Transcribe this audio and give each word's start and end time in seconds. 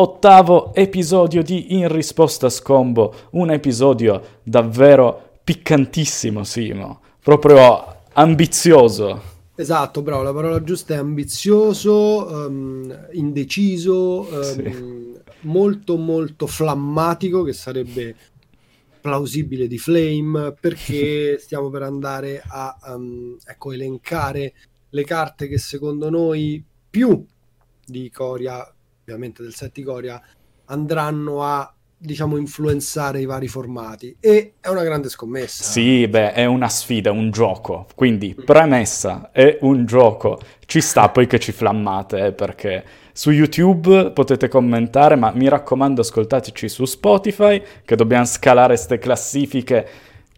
ottavo 0.00 0.74
episodio 0.74 1.42
di 1.42 1.76
In 1.76 1.88
risposta 1.88 2.48
scombo, 2.48 3.14
un 3.32 3.50
episodio 3.50 4.38
davvero 4.42 5.38
piccantissimo, 5.44 6.42
Simo, 6.42 7.00
proprio 7.22 8.04
ambizioso. 8.14 9.28
Esatto, 9.54 10.00
bravo, 10.00 10.22
la 10.22 10.32
parola 10.32 10.62
giusta 10.64 10.94
è 10.94 10.96
ambizioso, 10.96 12.26
um, 12.26 13.08
indeciso, 13.12 14.20
um, 14.20 14.42
sì. 14.42 15.20
molto 15.40 15.98
molto 15.98 16.46
flammatico, 16.46 17.42
che 17.42 17.52
sarebbe 17.52 18.16
plausibile 19.02 19.66
di 19.66 19.76
Flame, 19.76 20.56
perché 20.58 21.36
stiamo 21.40 21.68
per 21.68 21.82
andare 21.82 22.42
a 22.46 22.74
um, 22.94 23.36
ecco, 23.44 23.72
elencare 23.72 24.54
le 24.88 25.04
carte 25.04 25.46
che 25.46 25.58
secondo 25.58 26.08
noi 26.08 26.64
più 26.88 27.22
di 27.84 28.10
Coria, 28.10 28.66
ovviamente 29.10 29.42
del 29.42 29.54
set 29.54 29.78
andranno 30.66 31.42
a 31.42 31.74
diciamo 32.02 32.38
influenzare 32.38 33.20
i 33.20 33.26
vari 33.26 33.46
formati 33.46 34.16
e 34.20 34.54
è 34.58 34.68
una 34.68 34.82
grande 34.82 35.10
scommessa. 35.10 35.62
Sì, 35.62 36.08
beh, 36.08 36.32
è 36.32 36.46
una 36.46 36.68
sfida, 36.68 37.12
un 37.12 37.30
gioco. 37.30 37.86
Quindi, 37.94 38.34
premessa, 38.34 39.30
è 39.32 39.58
un 39.60 39.84
gioco. 39.84 40.40
Ci 40.64 40.80
sta 40.80 41.10
poi 41.10 41.26
che 41.26 41.38
ci 41.38 41.52
flammate, 41.52 42.26
eh, 42.26 42.32
perché 42.32 42.84
su 43.12 43.30
YouTube 43.30 44.12
potete 44.12 44.48
commentare, 44.48 45.14
ma 45.16 45.30
mi 45.34 45.46
raccomando 45.48 46.00
ascoltateci 46.00 46.70
su 46.70 46.86
Spotify, 46.86 47.62
che 47.84 47.96
dobbiamo 47.96 48.24
scalare 48.24 48.74
queste 48.74 48.98
classifiche. 48.98 49.88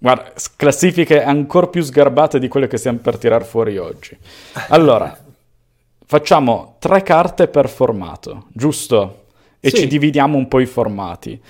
Guarda, 0.00 0.32
classifiche 0.56 1.22
ancora 1.22 1.68
più 1.68 1.80
sgarbate 1.80 2.40
di 2.40 2.48
quelle 2.48 2.66
che 2.66 2.76
stiamo 2.76 2.98
per 2.98 3.18
tirare 3.18 3.44
fuori 3.44 3.78
oggi. 3.78 4.18
Allora, 4.70 5.16
facciamo 6.04 6.76
tre 6.78 7.02
carte 7.02 7.48
per 7.48 7.68
formato, 7.68 8.46
giusto? 8.52 9.20
e 9.64 9.70
sì. 9.70 9.76
ci 9.76 9.86
dividiamo 9.86 10.36
un 10.36 10.48
po' 10.48 10.58
i 10.58 10.66
formati. 10.66 11.40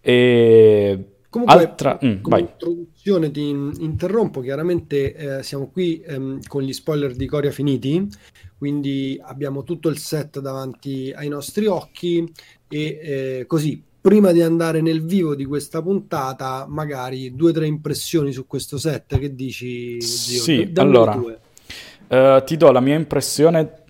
E... 0.00 1.04
Comunque, 1.28 1.54
Altra... 1.54 1.98
mm, 2.02 2.22
come 2.22 2.40
introduzione 2.40 3.30
ti 3.30 3.50
interrompo, 3.50 4.40
chiaramente 4.40 5.14
eh, 5.14 5.42
siamo 5.42 5.68
qui 5.70 6.00
ehm, 6.00 6.40
con 6.46 6.62
gli 6.62 6.72
spoiler 6.72 7.14
di 7.14 7.26
Coria 7.26 7.50
finiti, 7.50 8.08
quindi 8.56 9.20
abbiamo 9.22 9.62
tutto 9.62 9.90
il 9.90 9.98
set 9.98 10.40
davanti 10.40 11.12
ai 11.14 11.28
nostri 11.28 11.66
occhi 11.66 12.32
e 12.66 12.98
eh, 13.02 13.44
così 13.46 13.82
prima 14.00 14.32
di 14.32 14.40
andare 14.40 14.80
nel 14.80 15.04
vivo 15.04 15.34
di 15.34 15.44
questa 15.44 15.82
puntata, 15.82 16.64
magari 16.66 17.36
due 17.36 17.50
o 17.50 17.52
tre 17.52 17.66
impressioni 17.66 18.32
su 18.32 18.46
questo 18.46 18.78
set, 18.78 19.18
che 19.18 19.34
dici? 19.34 20.00
Zio? 20.00 20.40
Sì, 20.40 20.72
Dammi 20.72 20.88
allora, 20.88 21.14
uh, 21.14 22.42
ti 22.42 22.56
do 22.56 22.70
la 22.72 22.80
mia 22.80 22.94
impressione 22.94 23.84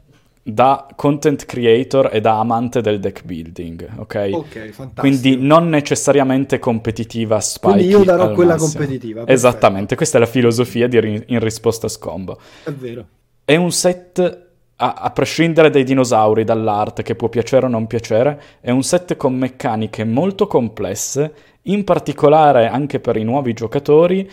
da 0.51 0.87
content 0.97 1.45
creator 1.45 2.09
e 2.11 2.23
da 2.23 2.39
amante 2.39 2.81
del 2.81 3.01
deck 3.01 3.23
building, 3.23 3.87
ok? 3.99 4.29
Ok, 4.33 4.49
fantastico. 4.71 5.01
Quindi 5.01 5.37
non 5.37 5.69
necessariamente 5.69 6.59
competitiva 6.59 7.39
spike. 7.39 7.75
Quindi 7.75 7.91
io 7.91 8.03
darò 8.03 8.33
quella 8.33 8.55
massimo. 8.55 8.73
competitiva. 8.73 9.25
Perfetto. 9.25 9.33
Esattamente, 9.33 9.95
questa 9.95 10.17
è 10.17 10.21
la 10.21 10.27
filosofia 10.27 10.89
di 10.89 11.25
In 11.27 11.39
risposta 11.41 11.87
a 11.87 11.91
scombo. 11.91 12.39
È 12.65 12.71
vero. 12.71 13.05
È 13.45 13.57
un 13.57 13.71
set, 13.73 14.47
a, 14.77 14.95
a 14.95 15.11
prescindere 15.11 15.69
dai 15.69 15.85
dinosauri, 15.85 16.45
dall'arte, 16.45 17.03
che 17.03 17.15
può 17.15 17.29
piacere 17.29 17.67
o 17.67 17.69
non 17.69 17.87
piacere, 17.87 18.41
è 18.63 18.71
un 18.71 18.83
set 18.83 19.19
con 19.19 19.35
meccaniche 19.35 20.05
molto 20.05 20.47
complesse, 20.47 21.33
in 21.63 21.85
particolare 21.85 22.69
anche 22.69 23.01
per 23.01 23.19
i 23.19 23.23
nuovi 23.23 23.53
giocatori, 23.53 24.31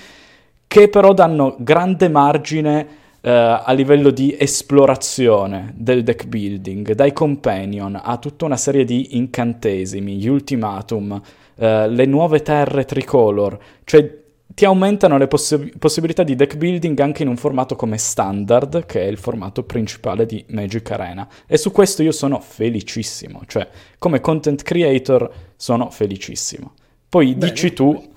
che 0.66 0.88
però 0.88 1.13
danno 1.13 1.57
grande 1.59 2.07
margine 2.07 2.88
Uh, 3.26 3.30
a 3.64 3.72
livello 3.72 4.12
di 4.12 4.36
esplorazione 4.38 5.73
del 5.76 6.04
deck 6.04 6.28
building, 6.28 6.94
dai 6.94 7.12
companion 7.12 8.00
a 8.00 8.18
tutta 8.18 8.45
una 8.45 8.56
serie 8.56 8.86
di 8.86 9.18
incantesimi, 9.18 10.18
gli 10.18 10.28
ultimatum, 10.28 11.09
uh, 11.56 11.64
le 11.88 12.06
nuove 12.06 12.44
terre 12.44 12.86
tricolor, 12.86 13.58
cioè 13.84 14.16
ti 14.46 14.64
aumentano 14.64 15.18
le 15.18 15.28
possi- 15.28 15.73
possibilità 15.80 16.22
di 16.22 16.36
deck 16.36 16.56
building 16.56 17.00
anche 17.00 17.23
in 17.23 17.30
un 17.30 17.35
formato 17.35 17.75
come 17.75 17.97
standard, 17.97 18.85
che 18.85 19.02
è 19.02 19.08
il 19.08 19.18
formato 19.18 19.64
principale 19.64 20.28
di 20.28 20.46
Magic 20.50 20.91
Arena. 20.91 21.28
E 21.47 21.58
su 21.58 21.72
questo 21.72 22.03
io 22.03 22.12
sono 22.12 22.40
felicissimo, 22.40 23.41
cioè 23.47 23.68
come 23.97 24.22
content 24.22 24.62
creator 24.62 25.31
sono 25.56 25.90
felicissimo. 25.90 26.74
Poi 27.09 27.34
Bene. 27.34 27.52
dici 27.52 27.74
tu 27.74 28.14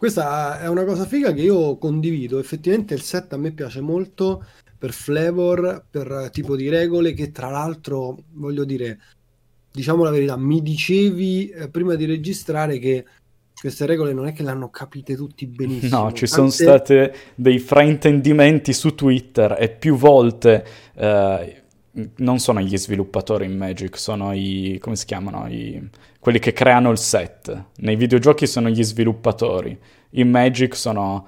questa 0.00 0.58
è 0.60 0.66
una 0.66 0.84
cosa 0.84 1.04
figa 1.04 1.30
che 1.34 1.42
io 1.42 1.76
condivido. 1.76 2.38
Effettivamente 2.38 2.94
il 2.94 3.02
set 3.02 3.34
a 3.34 3.36
me 3.36 3.52
piace 3.52 3.82
molto 3.82 4.42
per 4.78 4.92
flavor, 4.92 5.84
per 5.90 6.30
tipo 6.32 6.56
di 6.56 6.70
regole 6.70 7.12
che 7.12 7.32
tra 7.32 7.50
l'altro, 7.50 8.16
voglio 8.32 8.64
dire, 8.64 8.98
diciamo 9.70 10.02
la 10.02 10.08
verità, 10.08 10.38
mi 10.38 10.62
dicevi 10.62 11.50
eh, 11.50 11.68
prima 11.68 11.96
di 11.96 12.06
registrare 12.06 12.78
che 12.78 13.04
queste 13.60 13.84
regole 13.84 14.14
non 14.14 14.26
è 14.26 14.32
che 14.32 14.42
le 14.42 14.48
hanno 14.48 14.70
capite 14.70 15.16
tutti 15.16 15.46
benissimo. 15.46 16.04
No, 16.08 16.12
ci 16.12 16.26
sono 16.26 16.48
stati 16.48 17.10
dei 17.34 17.58
fraintendimenti 17.58 18.72
su 18.72 18.94
Twitter 18.94 19.54
e 19.60 19.68
più 19.68 19.96
volte 19.96 20.64
eh, 20.94 21.62
non 22.16 22.38
sono 22.38 22.60
gli 22.60 22.76
sviluppatori 22.76 23.46
in 23.46 23.56
Magic, 23.56 23.98
sono 23.98 24.32
i 24.32 24.78
come 24.80 24.96
si 24.96 25.06
chiamano? 25.06 25.48
I, 25.48 25.88
quelli 26.18 26.38
che 26.38 26.52
creano 26.52 26.90
il 26.90 26.98
set. 26.98 27.64
Nei 27.78 27.96
videogiochi 27.96 28.46
sono 28.46 28.68
gli 28.68 28.82
sviluppatori, 28.82 29.78
in 30.10 30.30
Magic 30.30 30.76
sono 30.76 31.26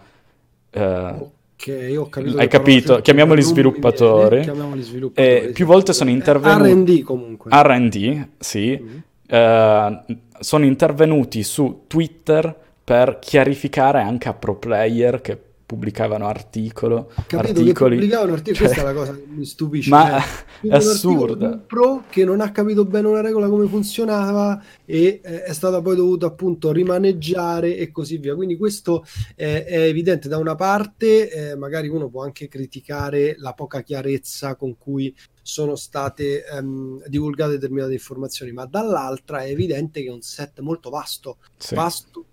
eh, 0.70 1.30
Ok, 1.62 1.96
ho 1.96 2.08
capito. 2.08 2.38
Hai 2.38 2.48
capito? 2.48 3.00
Chiamiamoli 3.00 3.40
sviluppatori. 3.42 4.40
Chiamiamoli 4.40 4.82
sviluppatori. 4.82 5.46
E 5.46 5.52
più 5.52 5.64
volte 5.64 5.92
sono 5.92 6.10
intervenuti. 6.10 6.96
RD 6.98 7.02
comunque. 7.04 7.50
RD, 7.54 8.28
sì. 8.38 8.80
Mm-hmm. 8.82 9.00
Uh, 9.28 10.16
sono 10.40 10.64
intervenuti 10.64 11.44
su 11.44 11.84
Twitter 11.86 12.54
per 12.82 13.20
chiarificare 13.20 14.00
anche 14.00 14.28
a 14.28 14.34
pro 14.34 14.56
player 14.56 15.20
che 15.20 15.38
pubblicavano 15.72 16.26
articolo, 16.26 17.10
Capito 17.26 17.60
articoli. 17.60 17.72
Che 17.72 18.02
pubblicavano 18.02 18.32
articoli, 18.34 18.56
cioè, 18.56 18.66
questa 18.66 18.82
è 18.82 18.92
la 18.92 18.92
cosa 18.92 19.14
che 19.14 19.24
mi 19.26 19.46
stupisce. 19.46 19.88
Ma 19.88 20.20
cioè, 20.20 20.68
è 20.70 20.74
assurda. 20.74 21.48
Un 21.48 21.62
pro 21.66 22.04
che 22.10 22.26
non 22.26 22.42
ha 22.42 22.52
capito 22.52 22.84
bene 22.84 23.08
una 23.08 23.22
regola 23.22 23.48
come 23.48 23.66
funzionava 23.66 24.62
e 24.84 25.20
eh, 25.24 25.44
è 25.44 25.52
stata 25.54 25.80
poi 25.80 25.96
dovuta 25.96 26.26
appunto 26.26 26.72
rimaneggiare 26.72 27.76
e 27.78 27.90
così 27.90 28.18
via. 28.18 28.34
Quindi 28.34 28.58
questo 28.58 29.04
è, 29.34 29.64
è 29.66 29.80
evidente 29.84 30.28
da 30.28 30.36
una 30.36 30.54
parte, 30.54 31.30
eh, 31.30 31.56
magari 31.56 31.88
uno 31.88 32.08
può 32.08 32.22
anche 32.22 32.48
criticare 32.48 33.34
la 33.38 33.54
poca 33.54 33.80
chiarezza 33.80 34.56
con 34.56 34.76
cui 34.76 35.14
sono 35.40 35.74
state 35.74 36.44
ehm, 36.44 37.02
divulgate 37.06 37.52
determinate 37.52 37.94
informazioni, 37.94 38.52
ma 38.52 38.66
dall'altra 38.66 39.42
è 39.42 39.50
evidente 39.50 40.02
che 40.02 40.08
è 40.08 40.12
un 40.12 40.20
set 40.20 40.60
molto 40.60 40.90
vasto, 40.90 41.38
sì. 41.56 41.74
vasto 41.74 42.26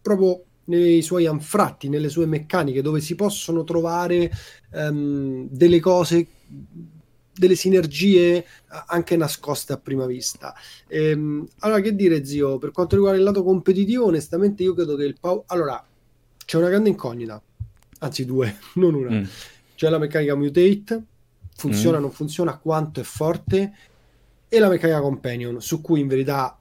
proprio 0.00 0.44
nei 0.66 1.02
suoi 1.02 1.26
anfratti, 1.26 1.88
nelle 1.88 2.08
sue 2.08 2.26
meccaniche, 2.26 2.82
dove 2.82 3.00
si 3.00 3.14
possono 3.14 3.64
trovare 3.64 4.30
um, 4.72 5.48
delle 5.50 5.80
cose, 5.80 6.26
delle 7.32 7.54
sinergie 7.54 8.44
anche 8.86 9.16
nascoste 9.16 9.72
a 9.72 9.78
prima 9.78 10.06
vista. 10.06 10.54
Ehm, 10.88 11.46
allora, 11.60 11.80
che 11.80 11.94
dire, 11.94 12.24
zio, 12.24 12.58
per 12.58 12.72
quanto 12.72 12.96
riguarda 12.96 13.18
il 13.18 13.24
lato 13.24 13.42
competitivo, 13.42 14.06
onestamente 14.06 14.62
io 14.62 14.74
credo 14.74 14.96
che 14.96 15.04
il 15.04 15.16
Pau... 15.18 15.44
Allora, 15.46 15.84
c'è 16.44 16.56
una 16.56 16.68
grande 16.68 16.88
incognita, 16.88 17.40
anzi 17.98 18.24
due, 18.24 18.56
non 18.74 18.94
una. 18.94 19.10
Mm. 19.10 19.24
C'è 19.74 19.88
la 19.88 19.98
meccanica 19.98 20.34
Mutate, 20.34 21.02
funziona 21.54 21.96
o 21.96 22.00
mm. 22.00 22.02
non 22.02 22.12
funziona, 22.12 22.56
quanto 22.58 23.00
è 23.00 23.04
forte, 23.04 23.74
e 24.48 24.58
la 24.58 24.68
meccanica 24.68 25.00
Companion, 25.00 25.60
su 25.60 25.80
cui 25.80 26.00
in 26.00 26.06
verità 26.06 26.58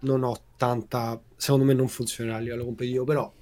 non 0.00 0.22
ho 0.22 0.36
tanta 0.56 1.20
secondo 1.38 1.64
me 1.64 1.72
non 1.72 1.88
funzionerà 1.88 2.36
a 2.36 2.40
livello 2.40 2.64
competitivo, 2.64 3.04
però 3.04 3.32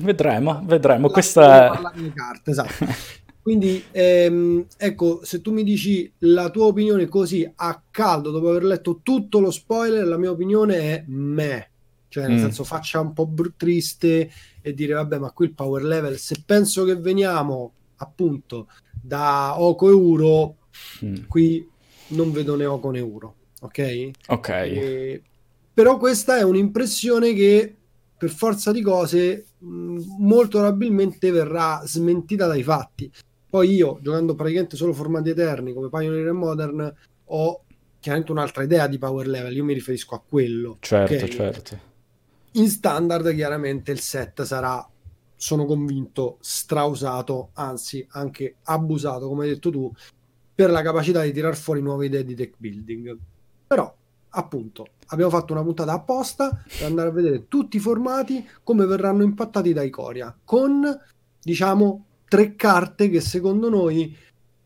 Vedremo, 0.00 0.62
vedremo. 0.64 1.08
Questa 1.08 1.72
è... 1.72 2.12
Carte, 2.14 2.50
esatto. 2.50 2.86
Quindi, 3.46 3.82
ehm, 3.92 4.66
ecco, 4.76 5.20
se 5.22 5.40
tu 5.40 5.52
mi 5.52 5.62
dici 5.62 6.12
la 6.18 6.50
tua 6.50 6.66
opinione 6.66 7.06
così 7.06 7.48
a 7.54 7.80
caldo, 7.90 8.30
dopo 8.32 8.48
aver 8.50 8.64
letto 8.64 9.00
tutto 9.02 9.38
lo 9.38 9.50
spoiler, 9.52 10.06
la 10.06 10.18
mia 10.18 10.32
opinione 10.32 10.78
è 10.78 11.04
me. 11.06 11.70
Cioè, 12.08 12.26
nel 12.26 12.38
mm. 12.38 12.40
senso, 12.40 12.64
faccia 12.64 13.00
un 13.00 13.12
po' 13.12 13.26
br- 13.26 13.54
triste 13.56 14.30
e 14.60 14.74
dire, 14.74 14.94
vabbè, 14.94 15.18
ma 15.18 15.30
qui 15.30 15.46
il 15.46 15.54
power 15.54 15.84
level, 15.84 16.18
se 16.18 16.42
penso 16.44 16.84
che 16.84 16.96
veniamo 16.96 17.72
appunto 17.98 18.68
da 19.00 19.60
Oco 19.60 19.88
Euro, 19.90 20.56
mm. 21.04 21.14
qui 21.28 21.68
non 22.08 22.32
vedo 22.32 22.56
né 22.56 22.66
Oco 22.66 22.90
né 22.90 22.98
Euro, 22.98 23.34
ok? 23.60 24.10
Ok. 24.26 24.48
E... 24.48 25.22
Però 25.72 25.98
questa 25.98 26.36
è 26.36 26.42
un'impressione 26.42 27.32
che 27.32 27.76
per 28.18 28.30
forza 28.30 28.72
di 28.72 28.82
cose 28.82 29.45
molto 30.18 30.58
probabilmente 30.58 31.30
verrà 31.30 31.82
smentita 31.84 32.46
dai 32.46 32.62
fatti. 32.62 33.10
Poi 33.48 33.72
io, 33.72 33.98
giocando 34.02 34.34
praticamente 34.34 34.76
solo 34.76 34.92
formati 34.92 35.30
eterni 35.30 35.72
come 35.72 35.88
Pioneer 35.88 36.28
e 36.28 36.32
Modern, 36.32 36.94
ho 37.24 37.60
chiaramente 37.98 38.32
un'altra 38.32 38.62
idea 38.62 38.86
di 38.86 38.98
power 38.98 39.26
level, 39.26 39.56
io 39.56 39.64
mi 39.64 39.74
riferisco 39.74 40.14
a 40.14 40.22
quello. 40.26 40.76
Certo, 40.80 41.14
okay? 41.14 41.28
certo. 41.28 41.78
In 42.52 42.68
standard 42.68 43.34
chiaramente 43.34 43.92
il 43.92 44.00
set 44.00 44.42
sarà, 44.42 44.88
sono 45.34 45.64
convinto, 45.64 46.38
strausato, 46.40 47.50
anzi 47.54 48.06
anche 48.10 48.56
abusato, 48.64 49.28
come 49.28 49.44
hai 49.44 49.50
detto 49.50 49.70
tu, 49.70 49.92
per 50.54 50.70
la 50.70 50.82
capacità 50.82 51.22
di 51.22 51.32
tirar 51.32 51.56
fuori 51.56 51.82
nuove 51.82 52.06
idee 52.06 52.24
di 52.24 52.34
deck 52.34 52.54
building. 52.56 53.18
Però, 53.66 53.94
appunto, 54.30 54.86
abbiamo 55.06 55.30
fatto 55.30 55.52
una 55.52 55.62
puntata 55.62 55.92
apposta 55.92 56.62
per 56.78 56.86
andare 56.86 57.08
a 57.08 57.12
vedere 57.12 57.48
tutti 57.48 57.76
i 57.76 57.80
formati 57.80 58.46
come 58.62 58.86
verranno 58.86 59.22
impattati 59.22 59.72
dai 59.72 59.90
Coria, 59.90 60.36
con 60.44 60.84
diciamo 61.42 62.04
tre 62.28 62.56
carte 62.56 63.08
che 63.08 63.20
secondo 63.20 63.68
noi 63.68 64.16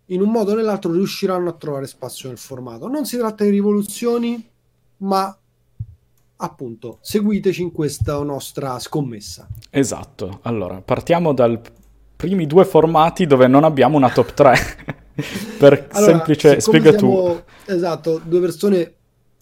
in 0.06 0.20
un 0.20 0.30
modo 0.30 0.52
o 0.52 0.54
nell'altro 0.54 0.92
riusciranno 0.92 1.48
a 1.48 1.52
trovare 1.52 1.86
spazio 1.86 2.28
nel 2.28 2.38
formato. 2.38 2.88
Non 2.88 3.06
si 3.06 3.16
tratta 3.16 3.44
di 3.44 3.50
rivoluzioni, 3.50 4.44
ma 4.98 5.36
appunto 6.36 6.98
seguiteci 7.00 7.62
in 7.62 7.72
questa 7.72 8.20
nostra 8.22 8.78
scommessa. 8.78 9.46
Esatto, 9.70 10.40
allora 10.42 10.80
partiamo 10.80 11.32
dai 11.32 11.60
primi 12.16 12.46
due 12.46 12.64
formati 12.64 13.26
dove 13.26 13.46
non 13.46 13.64
abbiamo 13.64 13.96
una 13.96 14.10
top 14.10 14.34
3. 14.34 14.56
per 15.58 15.88
allora, 15.92 16.12
semplice, 16.12 16.60
spiega 16.60 16.90
siamo, 16.90 17.34
tu. 17.34 17.42
Esatto, 17.66 18.20
due 18.24 18.40
persone 18.40 18.94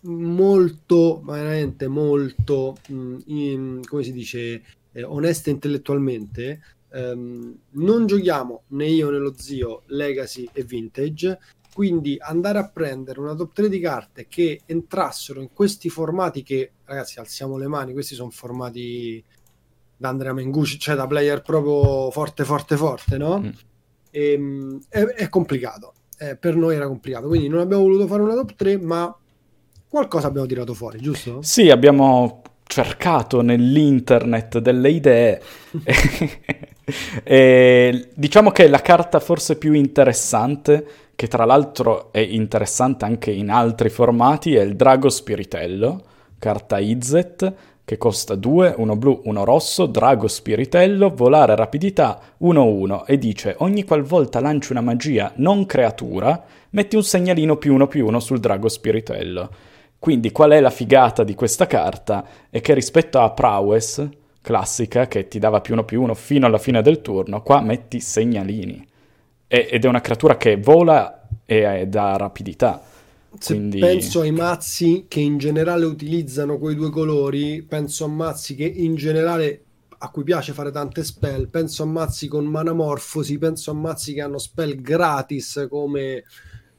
molto, 0.03 1.21
veramente 1.25 1.89
molto, 1.89 2.77
mh, 2.89 3.17
in, 3.27 3.81
come 3.87 4.03
si 4.03 4.13
dice, 4.13 4.63
eh, 4.93 5.03
oneste 5.03 5.51
intellettualmente, 5.51 6.61
um, 6.93 7.57
non 7.71 8.07
giochiamo 8.07 8.63
né 8.69 8.87
io 8.87 9.11
né 9.11 9.19
lo 9.19 9.35
zio 9.37 9.83
Legacy 9.87 10.49
e 10.53 10.63
Vintage, 10.63 11.39
quindi 11.73 12.17
andare 12.19 12.59
a 12.59 12.69
prendere 12.69 13.21
una 13.21 13.35
top 13.35 13.53
3 13.53 13.69
di 13.69 13.79
carte 13.79 14.27
che 14.27 14.63
entrassero 14.67 15.41
in 15.41 15.51
questi 15.53 15.89
formati 15.89 16.43
che, 16.43 16.73
ragazzi, 16.85 17.19
alziamo 17.19 17.57
le 17.57 17.69
mani, 17.69 17.93
questi 17.93 18.15
sono 18.15 18.31
formati 18.31 19.23
da 19.97 20.09
Andrea 20.09 20.33
Mengucci, 20.33 20.79
cioè 20.79 20.97
da 20.97 21.07
player 21.07 21.43
proprio 21.43 22.11
forte, 22.11 22.45
forte, 22.45 22.77
forte, 22.77 23.17
no? 23.17 23.41
Mm. 23.41 23.49
E, 24.11 24.33
ehm, 24.33 24.81
è, 24.89 25.01
è, 25.01 25.29
complicato. 25.29 25.93
Eh, 26.19 26.37
per 26.37 26.57
noi 26.57 26.75
era 26.75 26.89
complicato, 26.89 27.29
quindi 27.29 27.47
non 27.47 27.61
abbiamo 27.61 27.83
voluto 27.83 28.07
fare 28.09 28.23
una 28.23 28.35
top 28.35 28.55
3, 28.57 28.79
ma 28.79 29.17
qualcosa 29.89 30.27
abbiamo 30.27 30.47
tirato 30.47 30.75
fuori, 30.75 30.99
giusto? 31.01 31.41
Sì, 31.43 31.71
abbiamo 31.71 32.43
cercato 32.69 33.41
nell'internet 33.41 34.59
delle 34.59 34.91
idee. 34.91 35.43
e, 37.25 38.09
diciamo 38.15 38.51
che 38.51 38.69
la 38.69 38.81
carta 38.81 39.19
forse 39.19 39.57
più 39.57 39.73
interessante, 39.73 40.87
che 41.17 41.27
tra 41.27 41.45
l'altro 41.45 42.13
è 42.13 42.21
interessante 42.21 43.05
anche 43.05 43.33
in 43.33 43.51
altri 43.51 43.89
formati, 43.89 44.55
è 44.55 44.63
il 44.63 44.77
Drago 44.77 45.09
Spiritello, 45.09 46.03
carta 46.39 46.79
Izet, 46.79 47.55
che 47.89 47.97
costa 47.97 48.35
2, 48.35 48.75
uno 48.77 48.97
blu, 48.97 49.23
uno 49.25 49.45
rosso, 49.45 49.87
Drago 49.87 50.29
Spiritello, 50.29 51.09
volare 51.09 51.57
rapidità 51.57 52.21
1-1 52.43 53.05
e 53.07 53.17
dice 53.17 53.55
ogni 53.61 53.83
qualvolta 53.85 54.41
lanci 54.41 54.73
una 54.73 54.83
magia 54.83 55.33
non 55.37 55.65
creatura, 55.65 56.45
metti 56.71 56.97
un 56.97 57.03
segnalino 57.03 57.57
più 57.57 57.73
uno 57.73 57.87
più 57.87 58.07
uno 58.07 58.21
sul 58.21 58.41
Drago 58.41 58.69
Spiritello. 58.69 59.51
Quindi 59.99 60.31
qual 60.31 60.53
è 60.53 60.61
la 60.61 60.71
figata 60.71 61.25
di 61.25 61.35
questa 61.35 61.67
carta? 61.67 62.25
È 62.49 62.61
che 62.61 62.75
rispetto 62.75 63.19
a 63.19 63.31
Prowess, 63.31 64.09
classica, 64.41 65.09
che 65.09 65.29
ti 65.29 65.39
dava 65.39 65.61
più 65.61 65.75
uno 65.75 65.85
più 65.85 66.03
uno 66.03 66.15
fino 66.15 66.47
alla 66.47 66.59
fine 66.59 66.83
del 66.83 67.01
turno, 67.01 67.43
qua 67.43 67.61
metti 67.61 68.01
segnalini. 68.01 68.87
E, 69.47 69.69
ed 69.71 69.85
è 69.85 69.89
una 69.89 70.01
creatura 70.01 70.37
che 70.37 70.57
vola 70.57 71.27
e 71.45 71.87
dà 71.89 72.17
rapidità. 72.17 72.83
Quindi... 73.45 73.79
penso 73.79 74.21
ai 74.21 74.33
mazzi 74.33 75.05
che 75.09 75.21
in 75.21 75.39
generale 75.39 75.85
utilizzano 75.85 76.59
quei 76.59 76.75
due 76.75 76.91
colori, 76.91 77.63
penso 77.63 78.05
a 78.05 78.09
mazzi 78.09 78.55
che 78.55 78.65
in 78.65 78.95
generale 78.95 79.63
a 79.99 80.11
cui 80.11 80.23
piace 80.23 80.53
fare 80.53 80.71
tante 80.71 81.03
spell, 81.03 81.49
penso 81.49 81.83
a 81.83 81.87
mazzi 81.87 82.29
con 82.29 82.45
manamorfosi, 82.45 83.37
penso 83.39 83.73
a 83.73 83.75
mazzi 83.75 84.15
che 84.15 84.21
hanno 84.21 84.39
spell 84.39 84.81
gratis 84.81 85.67
come 85.69 86.25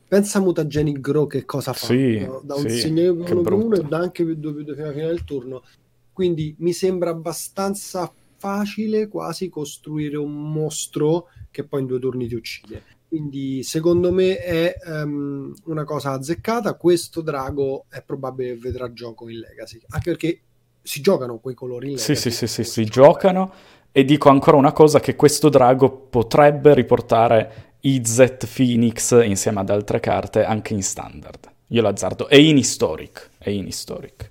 Pensa 0.10 0.40
a 0.40 0.42
Mutagenic 0.42 1.00
Grow 1.00 1.28
che 1.28 1.46
cosa 1.46 1.72
fa? 1.72 1.86
Sì, 1.86 2.18
no? 2.26 2.42
Da 2.44 2.56
un 2.56 2.68
sì, 2.68 2.80
segnale 2.80 3.14
più 3.14 3.38
uno 3.38 3.56
uno 3.56 3.76
e 3.76 3.84
da 3.84 4.00
anche 4.00 4.26
più 4.26 4.34
due 4.34 4.56
più 4.56 4.64
due 4.64 4.74
fino 4.74 4.88
alla 4.88 4.96
fine 4.96 5.06
del 5.06 5.24
turno. 5.24 5.64
Quindi 6.12 6.56
mi 6.58 6.74
sembra 6.74 7.12
abbastanza 7.12 8.12
facile 8.38 9.08
quasi 9.08 9.50
costruire 9.50 10.18
un 10.18 10.52
mostro 10.52 11.28
che 11.52 11.64
poi 11.64 11.82
in 11.82 11.86
due 11.86 12.00
turni 12.00 12.28
ti 12.28 12.34
uccide. 12.34 12.84
Quindi 13.08 13.62
secondo 13.62 14.12
me 14.12 14.40
è 14.40 14.74
um, 14.88 15.54
una 15.66 15.84
cosa 15.84 16.14
azzeccata. 16.14 16.74
Questo 16.74 17.22
drago 17.22 17.86
è 17.88 18.02
probabile 18.02 18.54
che 18.54 18.60
vedrà 18.60 18.92
gioco 18.92 19.30
in 19.30 19.38
Legacy, 19.38 19.80
anche 19.90 20.10
perché 20.10 20.40
si 20.82 21.02
giocano 21.02 21.38
quei 21.38 21.54
colori 21.54 21.92
in 21.92 21.98
Legacy. 21.98 22.16
Sì, 22.16 22.32
sì, 22.32 22.48
sì, 22.48 22.48
sì, 22.48 22.64
si 22.64 22.86
giocano. 22.86 23.54
E 23.92 24.06
dico 24.06 24.30
ancora 24.30 24.58
una 24.58 24.72
cosa, 24.72 25.00
che 25.00 25.16
questo 25.16 25.50
drago 25.50 25.90
potrebbe 25.92 26.74
riportare 26.74 27.69
IZ 27.82 28.38
Phoenix 28.54 29.24
insieme 29.24 29.62
ad 29.62 29.70
altre 29.70 30.00
carte 30.00 30.44
anche 30.44 30.74
in 30.74 30.84
standard. 30.84 31.50
Io 31.68 31.82
l'azzardo. 31.82 32.28
E 32.28 32.42
in 32.42 32.58
historic. 32.58 33.30
E 33.40 33.54
in 33.54 33.68
historic. 33.68 34.30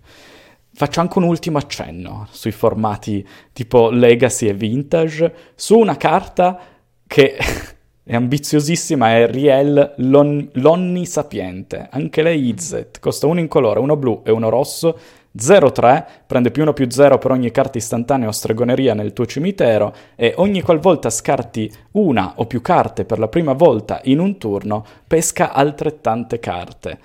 Faccio 0.72 1.00
anche 1.00 1.18
un 1.18 1.24
ultimo 1.24 1.58
accenno 1.58 2.28
sui 2.30 2.52
formati 2.52 3.26
tipo 3.52 3.90
Legacy 3.90 4.46
e 4.46 4.54
Vintage 4.54 5.34
su 5.54 5.76
una 5.78 5.96
carta 5.96 6.58
che 7.06 7.36
è 8.04 8.14
ambiziosissima, 8.14 9.16
è 9.16 9.30
Riel 9.30 9.94
l'on- 9.98 10.48
l'Onnisapiente. 10.52 11.88
Anche 11.90 12.22
lei 12.22 12.48
IZ. 12.48 12.90
Costa 13.00 13.26
uno 13.26 13.40
in 13.40 13.48
colore, 13.48 13.80
uno 13.80 13.96
blu 13.96 14.22
e 14.24 14.30
uno 14.30 14.48
rosso 14.48 14.98
0-3, 15.38 16.04
prende 16.26 16.50
più 16.50 16.62
1 16.62 16.72
più 16.72 16.90
0 16.90 17.18
per 17.18 17.30
ogni 17.30 17.50
carta 17.50 17.78
istantanea 17.78 18.28
o 18.28 18.32
stregoneria 18.32 18.94
nel 18.94 19.12
tuo 19.12 19.24
cimitero 19.26 19.94
e 20.16 20.34
ogni 20.36 20.60
qualvolta 20.62 21.10
scarti 21.10 21.72
una 21.92 22.34
o 22.36 22.46
più 22.46 22.60
carte 22.60 23.04
per 23.04 23.18
la 23.18 23.28
prima 23.28 23.52
volta 23.52 24.00
in 24.04 24.18
un 24.18 24.36
turno, 24.38 24.84
pesca 25.06 25.52
altrettante 25.52 26.38
carte. 26.38 26.98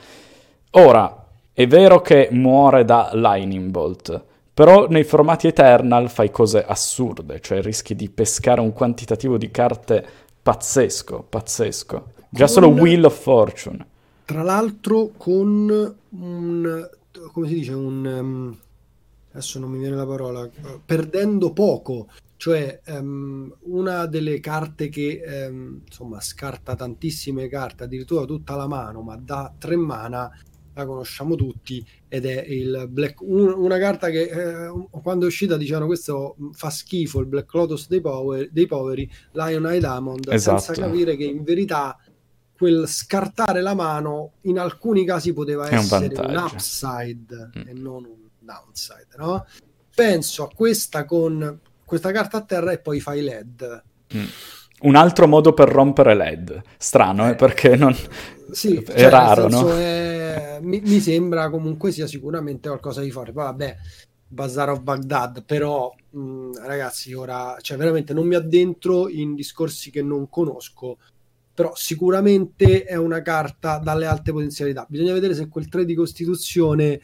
Ora, 0.72 1.26
è 1.54 1.68
vero 1.68 2.02
che 2.02 2.30
muore 2.32 2.84
da 2.84 3.12
Lightning 3.14 3.70
Bolt, 3.70 4.24
però 4.54 4.88
nei 4.88 5.04
formati 5.04 5.48
Eternal 5.48 6.10
fai 6.10 6.32
cose 6.32 6.66
assurde, 6.66 7.40
cioè 7.42 7.62
rischi 7.62 7.96
di 7.96 8.10
pescare 8.10 8.60
un 8.60 8.74
quantitativo 8.74 9.38
di 9.38 9.52
carte 9.52 10.06
pazzesco, 10.42 11.26
pazzesco. 11.30 12.06
Già 12.30 12.48
solo 12.48 12.70
Wheel 12.70 13.06
of 13.06 13.20
Fortune. 13.20 13.86
Tra 14.26 14.42
l'altro 14.42 15.12
con 15.16 15.96
un 16.10 16.90
come 17.32 17.48
si 17.48 17.56
dice, 17.56 17.74
un... 17.74 18.06
Um, 18.06 18.58
adesso 19.32 19.58
non 19.60 19.72
mi 19.72 19.80
viene 19.80 19.96
la 19.96 20.06
parola, 20.06 20.48
perdendo 20.86 21.54
poco, 21.54 22.08
cioè 22.38 22.82
um, 22.88 23.52
una 23.62 24.06
delle 24.06 24.40
carte 24.40 24.90
che 24.90 25.22
um, 25.50 25.82
insomma 25.86 26.22
scarta 26.22 26.76
tantissime 26.76 27.48
carte, 27.48 27.86
addirittura 27.86 28.26
tutta 28.26 28.56
la 28.56 28.68
mano, 28.68 29.02
ma 29.02 29.16
da 29.16 29.52
tre 29.58 29.76
mana 29.76 30.30
la 30.74 30.86
conosciamo 30.86 31.36
tutti 31.36 31.86
ed 32.08 32.26
è 32.26 32.44
il 32.48 32.88
Black 32.90 33.22
un, 33.22 33.54
una 33.54 33.78
carta 33.78 34.10
che 34.10 34.24
eh, 34.24 34.88
quando 35.02 35.26
è 35.26 35.28
uscita 35.28 35.56
dicevano 35.56 35.86
questo 35.86 36.36
fa 36.52 36.70
schifo 36.70 37.20
il 37.20 37.28
Black 37.28 37.54
Lotus 37.54 37.88
dei, 37.88 38.02
power, 38.02 38.50
dei 38.52 38.66
poveri 38.66 39.10
Lion 39.34 39.68
Eye 39.68 39.80
Diamond 39.80 40.28
esatto. 40.32 40.60
senza 40.60 40.82
capire 40.82 41.16
che 41.16 41.26
in 41.26 41.44
verità 41.44 41.98
quel 42.64 42.88
scartare 42.88 43.60
la 43.60 43.74
mano 43.74 44.36
in 44.44 44.58
alcuni 44.58 45.04
casi 45.04 45.34
poteva 45.34 45.68
È 45.68 45.76
essere 45.76 46.08
un, 46.18 46.30
un 46.30 46.38
upside 46.38 47.50
mm. 47.58 47.68
e 47.68 47.74
non 47.74 48.06
un 48.06 48.30
downside, 48.40 49.10
no? 49.18 49.46
Penso 49.94 50.44
a 50.46 50.48
questa 50.48 51.04
con 51.04 51.60
questa 51.84 52.14
carta 52.14 52.38
a 52.38 52.42
terra 52.44 52.72
e 52.72 52.80
poi 52.80 53.02
fai 53.02 53.22
LED. 53.22 53.84
Mm. 54.16 54.24
Un 54.84 54.96
altro 54.96 55.28
modo 55.28 55.52
per 55.52 55.68
rompere 55.68 56.16
LED. 56.16 56.62
Strano, 56.78 57.28
eh, 57.28 57.32
eh 57.32 57.36
perché 57.36 57.76
non... 57.76 57.94
Sì, 58.52 58.78
è 58.78 58.98
cioè, 58.98 59.10
raro, 59.10 59.50
no? 59.50 59.70
È... 59.70 60.60
Mi, 60.62 60.80
mi, 60.80 61.02
sembra 61.02 61.50
comunque 61.50 61.92
sia 61.92 62.08
sicuramente 62.08 62.70
qualcosa 62.70 63.02
di 63.02 63.12
forte. 63.12 63.34
Poi, 63.34 63.44
vabbè, 63.44 63.76
Bazar 64.26 64.70
of 64.70 64.80
Baghdad, 64.80 65.44
però 65.44 65.94
mh, 66.12 66.20
mm, 66.20 66.52
ragazzi, 66.64 67.14
ora, 67.14 67.58
cioè 67.60 67.76
veramente 67.76 68.14
non 68.14 68.26
mi 68.26 68.36
addentro 68.36 69.10
in 69.10 69.36
discorsi 69.36 69.92
che 69.92 70.02
non 70.02 70.30
conosco 70.30 70.98
però 71.54 71.74
sicuramente 71.76 72.84
è 72.84 72.96
una 72.96 73.22
carta 73.22 73.78
dalle 73.78 74.06
alte 74.06 74.32
potenzialità. 74.32 74.86
Bisogna 74.90 75.14
vedere 75.14 75.36
se 75.36 75.48
quel 75.48 75.70
3 75.70 75.86
di 75.86 75.94
costituzione 75.94 77.00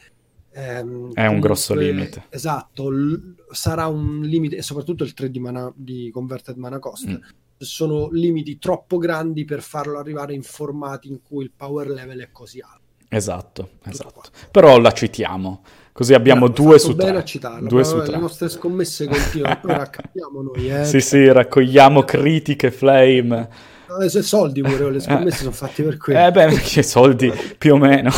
ehm, 0.51 1.13
è 1.13 1.27
un 1.27 1.39
grosso 1.39 1.75
limite. 1.75 2.25
Esatto, 2.29 2.89
l- 2.89 3.36
sarà 3.51 3.86
un 3.88 4.22
limite, 4.22 4.58
e 4.58 4.62
soprattutto 4.63 5.03
il 5.03 5.13
3 5.13 5.29
di, 5.29 5.39
mana, 5.39 5.72
di 5.75 6.10
Converted 6.12 6.58
Mana 6.58 6.79
Cost. 6.79 7.10
Mm. 7.10 7.15
Sono 7.58 8.10
limiti 8.12 8.58
troppo 8.58 8.98
grandi 8.98 9.46
per 9.46 9.62
farlo 9.62 10.00
arrivare 10.00 10.34
in 10.34 10.41
formati 10.41 11.10
in 11.10 11.22
cui 11.22 11.44
il 11.44 11.51
power 11.56 11.89
level 11.89 12.20
è 12.22 12.29
così 12.32 12.60
alto. 12.60 12.77
Esatto, 13.10 13.72
esatto. 13.86 14.22
Però 14.50 14.79
la 14.79 14.91
citiamo. 14.91 15.63
Così 15.91 16.13
abbiamo 16.13 16.48
no, 16.48 16.53
due 16.53 16.79
su 16.79 16.96
tre. 16.96 17.24
Due 17.62 17.84
su 17.84 17.98
tre. 18.01 18.12
Le 18.12 18.18
nostre 18.18 18.48
scommesse 18.48 19.08
continuano, 19.08 19.60
poi 19.62 19.75
raccogliamo 19.75 20.41
noi. 20.53 20.72
Eh. 20.72 20.86
Sì, 20.86 21.01
sì, 21.01 21.29
raccogliamo 21.29 22.03
critiche, 22.03 22.72
flame 22.72 23.77
eh, 24.01 24.10
soldi 24.10 24.62
pure, 24.62 24.91
le 24.91 25.00
scommesse 25.00 25.38
sono 25.38 25.51
fatte 25.51 25.84
per 25.84 25.98
quello. 25.98 26.19
Eh 26.19 26.31
beh, 26.31 26.46
perché 26.46 26.84
soldi 26.84 27.31
più 27.58 27.74
o 27.74 27.77
meno, 27.77 28.12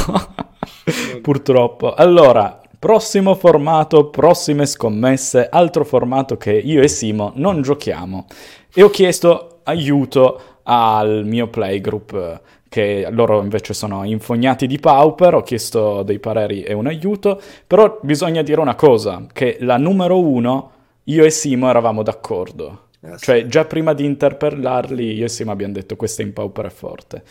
purtroppo. 1.21 1.93
Allora, 1.93 2.59
prossimo 2.77 3.35
formato, 3.35 4.09
prossime 4.09 4.65
scommesse, 4.65 5.47
altro 5.49 5.85
formato 5.85 6.37
che 6.37 6.51
io 6.51 6.81
e 6.81 6.87
Simo 6.87 7.31
non 7.35 7.61
giochiamo. 7.61 8.25
E 8.73 8.81
ho 8.83 8.89
chiesto 8.89 9.59
aiuto 9.63 10.59
al 10.63 11.23
mio 11.25 11.47
playgroup 11.47 12.41
che 12.71 13.07
loro 13.11 13.41
invece 13.41 13.73
sono 13.73 14.05
infognati 14.05 14.65
di 14.65 14.79
Pauper, 14.79 15.35
ho 15.35 15.41
chiesto 15.41 16.03
dei 16.03 16.19
pareri 16.19 16.63
e 16.63 16.71
un 16.71 16.87
aiuto, 16.87 17.41
però 17.67 17.99
bisogna 18.01 18.41
dire 18.43 18.61
una 18.61 18.75
cosa, 18.75 19.25
che 19.33 19.57
la 19.59 19.75
numero 19.75 20.17
uno, 20.19 20.71
io 21.03 21.25
e 21.25 21.29
Simo 21.31 21.69
eravamo 21.69 22.01
d'accordo. 22.01 22.87
Eh, 23.03 23.17
cioè, 23.17 23.45
già 23.47 23.65
prima 23.65 23.93
di 23.93 24.05
interpellarli, 24.05 25.13
io 25.13 25.25
e 25.25 25.29
Simo 25.29 25.51
abbiamo 25.51 25.73
detto 25.73 25.95
questa 25.95 26.21
in 26.21 26.33
Pauper 26.33 26.67
è 26.67 26.69
forte. 26.69 27.23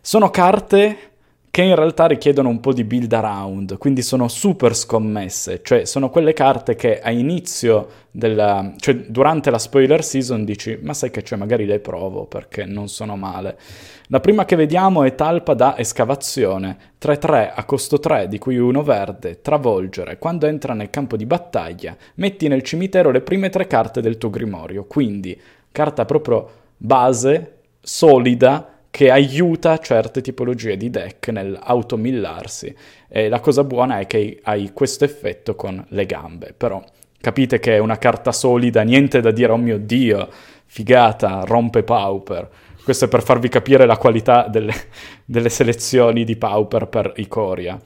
Sono 0.00 0.30
carte 0.30 1.09
che 1.50 1.62
in 1.62 1.74
realtà 1.74 2.06
richiedono 2.06 2.48
un 2.48 2.60
po' 2.60 2.72
di 2.72 2.84
build 2.84 3.12
around, 3.12 3.76
quindi 3.76 4.02
sono 4.02 4.28
super 4.28 4.76
scommesse, 4.76 5.62
cioè 5.64 5.84
sono 5.84 6.08
quelle 6.08 6.32
carte 6.32 6.76
che 6.76 7.00
a 7.00 7.10
inizio 7.10 7.88
della, 8.12 8.72
cioè 8.76 8.94
durante 8.94 9.50
la 9.50 9.58
spoiler 9.58 10.04
season 10.04 10.44
dici 10.44 10.78
ma 10.80 10.94
sai 10.94 11.10
che 11.10 11.22
c'è 11.22 11.34
magari 11.34 11.66
le 11.66 11.80
provo 11.80 12.26
perché 12.26 12.64
non 12.66 12.88
sono 12.88 13.16
male. 13.16 13.58
La 14.06 14.20
prima 14.20 14.44
che 14.44 14.54
vediamo 14.54 15.02
è 15.02 15.16
Talpa 15.16 15.54
da 15.54 15.76
escavazione, 15.76 16.76
3-3 17.00 17.52
a 17.52 17.64
costo 17.64 17.98
3 17.98 18.28
di 18.28 18.38
cui 18.38 18.56
uno 18.56 18.84
verde, 18.84 19.40
travolgere, 19.40 20.18
quando 20.18 20.46
entra 20.46 20.72
nel 20.72 20.90
campo 20.90 21.16
di 21.16 21.26
battaglia 21.26 21.96
metti 22.14 22.46
nel 22.46 22.62
cimitero 22.62 23.10
le 23.10 23.22
prime 23.22 23.48
tre 23.48 23.66
carte 23.66 24.00
del 24.00 24.18
tuo 24.18 24.30
grimorio, 24.30 24.84
quindi 24.84 25.38
carta 25.72 26.04
proprio 26.04 26.48
base, 26.76 27.54
solida, 27.80 28.79
che 28.90 29.10
aiuta 29.10 29.78
certe 29.78 30.20
tipologie 30.20 30.76
di 30.76 30.90
deck 30.90 31.28
nell'automillarsi. 31.28 32.74
E 33.08 33.28
la 33.28 33.40
cosa 33.40 33.64
buona 33.64 34.00
è 34.00 34.06
che 34.06 34.40
hai 34.42 34.72
questo 34.72 35.04
effetto 35.04 35.54
con 35.54 35.84
le 35.88 36.06
gambe, 36.06 36.52
però 36.56 36.82
capite 37.20 37.60
che 37.60 37.76
è 37.76 37.78
una 37.78 37.98
carta 37.98 38.32
solida, 38.32 38.82
niente 38.82 39.20
da 39.20 39.30
dire, 39.30 39.52
oh 39.52 39.56
mio 39.56 39.78
dio, 39.78 40.28
figata, 40.66 41.42
rompe 41.44 41.82
Pauper. 41.82 42.48
Questo 42.82 43.04
è 43.04 43.08
per 43.08 43.22
farvi 43.22 43.48
capire 43.48 43.86
la 43.86 43.96
qualità 43.96 44.48
delle, 44.48 44.74
delle 45.24 45.50
selezioni 45.50 46.24
di 46.24 46.36
Pauper 46.36 46.86
per 46.86 47.12
Ikoria. 47.16 47.78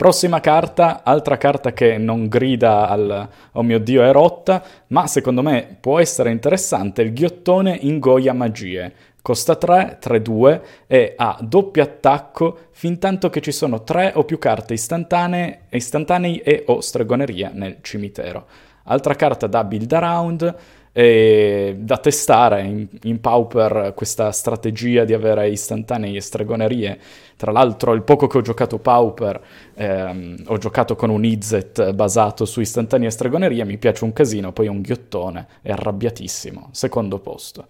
Prossima 0.00 0.40
carta, 0.40 1.02
altra 1.04 1.36
carta 1.36 1.74
che 1.74 1.98
non 1.98 2.26
grida 2.26 2.88
al 2.88 3.28
oh 3.52 3.62
mio 3.62 3.78
dio 3.78 4.02
è 4.02 4.10
rotta, 4.12 4.64
ma 4.86 5.06
secondo 5.06 5.42
me 5.42 5.76
può 5.78 6.00
essere 6.00 6.30
interessante, 6.30 7.02
il 7.02 7.12
ghiottone 7.12 7.76
ingoia 7.82 8.32
magie. 8.32 8.94
Costa 9.22 9.56
3, 9.56 9.98
3-2 10.02 10.60
e 10.86 11.14
ha 11.16 11.38
doppio 11.42 11.82
attacco 11.82 12.58
fin 12.70 12.98
tanto 12.98 13.28
che 13.28 13.40
ci 13.40 13.52
sono 13.52 13.82
3 13.82 14.12
o 14.14 14.24
più 14.24 14.38
carte 14.38 14.74
istantanee, 14.74 15.62
istantanei 15.70 16.38
e 16.38 16.64
o 16.66 16.80
stregoneria 16.80 17.50
nel 17.52 17.78
cimitero. 17.82 18.46
Altra 18.84 19.14
carta 19.14 19.46
da 19.46 19.62
build 19.64 19.92
around 19.92 20.56
e 20.92 21.76
da 21.78 21.98
testare 21.98 22.62
in, 22.62 22.88
in 23.02 23.20
Pauper 23.20 23.92
questa 23.94 24.32
strategia 24.32 25.04
di 25.04 25.12
avere 25.12 25.48
istantanei 25.48 26.16
e 26.16 26.20
stregonerie. 26.20 26.98
Tra 27.36 27.52
l'altro 27.52 27.92
il 27.92 28.02
poco 28.02 28.26
che 28.26 28.38
ho 28.38 28.42
giocato 28.42 28.78
Pauper 28.78 29.40
ehm, 29.74 30.44
ho 30.46 30.58
giocato 30.58 30.96
con 30.96 31.10
un 31.10 31.24
Izzet 31.24 31.92
basato 31.92 32.44
su 32.44 32.60
istantanei 32.60 33.06
e 33.06 33.10
stregonerie, 33.10 33.64
mi 33.64 33.78
piace 33.78 34.04
un 34.04 34.12
casino, 34.12 34.52
poi 34.52 34.66
un 34.66 34.80
ghiottone, 34.80 35.46
è 35.62 35.70
arrabbiatissimo, 35.70 36.70
secondo 36.72 37.18
posto. 37.18 37.66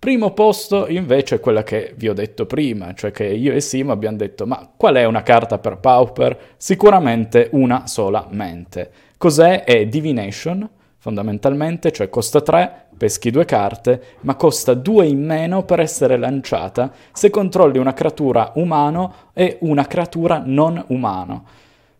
Primo 0.00 0.32
posto 0.32 0.86
invece 0.86 1.36
è 1.36 1.40
quella 1.40 1.64
che 1.64 1.92
vi 1.96 2.08
ho 2.08 2.14
detto 2.14 2.46
prima, 2.46 2.94
cioè 2.94 3.10
che 3.10 3.26
io 3.26 3.52
e 3.52 3.60
Simo 3.60 3.90
abbiamo 3.90 4.16
detto 4.16 4.46
ma 4.46 4.70
qual 4.76 4.94
è 4.94 5.04
una 5.04 5.24
carta 5.24 5.58
per 5.58 5.78
Pauper? 5.78 6.54
Sicuramente 6.56 7.48
una 7.52 7.88
solamente. 7.88 8.92
Cos'è? 9.16 9.64
È 9.64 9.86
Divination, 9.86 10.68
fondamentalmente, 10.98 11.90
cioè 11.90 12.08
costa 12.08 12.40
3, 12.40 12.86
peschi 12.96 13.32
due 13.32 13.44
carte, 13.44 14.02
ma 14.20 14.36
costa 14.36 14.74
2 14.74 15.04
in 15.04 15.24
meno 15.24 15.64
per 15.64 15.80
essere 15.80 16.16
lanciata 16.16 16.92
se 17.10 17.28
controlli 17.30 17.78
una 17.78 17.92
creatura 17.92 18.52
umano 18.54 19.14
e 19.32 19.58
una 19.62 19.86
creatura 19.88 20.40
non 20.44 20.82
umano. 20.88 21.44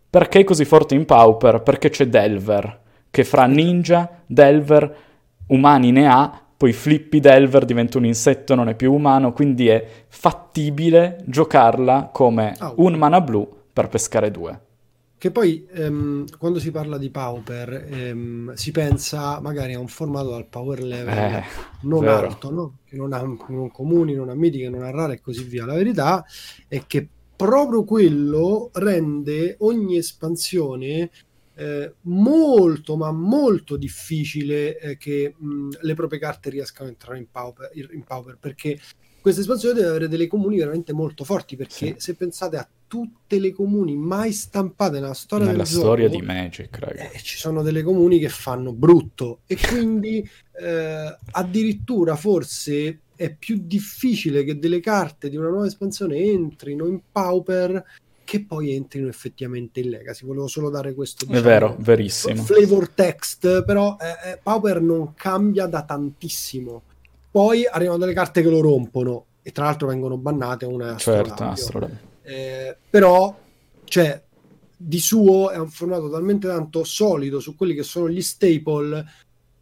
Perché 0.08 0.40
è 0.40 0.44
così 0.44 0.64
forte 0.64 0.94
in 0.94 1.04
Pauper? 1.04 1.62
Perché 1.62 1.90
c'è 1.90 2.06
Delver, 2.06 2.80
che 3.10 3.24
fra 3.24 3.46
ninja, 3.46 4.08
Delver, 4.24 4.96
umani 5.48 5.90
ne 5.90 6.06
ha, 6.06 6.42
poi 6.58 6.72
Flippy 6.72 7.20
Delver 7.20 7.64
diventa 7.64 7.98
un 7.98 8.04
insetto, 8.04 8.56
non 8.56 8.68
è 8.68 8.74
più 8.74 8.92
umano, 8.92 9.32
quindi 9.32 9.68
è 9.68 9.86
fattibile 10.08 11.22
giocarla 11.24 12.10
come 12.12 12.56
oh. 12.60 12.74
un 12.78 12.94
mana 12.94 13.20
blu 13.20 13.48
per 13.72 13.86
pescare 13.86 14.32
due. 14.32 14.60
Che 15.16 15.30
poi 15.30 15.68
ehm, 15.72 16.26
quando 16.36 16.58
si 16.58 16.72
parla 16.72 16.98
di 16.98 17.10
Pauper 17.10 17.86
ehm, 17.88 18.54
si 18.54 18.72
pensa 18.72 19.38
magari 19.40 19.74
a 19.74 19.78
un 19.78 19.86
formato 19.86 20.30
dal 20.30 20.46
power 20.46 20.82
level 20.82 21.16
eh, 21.16 21.44
non 21.82 22.00
vero. 22.00 22.26
alto, 22.26 22.50
no? 22.50 22.78
che 22.84 22.96
non 22.96 23.12
ha 23.12 23.20
non 23.20 23.70
comuni, 23.70 24.14
non 24.14 24.28
ha 24.28 24.34
mitiche, 24.34 24.68
non 24.68 24.82
ha 24.82 24.90
rare 24.90 25.14
e 25.14 25.20
così 25.20 25.44
via. 25.44 25.64
La 25.64 25.74
verità 25.74 26.24
è 26.66 26.82
che 26.88 27.06
proprio 27.36 27.84
quello 27.84 28.70
rende 28.72 29.54
ogni 29.60 29.96
espansione 29.96 31.08
eh, 31.58 31.94
molto 32.02 32.96
ma 32.96 33.10
molto 33.10 33.76
difficile 33.76 34.78
eh, 34.78 34.96
che 34.96 35.34
mh, 35.36 35.70
le 35.80 35.94
proprie 35.94 36.20
carte 36.20 36.50
riescano 36.50 36.88
a 36.88 36.92
entrare 36.92 37.18
in 37.18 37.28
Pauper, 37.28 37.70
in 37.74 38.04
Pauper 38.04 38.36
perché 38.38 38.78
questa 39.20 39.40
espansione 39.40 39.74
deve 39.74 39.88
avere 39.88 40.08
delle 40.08 40.28
comuni 40.28 40.56
veramente 40.58 40.92
molto 40.92 41.24
forti 41.24 41.56
perché 41.56 41.74
sì. 41.74 41.94
se 41.96 42.14
pensate 42.14 42.58
a 42.58 42.68
tutte 42.86 43.40
le 43.40 43.52
comuni 43.52 43.96
mai 43.96 44.32
stampate 44.32 45.00
nella 45.00 45.14
storia 45.14 45.46
nella 45.46 45.64
storia 45.64 46.08
gioco, 46.08 46.20
di 46.20 46.26
Magic 46.26 46.78
eh, 46.80 47.18
ci 47.22 47.36
sono 47.36 47.62
delle 47.62 47.82
comuni 47.82 48.20
che 48.20 48.28
fanno 48.28 48.72
brutto 48.72 49.40
e 49.46 49.56
quindi 49.68 50.26
eh, 50.60 51.18
addirittura 51.32 52.14
forse 52.14 53.00
è 53.16 53.34
più 53.34 53.60
difficile 53.64 54.44
che 54.44 54.60
delle 54.60 54.78
carte 54.78 55.28
di 55.28 55.36
una 55.36 55.48
nuova 55.48 55.66
espansione 55.66 56.18
entrino 56.18 56.86
in 56.86 57.00
Pauper 57.10 57.84
che 58.28 58.44
poi 58.44 58.75
entrino 58.75 59.08
effettivamente 59.08 59.80
in 59.80 59.88
Legacy. 59.88 60.26
Volevo 60.26 60.49
solo 60.49 60.68
dare 60.68 60.92
questo 60.92 61.25
diciamo, 61.25 61.42
è 61.42 61.49
vero, 61.49 61.76
verissimo. 61.78 62.42
flavor 62.42 62.90
text, 62.90 63.64
però 63.64 63.97
eh, 63.99 64.32
eh, 64.32 64.40
Pauper 64.42 64.82
non 64.82 65.14
cambia 65.14 65.64
da 65.64 65.82
tantissimo. 65.82 66.82
Poi 67.30 67.64
arrivano 67.64 67.97
delle 67.97 68.12
carte 68.12 68.42
che 68.42 68.50
lo 68.50 68.61
rompono 68.61 69.25
e 69.40 69.50
tra 69.50 69.64
l'altro 69.64 69.87
vengono 69.87 70.18
bannate 70.18 70.66
una 70.66 70.99
certo, 70.99 71.42
astrolabio. 71.42 71.99
Eh, 72.20 72.76
però 72.90 73.35
cioè 73.85 74.23
di 74.76 75.00
suo 75.00 75.49
è 75.49 75.56
un 75.56 75.70
formato 75.70 76.11
talmente 76.11 76.49
tanto 76.49 76.85
solido 76.85 77.40
su 77.40 77.56
quelli 77.56 77.73
che 77.73 77.82
sono 77.82 78.11
gli 78.11 78.20
staple 78.20 79.06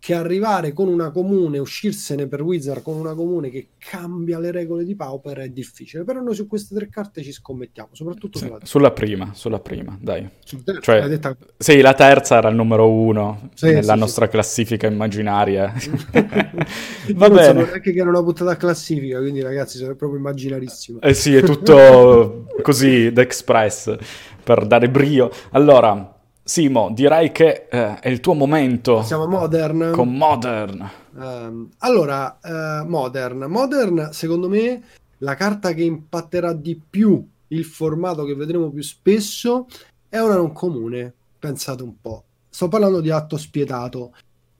che 0.06 0.14
arrivare 0.14 0.72
con 0.72 0.86
una 0.86 1.10
comune, 1.10 1.58
uscirsene 1.58 2.28
per 2.28 2.40
Wizard 2.40 2.80
con 2.80 2.94
una 2.94 3.12
comune 3.12 3.50
che 3.50 3.70
cambia 3.76 4.38
le 4.38 4.52
regole 4.52 4.84
di 4.84 4.94
Pauper 4.94 5.38
è 5.38 5.48
difficile. 5.48 6.04
Però 6.04 6.20
noi 6.20 6.36
su 6.36 6.46
queste 6.46 6.76
tre 6.76 6.88
carte 6.88 7.24
ci 7.24 7.32
scommettiamo, 7.32 7.88
soprattutto 7.90 8.38
sì, 8.38 8.44
sulla, 8.44 8.58
sulla 8.62 8.90
prima. 8.92 9.30
Sulla 9.34 9.58
prima, 9.58 9.98
dai. 10.00 10.30
Ter- 10.64 10.78
cioè, 10.78 11.08
detta... 11.08 11.36
Sì, 11.58 11.80
la 11.80 11.94
terza 11.94 12.36
era 12.36 12.50
il 12.50 12.54
numero 12.54 12.88
uno 12.88 13.50
sì, 13.54 13.66
nella 13.66 13.94
sì, 13.94 13.98
nostra 13.98 14.28
classifica 14.28 14.86
immaginaria. 14.86 15.72
Va 17.12 17.28
bene. 17.28 17.52
Non 17.52 17.64
neanche 17.64 17.90
che 17.90 17.98
era 17.98 18.08
una 18.08 18.22
puntata 18.22 18.56
classifica, 18.56 19.18
quindi 19.18 19.42
ragazzi, 19.42 19.76
sono 19.76 19.96
proprio 19.96 20.20
immaginarissimo. 20.20 21.00
Eh 21.00 21.14
sì, 21.14 21.34
è 21.34 21.42
tutto 21.42 22.46
così 22.62 23.10
d'express 23.10 23.96
per 24.44 24.66
dare 24.68 24.88
brio. 24.88 25.32
Allora, 25.50 26.15
Simo, 26.46 26.92
direi 26.92 27.32
che 27.32 27.66
eh, 27.68 27.98
è 27.98 28.08
il 28.08 28.20
tuo 28.20 28.32
momento. 28.32 29.02
Siamo 29.02 29.26
Modern. 29.26 29.90
Con 29.92 30.14
Modern. 30.14 30.88
Um, 31.16 31.68
allora, 31.78 32.38
uh, 32.40 32.86
Modern. 32.86 33.46
Modern, 33.48 34.10
secondo 34.12 34.48
me, 34.48 34.80
la 35.18 35.34
carta 35.34 35.72
che 35.72 35.82
impatterà 35.82 36.52
di 36.52 36.80
più 36.88 37.20
il 37.48 37.64
formato 37.64 38.24
che 38.24 38.36
vedremo 38.36 38.70
più 38.70 38.80
spesso 38.82 39.66
è 40.08 40.20
una 40.20 40.36
non 40.36 40.52
comune. 40.52 41.12
Pensate 41.36 41.82
un 41.82 42.00
po'. 42.00 42.22
Sto 42.48 42.68
parlando 42.68 43.00
di 43.00 43.10
atto 43.10 43.36
spietato. 43.36 44.14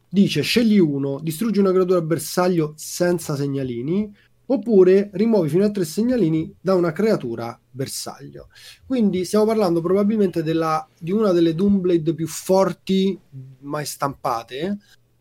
Dice, 0.09 0.43
scegli 0.43 0.79
uno, 0.79 1.21
distruggi 1.23 1.61
una 1.61 1.71
creatura 1.71 2.01
bersaglio 2.01 2.73
senza 2.75 3.37
segnalini, 3.37 4.13
oppure 4.47 5.11
rimuovi 5.13 5.49
fino 5.49 5.65
a 5.65 5.71
tre 5.71 5.85
segnalini 5.85 6.55
da 6.61 6.75
una 6.75 6.93
creatura 6.93 7.59
bersaglio. 7.71 8.49
Quindi 8.87 9.25
stiamo 9.25 9.45
parlando 9.45 9.81
probabilmente 9.81 10.43
della, 10.43 10.87
di 10.99 11.13
una 11.13 11.33
delle 11.33 11.55
Doomblade 11.55 12.15
più 12.15 12.27
forti 12.27 13.19
mai 13.61 13.85
stampate. 13.85 14.79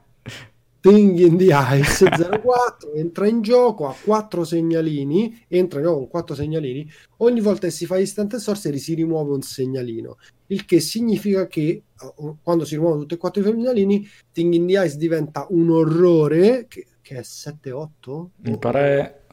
Thing 0.81 1.19
in 1.19 1.37
the 1.37 1.53
Ice 1.53 2.05
04 2.07 2.93
entra 2.95 3.27
in 3.27 3.41
gioco 3.41 3.87
a 3.87 3.95
quattro 4.01 4.43
segnalini 4.43 5.45
entra 5.47 5.79
in 5.79 5.85
gioco 5.85 5.97
con 5.99 6.07
quattro 6.07 6.35
segnalini 6.35 6.89
ogni 7.17 7.41
volta 7.41 7.67
che 7.67 7.73
si 7.73 7.85
fa 7.85 7.99
instant 7.99 8.37
sorcery 8.37 8.77
si 8.77 8.93
rimuove 8.93 9.33
un 9.33 9.41
segnalino 9.41 10.17
il 10.47 10.65
che 10.65 10.79
significa 10.79 11.47
che 11.47 11.83
uh, 12.15 12.37
quando 12.41 12.63
si 12.63 12.75
rimuovono 12.75 13.01
tutti 13.01 13.15
e 13.15 13.17
quattro 13.17 13.41
i 13.41 13.45
segnalini 13.45 14.07
Thing 14.31 14.53
in 14.53 14.67
the 14.67 14.83
Ice 14.85 14.97
diventa 14.97 15.45
un 15.49 15.69
orrore 15.69 16.67
che, 16.69 16.87
che 17.01 17.17
è 17.17 17.21
7-8 17.21 18.25
mi 18.37 18.57
pare 18.57 19.25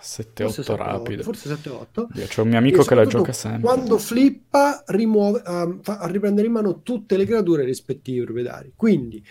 7-8 0.00 0.76
rapido. 0.76 1.22
forse 1.22 1.52
7-8 1.54 2.26
c'è 2.26 2.40
un 2.40 2.48
mio 2.48 2.58
amico 2.58 2.82
che 2.82 2.94
la 2.94 3.04
gioca 3.04 3.32
sempre. 3.32 3.62
quando 3.62 3.98
flippa 3.98 4.84
rimuove, 4.86 5.42
um, 5.44 5.80
fa 5.82 6.06
riprendere 6.06 6.46
in 6.46 6.52
mano 6.52 6.82
tutte 6.82 7.16
le 7.16 7.26
creature 7.26 7.64
rispettivi 7.64 8.22
proprietari. 8.22 8.72
Quindi 8.74 9.22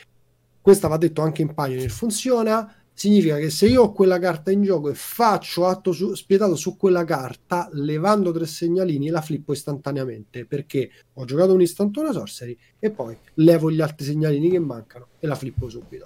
questa 0.68 0.90
va 0.90 0.98
detto 0.98 1.22
anche 1.22 1.42
in 1.42 1.54
Pioneer, 1.54 1.90
funziona, 1.90 2.70
significa 2.92 3.38
che 3.38 3.50
se 3.50 3.68
io 3.68 3.84
ho 3.84 3.92
quella 3.94 4.20
carta 4.20 4.52
in 4.52 4.64
gioco 4.64 4.90
e 4.90 4.96
faccio 4.96 5.66
atto 5.66 5.94
su, 5.94 6.14
spietato 6.14 6.58
su 6.58 6.76
quella 6.76 7.06
carta, 7.06 7.70
levando 7.72 8.34
tre 8.34 8.46
segnalini, 8.46 9.08
la 9.08 9.22
flippo 9.22 9.54
istantaneamente, 9.54 10.46
perché 10.46 10.90
ho 11.14 11.24
giocato 11.24 11.54
un 11.54 11.62
istantanea 11.62 12.12
sorcery 12.12 12.58
e 12.80 12.92
poi 12.92 13.18
levo 13.36 13.72
gli 13.72 13.80
altri 13.80 14.04
segnalini 14.04 14.50
che 14.50 14.60
mancano 14.60 15.08
e 15.20 15.28
la 15.28 15.36
flippo 15.36 15.70
subito. 15.70 16.06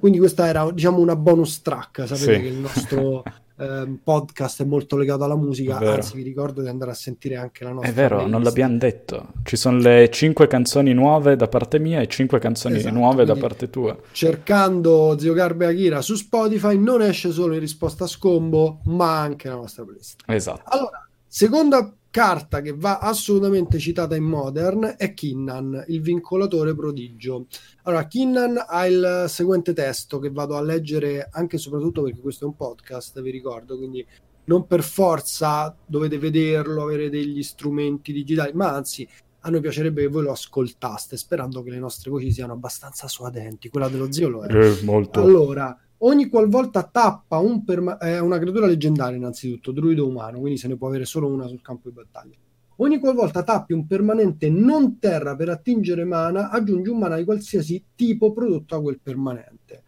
Quindi 0.00 0.18
questa 0.18 0.48
era, 0.48 0.68
diciamo, 0.72 0.98
una 0.98 1.14
bonus 1.14 1.62
track, 1.62 2.04
sapete 2.08 2.34
sì. 2.34 2.40
che 2.40 2.48
il 2.48 2.56
nostro 2.56 3.22
eh, 3.56 3.98
podcast 4.02 4.62
è 4.62 4.64
molto 4.64 4.96
legato 4.96 5.24
alla 5.24 5.36
musica, 5.36 5.78
anzi 5.78 6.16
vi 6.16 6.22
ricordo 6.22 6.62
di 6.62 6.68
andare 6.68 6.90
a 6.90 6.94
sentire 6.94 7.36
anche 7.36 7.64
la 7.64 7.72
nostra. 7.72 7.90
È 7.90 7.94
vero, 7.94 8.16
playlist. 8.16 8.32
non 8.32 8.42
l'abbiamo 8.42 8.78
detto. 8.78 9.28
Ci 9.42 9.56
sono 9.56 9.78
le 9.78 10.08
cinque 10.10 10.46
canzoni 10.46 10.92
nuove 10.92 11.36
da 11.36 11.48
parte 11.48 11.78
mia 11.78 12.00
e 12.00 12.06
cinque 12.08 12.38
canzoni 12.38 12.76
esatto, 12.76 12.94
nuove 12.94 13.24
da 13.24 13.36
parte 13.36 13.70
tua. 13.70 13.96
Cercando 14.12 15.16
Zio 15.18 15.32
Garbe 15.32 15.66
Akira 15.66 16.00
su 16.00 16.14
Spotify 16.14 16.76
non 16.78 17.02
esce 17.02 17.30
solo 17.30 17.54
in 17.54 17.60
risposta 17.60 18.04
a 18.04 18.08
scombo, 18.08 18.80
ma 18.84 19.20
anche 19.20 19.48
la 19.48 19.54
nostra 19.54 19.84
playlist. 19.84 20.22
Esatto. 20.26 20.62
Allora, 20.64 21.06
seconda 21.26 21.92
carta 22.12 22.60
che 22.60 22.74
va 22.76 22.98
assolutamente 22.98 23.78
citata 23.78 24.14
in 24.14 24.24
Modern 24.24 24.96
è 24.98 25.14
Kinnan, 25.14 25.86
il 25.88 26.02
vincolatore 26.02 26.74
prodigio. 26.74 27.46
Allora, 27.84 28.06
Kinnan 28.06 28.64
ha 28.68 28.86
il 28.86 29.24
seguente 29.28 29.72
testo 29.72 30.18
che 30.18 30.30
vado 30.30 30.56
a 30.56 30.62
leggere 30.62 31.26
anche 31.32 31.56
e 31.56 31.58
soprattutto 31.58 32.02
perché 32.02 32.20
questo 32.20 32.44
è 32.44 32.48
un 32.48 32.54
podcast, 32.54 33.20
vi 33.22 33.30
ricordo, 33.30 33.78
quindi 33.78 34.06
non 34.44 34.66
per 34.66 34.82
forza 34.82 35.74
dovete 35.86 36.18
vederlo, 36.18 36.82
avere 36.82 37.08
degli 37.08 37.42
strumenti 37.42 38.12
digitali, 38.12 38.52
ma 38.52 38.74
anzi 38.74 39.08
a 39.44 39.50
noi 39.50 39.60
piacerebbe 39.60 40.02
che 40.02 40.08
voi 40.08 40.24
lo 40.24 40.32
ascoltaste, 40.32 41.16
sperando 41.16 41.62
che 41.62 41.70
le 41.70 41.78
nostre 41.78 42.10
voci 42.10 42.30
siano 42.30 42.52
abbastanza 42.52 43.08
suadenti. 43.08 43.70
Quella 43.70 43.88
dello 43.88 44.12
zio 44.12 44.28
lo 44.28 44.44
è. 44.44 44.54
Eh, 44.54 44.82
molto. 44.82 45.20
Allora, 45.20 45.76
ogni 46.04 46.28
qualvolta 46.28 46.82
tappa 46.84 47.38
un 47.38 47.64
perma- 47.64 47.98
è 47.98 48.20
una 48.20 48.38
creatura 48.38 48.66
leggendaria 48.66 49.16
innanzitutto, 49.16 49.72
druido 49.72 50.06
umano, 50.06 50.38
quindi 50.38 50.58
se 50.58 50.68
ne 50.68 50.76
può 50.76 50.88
avere 50.88 51.04
solo 51.04 51.28
una 51.28 51.46
sul 51.46 51.62
campo 51.62 51.88
di 51.88 51.94
battaglia. 51.94 52.36
Ogni 52.76 52.98
qualvolta 52.98 53.42
tappi 53.42 53.72
un 53.72 53.86
permanente 53.86 54.48
non 54.50 54.98
terra 54.98 55.36
per 55.36 55.48
attingere 55.50 56.04
mana, 56.04 56.50
aggiungi 56.50 56.88
un 56.88 56.98
mana 56.98 57.16
di 57.16 57.24
qualsiasi 57.24 57.84
tipo 57.94 58.32
prodotto 58.32 58.76
da 58.76 58.82
quel 58.82 58.98
permanente. 59.00 59.84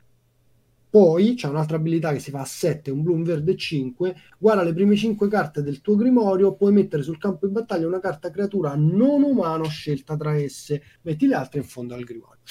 Poi 0.94 1.34
c'è 1.34 1.48
un'altra 1.48 1.74
abilità 1.74 2.12
che 2.12 2.20
si 2.20 2.30
fa 2.30 2.42
a 2.42 2.44
7, 2.44 2.92
un 2.92 3.02
blu, 3.02 3.14
un 3.14 3.24
verde 3.24 3.50
e 3.50 3.56
5. 3.56 4.14
Guarda 4.38 4.62
le 4.62 4.72
prime 4.72 4.94
5 4.94 5.26
carte 5.26 5.60
del 5.60 5.80
tuo 5.80 5.96
grimorio, 5.96 6.54
puoi 6.54 6.72
mettere 6.72 7.02
sul 7.02 7.18
campo 7.18 7.48
di 7.48 7.52
battaglia 7.52 7.88
una 7.88 7.98
carta 7.98 8.30
creatura 8.30 8.76
non 8.76 9.24
umano 9.24 9.64
scelta 9.64 10.16
tra 10.16 10.36
esse. 10.36 10.82
Metti 11.02 11.26
le 11.26 11.34
altre 11.34 11.58
in 11.58 11.66
fondo 11.66 11.94
al 11.94 12.04
grimorio. 12.04 12.42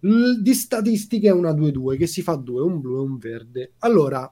L- 0.00 0.40
di 0.40 0.52
statistiche 0.52 1.28
è 1.28 1.32
una 1.32 1.52
2-2 1.52 1.96
che 1.96 2.08
si 2.08 2.22
fa 2.22 2.34
2, 2.34 2.62
un 2.62 2.80
blu 2.80 2.96
e 2.96 3.00
un 3.02 3.18
verde. 3.18 3.72
Allora, 3.78 4.28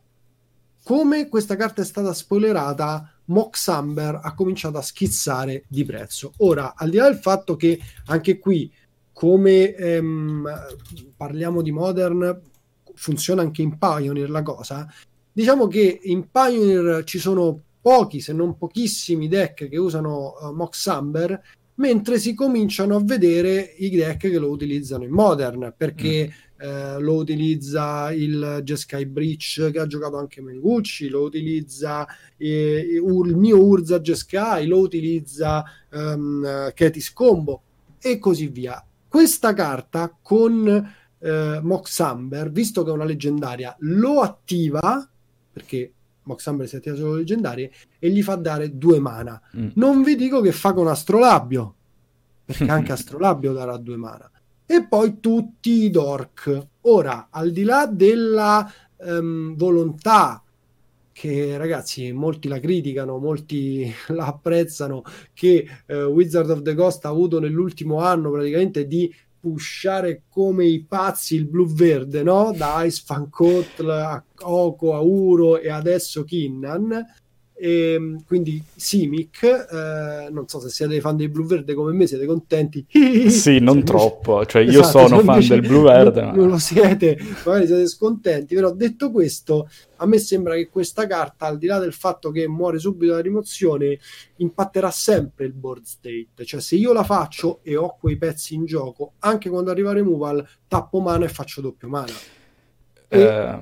come 0.82 1.28
questa 1.28 1.54
carta 1.54 1.82
è 1.82 1.84
stata 1.84 2.12
spoilerata, 2.12 3.20
Mox 3.26 3.68
Amber 3.68 4.18
ha 4.20 4.34
cominciato 4.34 4.78
a 4.78 4.82
schizzare 4.82 5.62
di 5.68 5.84
prezzo. 5.84 6.32
Ora, 6.38 6.74
al 6.74 6.90
di 6.90 6.96
là 6.96 7.04
del 7.04 7.20
fatto 7.20 7.54
che 7.54 7.78
anche 8.06 8.40
qui, 8.40 8.68
come 9.12 9.76
ehm, 9.76 10.48
parliamo 11.16 11.62
di 11.62 11.70
Modern, 11.70 12.49
funziona 13.00 13.40
anche 13.40 13.62
in 13.62 13.78
Pioneer 13.78 14.28
la 14.28 14.42
cosa, 14.42 14.86
diciamo 15.32 15.66
che 15.68 16.00
in 16.02 16.28
Pioneer 16.30 17.02
ci 17.04 17.18
sono 17.18 17.62
pochi, 17.80 18.20
se 18.20 18.34
non 18.34 18.58
pochissimi 18.58 19.26
deck 19.26 19.68
che 19.68 19.78
usano 19.78 20.34
uh, 20.38 20.52
Mox 20.52 20.86
Amber, 20.86 21.40
mentre 21.76 22.18
si 22.18 22.34
cominciano 22.34 22.96
a 22.96 23.02
vedere 23.02 23.74
i 23.78 23.88
deck 23.88 24.18
che 24.18 24.38
lo 24.38 24.50
utilizzano 24.50 25.04
in 25.04 25.12
Modern, 25.12 25.72
perché 25.74 26.28
mm. 26.28 26.62
eh, 26.62 27.00
lo 27.00 27.14
utilizza 27.14 28.12
il 28.12 28.60
Jeskai 28.62 29.06
Breach 29.06 29.70
che 29.72 29.78
ha 29.78 29.86
giocato 29.86 30.18
anche 30.18 30.42
Mengucci, 30.42 31.08
lo 31.08 31.22
utilizza 31.22 32.06
eh, 32.36 33.00
il 33.02 33.34
mio 33.34 33.64
Urza 33.64 34.00
Jeskai, 34.00 34.66
lo 34.66 34.80
utilizza 34.80 35.64
um, 35.92 36.70
Ketis 36.74 37.14
Combo 37.14 37.62
e 37.98 38.18
così 38.18 38.48
via. 38.48 38.84
Questa 39.08 39.54
carta 39.54 40.14
con 40.20 40.98
eh, 41.20 41.60
Mox 41.62 42.00
Amber, 42.00 42.50
visto 42.50 42.82
che 42.82 42.90
è 42.90 42.92
una 42.92 43.04
leggendaria, 43.04 43.74
lo 43.80 44.20
attiva 44.20 45.08
perché 45.52 45.92
Mox 46.22 46.46
Amber 46.46 46.68
si 46.68 46.76
attiva 46.76 46.96
solo 46.96 47.16
leggendarie 47.16 47.70
e 47.98 48.10
gli 48.10 48.22
fa 48.22 48.36
dare 48.36 48.76
due 48.76 49.00
mana. 49.00 49.40
Mm. 49.56 49.68
Non 49.74 50.02
vi 50.02 50.16
dico 50.16 50.40
che 50.40 50.52
fa 50.52 50.72
con 50.72 50.88
Astrolabio, 50.88 51.74
perché 52.44 52.64
anche 52.70 52.92
Astrolabio 52.92 53.52
darà 53.52 53.76
due 53.76 53.96
mana. 53.96 54.30
E 54.64 54.86
poi 54.86 55.18
tutti 55.18 55.84
i 55.84 55.90
Dork. 55.90 56.68
Ora, 56.82 57.28
al 57.30 57.50
di 57.50 57.64
là 57.64 57.86
della 57.86 58.70
um, 58.98 59.56
volontà 59.56 60.42
che 61.12 61.58
ragazzi 61.58 62.12
molti 62.12 62.48
la 62.48 62.60
criticano, 62.60 63.18
molti 63.18 63.92
la 64.08 64.26
apprezzano, 64.26 65.02
che 65.34 65.66
uh, 65.88 65.94
Wizard 65.94 66.48
of 66.50 66.62
the 66.62 66.74
Coast 66.74 67.04
ha 67.04 67.08
avuto 67.08 67.40
nell'ultimo 67.40 67.98
anno 67.98 68.30
praticamente 68.30 68.86
di 68.86 69.12
pushare 69.40 70.24
come 70.28 70.66
i 70.66 70.84
pazzi 70.84 71.34
il 71.34 71.46
blu 71.46 71.66
verde, 71.66 72.22
no? 72.22 72.52
Da 72.52 72.84
Ice 72.84 73.02
Fan 73.04 73.30
Kotl 73.30 73.88
a 73.88 74.22
Oko, 74.42 74.94
a 74.94 75.00
Uro 75.00 75.58
e 75.58 75.70
adesso 75.70 76.24
Kinnan. 76.24 77.04
E, 77.62 77.92
ehm, 77.92 78.24
quindi 78.24 78.62
Simic, 78.74 79.42
eh, 79.42 80.30
non 80.30 80.48
so 80.48 80.60
se 80.60 80.70
siete 80.70 80.98
fan 81.02 81.16
dei 81.16 81.28
blu 81.28 81.44
verde 81.44 81.74
come 81.74 81.92
me, 81.92 82.06
siete 82.06 82.24
contenti? 82.24 82.86
sì, 83.28 83.58
non 83.58 83.84
troppo, 83.84 84.46
cioè 84.46 84.62
io 84.62 84.80
esatto, 84.80 85.06
sono 85.06 85.20
fan 85.20 85.46
del 85.46 85.60
blu 85.60 85.82
verde. 85.82 86.22
Non, 86.22 86.36
non 86.36 86.48
lo 86.48 86.58
siete, 86.58 87.18
magari 87.44 87.66
siete 87.66 87.86
scontenti, 87.86 88.54
però 88.54 88.72
detto 88.72 89.10
questo, 89.10 89.68
a 89.96 90.06
me 90.06 90.16
sembra 90.18 90.54
che 90.54 90.70
questa 90.70 91.06
carta, 91.06 91.44
al 91.44 91.58
di 91.58 91.66
là 91.66 91.78
del 91.78 91.92
fatto 91.92 92.30
che 92.30 92.48
muore 92.48 92.78
subito 92.78 93.12
la 93.12 93.20
rimozione, 93.20 93.98
impatterà 94.36 94.90
sempre 94.90 95.44
il 95.44 95.52
board 95.52 95.84
state, 95.84 96.46
cioè 96.46 96.60
se 96.62 96.76
io 96.76 96.94
la 96.94 97.04
faccio 97.04 97.60
e 97.62 97.76
ho 97.76 97.98
quei 98.00 98.16
pezzi 98.16 98.54
in 98.54 98.64
gioco, 98.64 99.12
anche 99.18 99.50
quando 99.50 99.70
arriva 99.70 99.92
removal, 99.92 100.46
tappo 100.66 100.98
mana 101.00 101.26
e 101.26 101.28
faccio 101.28 101.60
doppio 101.60 101.88
mana. 101.88 102.12
E 103.06 103.20
eh, 103.20 103.58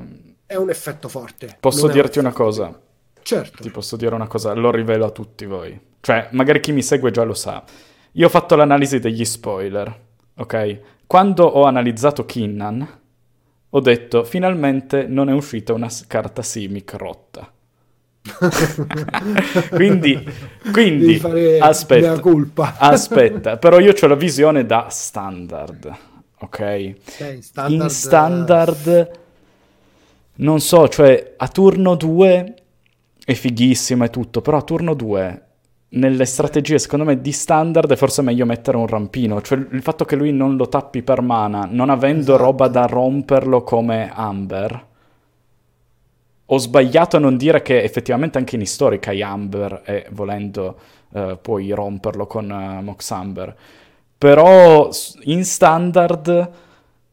è 0.47 0.55
un 0.55 0.71
effetto 0.71 1.09
forte. 1.09 1.57
Posso 1.59 1.89
dirti 1.89 2.21
una 2.21 2.33
cosa? 2.33 2.87
Certo. 3.29 3.63
Ti 3.63 3.69
posso 3.69 3.97
dire 3.97 4.15
una 4.15 4.27
cosa, 4.27 4.55
lo 4.55 4.71
rivelo 4.71 5.05
a 5.05 5.11
tutti 5.11 5.45
voi. 5.45 5.79
Cioè, 6.01 6.29
magari 6.31 6.61
chi 6.61 6.73
mi 6.73 6.83
segue 6.83 7.11
già 7.11 7.25
lo 7.25 7.35
sa. 7.35 7.63
Io 8.13 8.25
ho 8.25 8.31
fatto 8.31 8.57
l'analisi 8.57 9.01
degli 9.01 9.23
spoiler, 9.23 10.01
ok? 10.35 10.81
Quando 11.07 11.45
ho 11.45 11.65
analizzato 11.65 12.25
Kinnan, 12.25 13.01
ho 13.69 13.81
detto, 13.81 14.25
finalmente 14.25 15.07
non 15.07 15.29
è 15.29 15.35
uscita 15.35 15.75
una 15.75 15.91
carta 16.07 16.41
Simic 16.41 16.95
rotta. 16.95 17.53
quindi, 19.77 20.27
quindi 20.73 21.21
aspetta, 21.61 22.23
aspetta, 22.81 23.59
però 23.59 23.79
io 23.79 23.93
ho 23.93 24.07
la 24.07 24.15
visione 24.15 24.65
da 24.65 24.87
standard, 24.89 25.95
ok? 26.39 26.55
Okay, 26.55 27.43
standard... 27.43 27.83
In 27.83 27.91
standard, 27.91 29.11
non 30.37 30.61
so, 30.61 30.89
cioè 30.89 31.35
a 31.37 31.49
turno 31.49 31.95
2 31.95 32.55
è 33.29 33.35
fighissima 33.35 34.07
e 34.07 34.09
tutto, 34.09 34.41
però 34.41 34.57
a 34.57 34.63
turno 34.63 34.95
2 34.95 35.43
nelle 35.91 36.25
strategie 36.25 36.79
secondo 36.79 37.05
me 37.05 37.21
di 37.21 37.31
standard 37.31 37.93
è 37.93 37.97
forse 37.97 38.23
meglio 38.23 38.47
mettere 38.47 38.79
un 38.79 38.87
rampino, 38.87 39.43
cioè 39.43 39.59
il 39.71 39.83
fatto 39.83 40.07
che 40.07 40.17
lui 40.17 40.33
non 40.33 40.57
lo 40.57 40.67
tappi 40.67 41.03
per 41.03 41.21
mana, 41.21 41.69
non 41.71 41.91
avendo 41.91 42.33
esatto. 42.33 42.43
roba 42.43 42.69
da 42.69 42.87
romperlo 42.87 43.63
come 43.65 44.11
Amber. 44.11 44.87
Ho 46.47 46.57
sbagliato 46.57 47.19
a 47.19 47.21
non 47.21 47.37
dire 47.37 47.61
che 47.61 47.83
effettivamente 47.83 48.39
anche 48.39 48.55
in 48.55 48.63
Historic 48.63 49.09
hai 49.09 49.21
Amber 49.21 49.83
e 49.85 50.07
volendo 50.13 50.79
uh, 51.11 51.39
puoi 51.43 51.71
romperlo 51.73 52.27
con 52.27 52.49
uh, 52.49 52.83
Mox 52.83 53.11
Amber. 53.11 53.55
Però 54.17 54.89
in 55.25 55.45
standard 55.45 56.51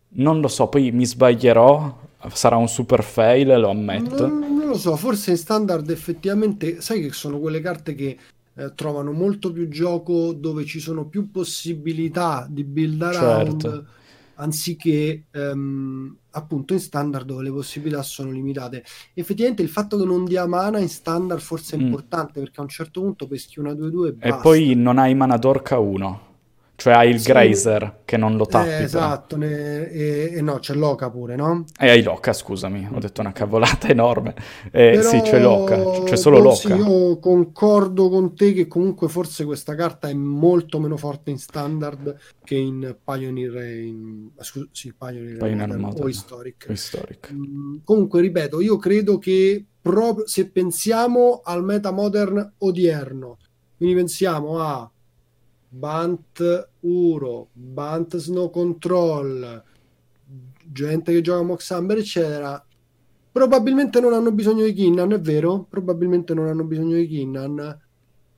non 0.08 0.39
lo 0.39 0.47
so, 0.47 0.67
poi 0.69 0.91
mi 0.91 1.06
sbaglierò, 1.06 2.04
sarà 2.31 2.55
un 2.55 2.67
super 2.67 3.03
fail, 3.03 3.59
lo 3.59 3.69
ammetto. 3.69 4.27
Non, 4.27 4.55
non 4.55 4.67
lo 4.67 4.77
so, 4.77 4.95
forse 4.95 5.31
in 5.31 5.38
standard 5.38 5.89
effettivamente, 5.89 6.81
sai 6.81 7.01
che 7.01 7.11
sono 7.13 7.39
quelle 7.39 7.61
carte 7.61 7.95
che 7.95 8.17
eh, 8.57 8.73
trovano 8.73 9.11
molto 9.11 9.51
più 9.51 9.67
gioco 9.67 10.31
dove 10.31 10.63
ci 10.63 10.79
sono 10.79 11.05
più 11.05 11.29
possibilità 11.29 12.47
di 12.49 12.63
build 12.63 13.01
around 13.01 13.61
certo. 13.61 13.85
anziché 14.35 15.25
um, 15.33 16.15
appunto 16.31 16.71
in 16.71 16.79
standard 16.79 17.25
dove 17.25 17.43
le 17.43 17.51
possibilità 17.51 18.01
sono 18.01 18.31
limitate. 18.31 18.83
Effettivamente 19.13 19.61
il 19.61 19.67
fatto 19.67 19.97
che 19.97 20.05
non 20.05 20.23
dia 20.23 20.45
mana 20.45 20.79
in 20.79 20.88
standard 20.88 21.41
forse 21.41 21.75
è 21.75 21.79
mm. 21.79 21.81
importante 21.81 22.39
perché 22.39 22.61
a 22.61 22.63
un 22.63 22.69
certo 22.69 23.01
punto 23.01 23.27
peschi 23.27 23.59
una 23.59 23.73
2-2 23.73 24.15
e, 24.19 24.29
e 24.29 24.35
poi 24.41 24.73
non 24.73 24.99
hai 24.99 25.13
mana 25.15 25.35
d'orca 25.35 25.77
1. 25.77 26.24
Cioè 26.77 26.93
hai 26.93 27.09
il 27.09 27.19
sì. 27.19 27.31
Grazer 27.31 28.01
che 28.03 28.17
non 28.17 28.35
lo 28.35 28.45
tappi. 28.45 28.69
Eh, 28.69 28.83
esatto, 28.83 29.38
ne, 29.38 29.89
e, 29.89 30.31
e, 30.33 30.41
no, 30.41 30.59
c'è 30.59 30.73
Loca 30.73 31.09
pure, 31.09 31.35
no? 31.35 31.63
E 31.79 31.89
hai 31.89 32.03
Loca, 32.03 32.33
scusami, 32.33 32.89
ho 32.91 32.99
detto 32.99 33.21
una 33.21 33.31
cavolata 33.31 33.88
enorme. 33.89 34.35
Eh, 34.71 34.91
Però, 34.97 35.09
sì, 35.09 35.21
c'è 35.21 35.39
Loca, 35.39 36.03
c'è 36.03 36.17
solo 36.17 36.39
Loca. 36.39 36.55
Sì, 36.55 36.73
io 36.73 37.17
concordo 37.19 38.09
con 38.09 38.35
te 38.35 38.51
che 38.51 38.67
comunque 38.67 39.07
forse 39.07 39.45
questa 39.45 39.73
carta 39.73 40.09
è 40.09 40.13
molto 40.13 40.79
meno 40.79 40.97
forte 40.97 41.31
in 41.31 41.39
standard 41.39 42.17
che 42.43 42.55
in 42.55 42.97
Pioneer, 43.03 43.55
in, 43.81 44.29
scusa, 44.39 44.67
sì, 44.71 44.93
Pioneer, 44.93 45.38
Pioneer 45.38 45.67
Modern, 45.67 45.81
Modern, 45.81 46.03
o 46.03 46.09
Historic. 46.09 46.65
Historic. 46.69 47.31
Mm, 47.33 47.77
comunque, 47.85 48.19
ripeto, 48.19 48.59
io 48.59 48.75
credo 48.77 49.17
che 49.17 49.65
proprio 49.81 50.27
se 50.27 50.49
pensiamo 50.49 51.41
al 51.43 51.63
meta 51.63 51.91
modern 51.91 52.53
odierno, 52.57 53.38
quindi 53.77 53.95
pensiamo 53.95 54.59
a 54.59 54.89
Bant 55.77 56.69
Uro, 56.81 57.49
Bant 57.51 58.15
Snow 58.15 58.49
Control, 58.49 59.63
gente 60.71 61.11
che 61.11 61.21
gioca 61.21 61.41
Mox 61.41 61.69
Amber, 61.71 61.97
eccetera, 61.97 62.65
probabilmente 63.29 63.99
non 63.99 64.13
hanno 64.13 64.31
bisogno 64.31 64.63
di 64.63 64.73
Kinnan, 64.73 65.11
è 65.11 65.19
vero? 65.19 65.65
Probabilmente 65.69 66.33
non 66.33 66.47
hanno 66.47 66.63
bisogno 66.63 66.95
di 66.95 67.07
Kinnan, 67.07 67.77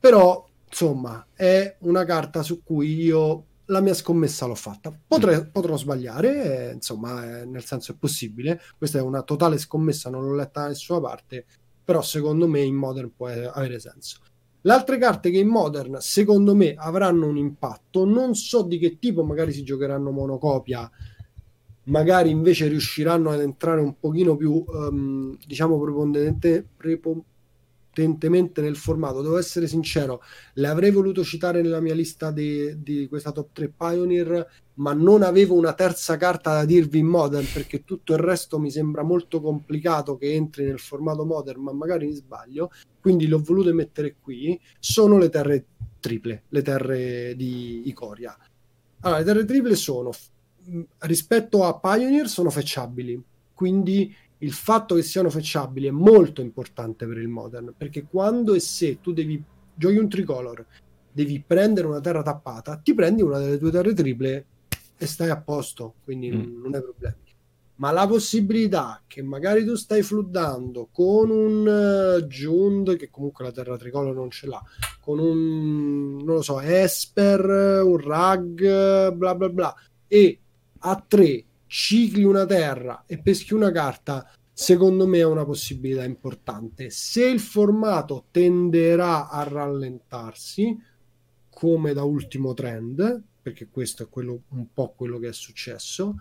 però 0.00 0.46
insomma 0.66 1.28
è 1.32 1.76
una 1.80 2.04
carta 2.04 2.42
su 2.42 2.62
cui 2.64 3.02
io 3.02 3.44
la 3.66 3.80
mia 3.80 3.94
scommessa 3.94 4.46
l'ho 4.46 4.56
fatta. 4.56 4.92
Potrei, 5.06 5.48
potrò 5.48 5.76
sbagliare, 5.76 6.70
eh, 6.70 6.72
insomma, 6.72 7.40
eh, 7.40 7.44
nel 7.44 7.64
senso 7.64 7.92
è 7.92 7.96
possibile. 7.96 8.60
Questa 8.76 8.98
è 8.98 9.02
una 9.02 9.22
totale 9.22 9.58
scommessa, 9.58 10.10
non 10.10 10.26
l'ho 10.26 10.34
letta 10.34 10.62
da 10.62 10.68
nessuna 10.68 11.00
parte, 11.00 11.46
però 11.84 12.02
secondo 12.02 12.48
me 12.48 12.60
in 12.62 12.74
Modern 12.74 13.12
può 13.14 13.28
avere 13.28 13.78
senso. 13.78 14.18
Le 14.68 14.74
altre 14.74 14.98
carte 14.98 15.30
che 15.30 15.38
in 15.38 15.48
Modern 15.48 15.96
secondo 15.98 16.54
me 16.54 16.74
avranno 16.76 17.26
un 17.26 17.38
impatto, 17.38 18.04
non 18.04 18.34
so 18.34 18.60
di 18.60 18.76
che 18.76 18.98
tipo, 18.98 19.24
magari 19.24 19.50
si 19.50 19.62
giocheranno 19.62 20.10
monocopia, 20.10 20.90
magari 21.84 22.28
invece 22.28 22.68
riusciranno 22.68 23.30
ad 23.30 23.40
entrare 23.40 23.80
un 23.80 23.98
pochino 23.98 24.36
più, 24.36 24.62
um, 24.66 25.38
diciamo, 25.46 25.80
preponderante, 25.80 26.66
prepo, 26.76 27.24
potentemente 27.98 28.60
nel 28.60 28.76
formato. 28.76 29.22
Devo 29.22 29.38
essere 29.38 29.66
sincero, 29.66 30.22
le 30.54 30.68
avrei 30.68 30.90
voluto 30.90 31.24
citare 31.24 31.62
nella 31.62 31.80
mia 31.80 31.94
lista 31.94 32.30
di, 32.30 32.80
di, 32.80 33.08
questa 33.08 33.32
top 33.32 33.48
3 33.52 33.72
Pioneer, 33.76 34.46
ma 34.78 34.92
non 34.92 35.22
avevo 35.22 35.54
una 35.54 35.72
terza 35.74 36.16
carta 36.16 36.52
da 36.52 36.64
dirvi 36.64 36.98
in 36.98 37.06
Modern 37.06 37.46
perché 37.52 37.84
tutto 37.84 38.12
il 38.12 38.18
resto 38.18 38.58
mi 38.58 38.70
sembra 38.70 39.02
molto 39.02 39.40
complicato 39.40 40.16
che 40.16 40.32
entri 40.32 40.64
nel 40.64 40.78
formato 40.78 41.24
Modern, 41.24 41.60
ma 41.60 41.72
magari 41.72 42.06
mi 42.06 42.14
sbaglio. 42.14 42.70
Quindi 43.00 43.26
l'ho 43.26 43.40
voluto 43.40 43.72
mettere 43.74 44.16
qui. 44.20 44.58
Sono 44.78 45.18
le 45.18 45.28
terre 45.28 45.66
triple, 46.00 46.44
le 46.48 46.62
terre 46.62 47.34
di 47.36 47.88
Icoria. 47.88 48.36
Allora, 49.00 49.18
le 49.20 49.24
terre 49.24 49.44
triple 49.44 49.74
sono 49.74 50.10
rispetto 50.98 51.64
a 51.64 51.78
Pioneer 51.78 52.28
sono 52.28 52.50
fetchabili, 52.50 53.22
quindi 53.54 54.14
il 54.38 54.52
fatto 54.52 54.94
che 54.94 55.02
siano 55.02 55.30
fetchabili 55.30 55.88
è 55.88 55.92
molto 55.92 56.40
importante 56.40 57.06
per 57.06 57.18
il 57.18 57.28
modern 57.28 57.74
perché 57.76 58.04
quando 58.04 58.54
e 58.54 58.60
se 58.60 59.00
tu 59.00 59.12
devi 59.12 59.42
giochi 59.74 59.96
un 59.96 60.08
tricolor 60.08 60.64
devi 61.10 61.42
prendere 61.44 61.88
una 61.88 62.00
terra 62.00 62.22
tappata 62.22 62.76
ti 62.76 62.94
prendi 62.94 63.22
una 63.22 63.38
delle 63.38 63.58
tue 63.58 63.70
terre 63.70 63.94
triple 63.94 64.46
e 64.98 65.06
stai 65.06 65.30
a 65.30 65.40
posto 65.40 65.94
quindi 66.04 66.30
mm. 66.30 66.62
non 66.62 66.74
hai 66.74 66.82
problemi 66.82 67.16
ma 67.76 67.92
la 67.92 68.08
possibilità 68.08 69.02
che 69.06 69.22
magari 69.22 69.64
tu 69.64 69.76
stai 69.76 70.02
floodando 70.02 70.88
con 70.90 71.30
un 71.30 72.20
uh, 72.20 72.26
Jund 72.26 72.96
che 72.96 73.08
comunque 73.08 73.44
la 73.44 73.52
terra 73.52 73.76
tricolor 73.76 74.14
non 74.14 74.30
ce 74.30 74.48
l'ha 74.48 74.62
con 75.00 75.20
un 75.20 76.16
non 76.16 76.34
lo 76.34 76.42
so 76.42 76.60
Esper 76.60 77.82
un 77.84 77.98
Rag 77.98 79.12
bla 79.12 79.34
bla 79.34 79.48
bla 79.48 79.74
e 80.08 80.40
a 80.80 81.04
tre 81.06 81.44
cicli 81.68 82.24
una 82.24 82.46
terra 82.46 83.04
e 83.06 83.20
peschi 83.20 83.54
una 83.54 83.70
carta, 83.70 84.28
secondo 84.52 85.06
me 85.06 85.18
è 85.18 85.24
una 85.24 85.44
possibilità 85.44 86.02
importante. 86.02 86.90
Se 86.90 87.24
il 87.24 87.38
formato 87.38 88.26
tenderà 88.32 89.28
a 89.28 89.44
rallentarsi, 89.44 90.76
come 91.50 91.92
da 91.92 92.02
ultimo 92.02 92.54
trend, 92.54 93.22
perché 93.48 93.68
questo 93.70 94.04
è 94.04 94.08
quello, 94.08 94.42
un 94.50 94.66
po' 94.72 94.92
quello 94.96 95.18
che 95.18 95.28
è 95.28 95.32
successo, 95.32 96.14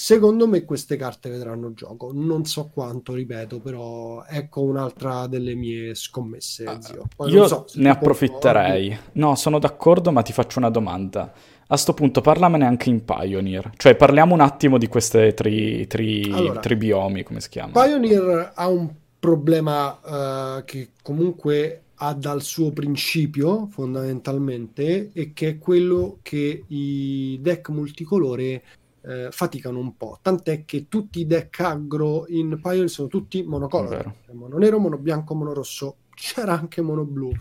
Secondo 0.00 0.46
me 0.46 0.64
queste 0.64 0.94
carte 0.94 1.28
vedranno 1.28 1.74
gioco, 1.74 2.12
non 2.14 2.44
so 2.44 2.70
quanto, 2.72 3.14
ripeto, 3.14 3.58
però 3.58 4.22
ecco 4.28 4.62
un'altra 4.62 5.26
delle 5.26 5.56
mie 5.56 5.92
scommesse, 5.96 6.66
ah, 6.66 6.78
Io 7.26 7.48
so 7.48 7.66
ne 7.74 7.88
approfitterei. 7.88 8.96
No, 9.14 9.34
sono 9.34 9.58
d'accordo, 9.58 10.12
ma 10.12 10.22
ti 10.22 10.32
faccio 10.32 10.60
una 10.60 10.70
domanda. 10.70 11.32
A 11.66 11.76
sto 11.76 11.94
punto 11.94 12.20
parlamene 12.20 12.64
anche 12.64 12.90
in 12.90 13.04
Pioneer, 13.04 13.72
cioè 13.76 13.96
parliamo 13.96 14.34
un 14.34 14.40
attimo 14.40 14.78
di 14.78 14.86
queste 14.86 15.34
tri, 15.34 15.84
tri, 15.88 16.30
allora, 16.32 16.60
tri 16.60 16.76
biomi, 16.76 17.24
come 17.24 17.40
si 17.40 17.48
chiama? 17.48 17.72
Pioneer 17.72 18.52
ha 18.54 18.68
un 18.68 18.88
problema 19.18 20.58
uh, 20.58 20.64
che 20.64 20.90
comunque 21.02 21.82
ha 21.98 22.14
dal 22.14 22.42
suo 22.42 22.72
principio 22.72 23.66
fondamentalmente 23.70 25.10
e 25.12 25.32
che 25.32 25.48
è 25.48 25.58
quello 25.58 26.18
che 26.22 26.64
i 26.66 27.38
deck 27.40 27.70
multicolore 27.70 28.62
eh, 29.02 29.28
faticano 29.30 29.78
un 29.78 29.96
po', 29.96 30.18
tant'è 30.22 30.64
che 30.64 30.86
tutti 30.88 31.20
i 31.20 31.26
deck 31.26 31.60
aggro 31.60 32.26
in 32.28 32.58
Pioneer 32.60 32.90
sono 32.90 33.08
tutti 33.08 33.42
monocolor, 33.42 34.12
mono 34.32 34.58
nero, 34.58 34.78
mono 34.78 34.98
bianco, 34.98 35.34
mono 35.34 35.52
rosso, 35.52 35.96
c'era 36.14 36.58
anche 36.58 36.82
mono 36.82 37.04
blu, 37.04 37.32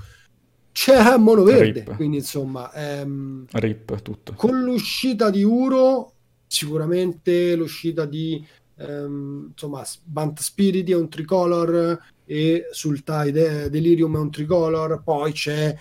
c'era 0.71 1.17
mono 1.17 1.43
verde, 1.43 1.83
Rip. 1.85 1.95
quindi 1.95 2.17
insomma... 2.17 2.71
Ehm, 2.73 3.45
Rip 3.51 4.01
tutto. 4.01 4.33
Con 4.33 4.61
l'uscita 4.61 5.29
di 5.29 5.43
Uro, 5.43 6.13
sicuramente 6.47 7.55
l'uscita 7.55 8.05
di 8.05 8.45
ehm, 8.77 9.49
insomma, 9.49 9.83
Bant 10.03 10.39
Spirit 10.39 10.89
è 10.89 10.95
un 10.95 11.09
tricolor 11.09 11.99
e 12.27 12.67
Sultai 12.71 13.31
De- 13.31 13.69
Delirium 13.69 14.17
è 14.17 14.19
un 14.19 14.29
tricolor, 14.29 15.01
poi 15.01 15.31
c'è 15.31 15.75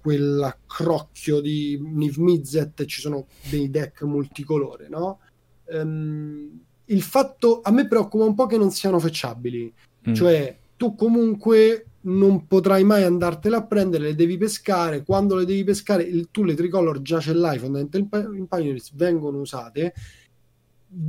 quell'accrocchio 0.00 1.40
di 1.40 1.80
Niv 1.82 2.18
Mizzet, 2.18 2.84
ci 2.84 3.00
sono 3.00 3.26
dei 3.50 3.70
deck 3.70 4.02
multicolore, 4.02 4.88
no? 4.88 5.20
Um, 5.64 6.60
il 6.84 7.02
fatto 7.02 7.60
a 7.62 7.72
me 7.72 7.88
preoccupa 7.88 8.24
un 8.24 8.34
po' 8.34 8.46
che 8.46 8.58
non 8.58 8.70
siano 8.70 9.00
fetchabili, 9.00 9.72
mm. 10.08 10.12
cioè 10.12 10.56
tu 10.76 10.94
comunque 10.94 11.86
non 12.02 12.46
potrai 12.46 12.84
mai 12.84 13.02
andartele 13.02 13.56
a 13.56 13.66
prendere, 13.66 14.04
le 14.04 14.14
devi 14.14 14.36
pescare, 14.36 15.02
quando 15.02 15.34
le 15.34 15.44
devi 15.44 15.64
pescare 15.64 16.04
il, 16.04 16.28
tu 16.30 16.44
le 16.44 16.54
tricolor 16.54 17.02
già 17.02 17.18
ce 17.18 17.32
l'hai 17.32 17.58
fondamentalmente 17.58 18.38
in 18.38 18.46
Pioneers 18.46 18.94
vengono 18.94 19.40
usate, 19.40 19.92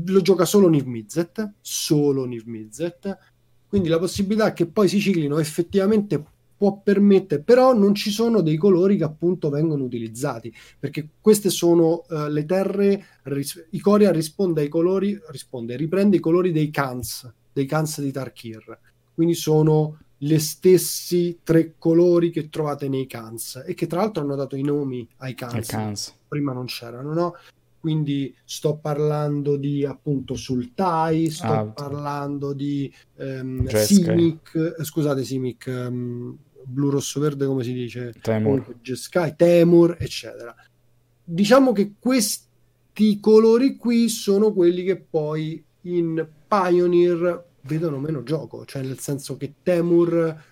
lo 0.08 0.22
gioca 0.22 0.46
solo 0.46 0.70
Niv 0.70 0.86
Mizzet, 0.86 1.54
solo 1.62 2.26
Niv 2.26 2.46
Mizzet, 2.46 3.18
Quindi 3.68 3.90
la 3.90 4.00
possibilità 4.00 4.54
che 4.54 4.66
poi 4.66 4.88
si 4.88 5.00
ciclino 5.00 5.40
effettivamente 5.40 6.24
può 6.58 6.82
permettere, 6.84 7.42
però 7.44 7.74
non 7.74 7.94
ci 7.94 8.10
sono 8.10 8.42
dei 8.42 8.58
colori 8.58 8.98
che 8.98 9.04
appunto 9.04 9.50
vengono 9.50 9.84
utilizzati, 9.84 10.52
perché 10.80 11.08
queste 11.22 11.50
sono 11.50 12.06
uh, 12.10 12.28
le 12.30 12.46
terre, 12.46 13.06
ris- 13.24 13.68
Icoria 13.72 14.12
risponde 14.12 14.62
ai 14.62 14.68
colori, 14.68 15.20
risponde, 15.30 15.76
riprende 15.76 16.18
i 16.18 16.20
colori 16.20 16.52
dei 16.52 16.72
Khans, 16.72 17.32
dei 17.54 17.66
Khans 17.66 18.02
di 18.02 18.12
Tarkir, 18.12 18.80
quindi 19.14 19.36
sono 19.36 20.00
le 20.22 20.40
stessi 20.40 21.40
tre 21.44 21.76
colori 21.78 22.32
che 22.32 22.50
trovate 22.50 22.90
nei 22.90 23.06
Khans 23.06 23.64
e 23.66 23.76
che 23.76 23.86
tra 23.86 24.00
l'altro 24.00 24.24
hanno 24.24 24.36
dato 24.36 24.56
i 24.56 24.64
nomi 24.64 25.08
ai 25.18 25.36
Khans. 25.36 25.54
prima 26.28 26.54
non 26.54 26.66
c'erano, 26.66 27.14
no? 27.14 27.36
Quindi 27.88 28.36
sto 28.44 28.76
parlando 28.76 29.56
di 29.56 29.86
appunto 29.86 30.36
Sultai, 30.36 31.30
sto 31.30 31.54
ah, 31.54 31.66
parlando 31.68 32.52
di 32.52 32.94
um, 33.16 33.66
Simic, 33.66 34.76
scusate 34.84 35.24
Simic, 35.24 35.68
um, 35.74 36.36
blu 36.66 36.90
rosso 36.90 37.22
verde 37.22 37.46
come 37.46 37.64
si 37.64 37.72
dice? 37.72 38.14
Temur. 38.22 38.76
Jeskai, 38.82 39.38
Temur 39.38 39.96
eccetera. 39.98 40.54
Diciamo 41.24 41.72
che 41.72 41.94
questi 41.98 43.22
colori 43.22 43.78
qui 43.78 44.10
sono 44.10 44.52
quelli 44.52 44.84
che 44.84 44.98
poi 44.98 45.64
in 45.84 46.28
Pioneer 46.46 47.46
vedono 47.62 48.00
meno 48.00 48.22
gioco. 48.24 48.66
Cioè 48.66 48.82
nel 48.82 49.00
senso 49.00 49.38
che 49.38 49.54
Temur 49.64 50.44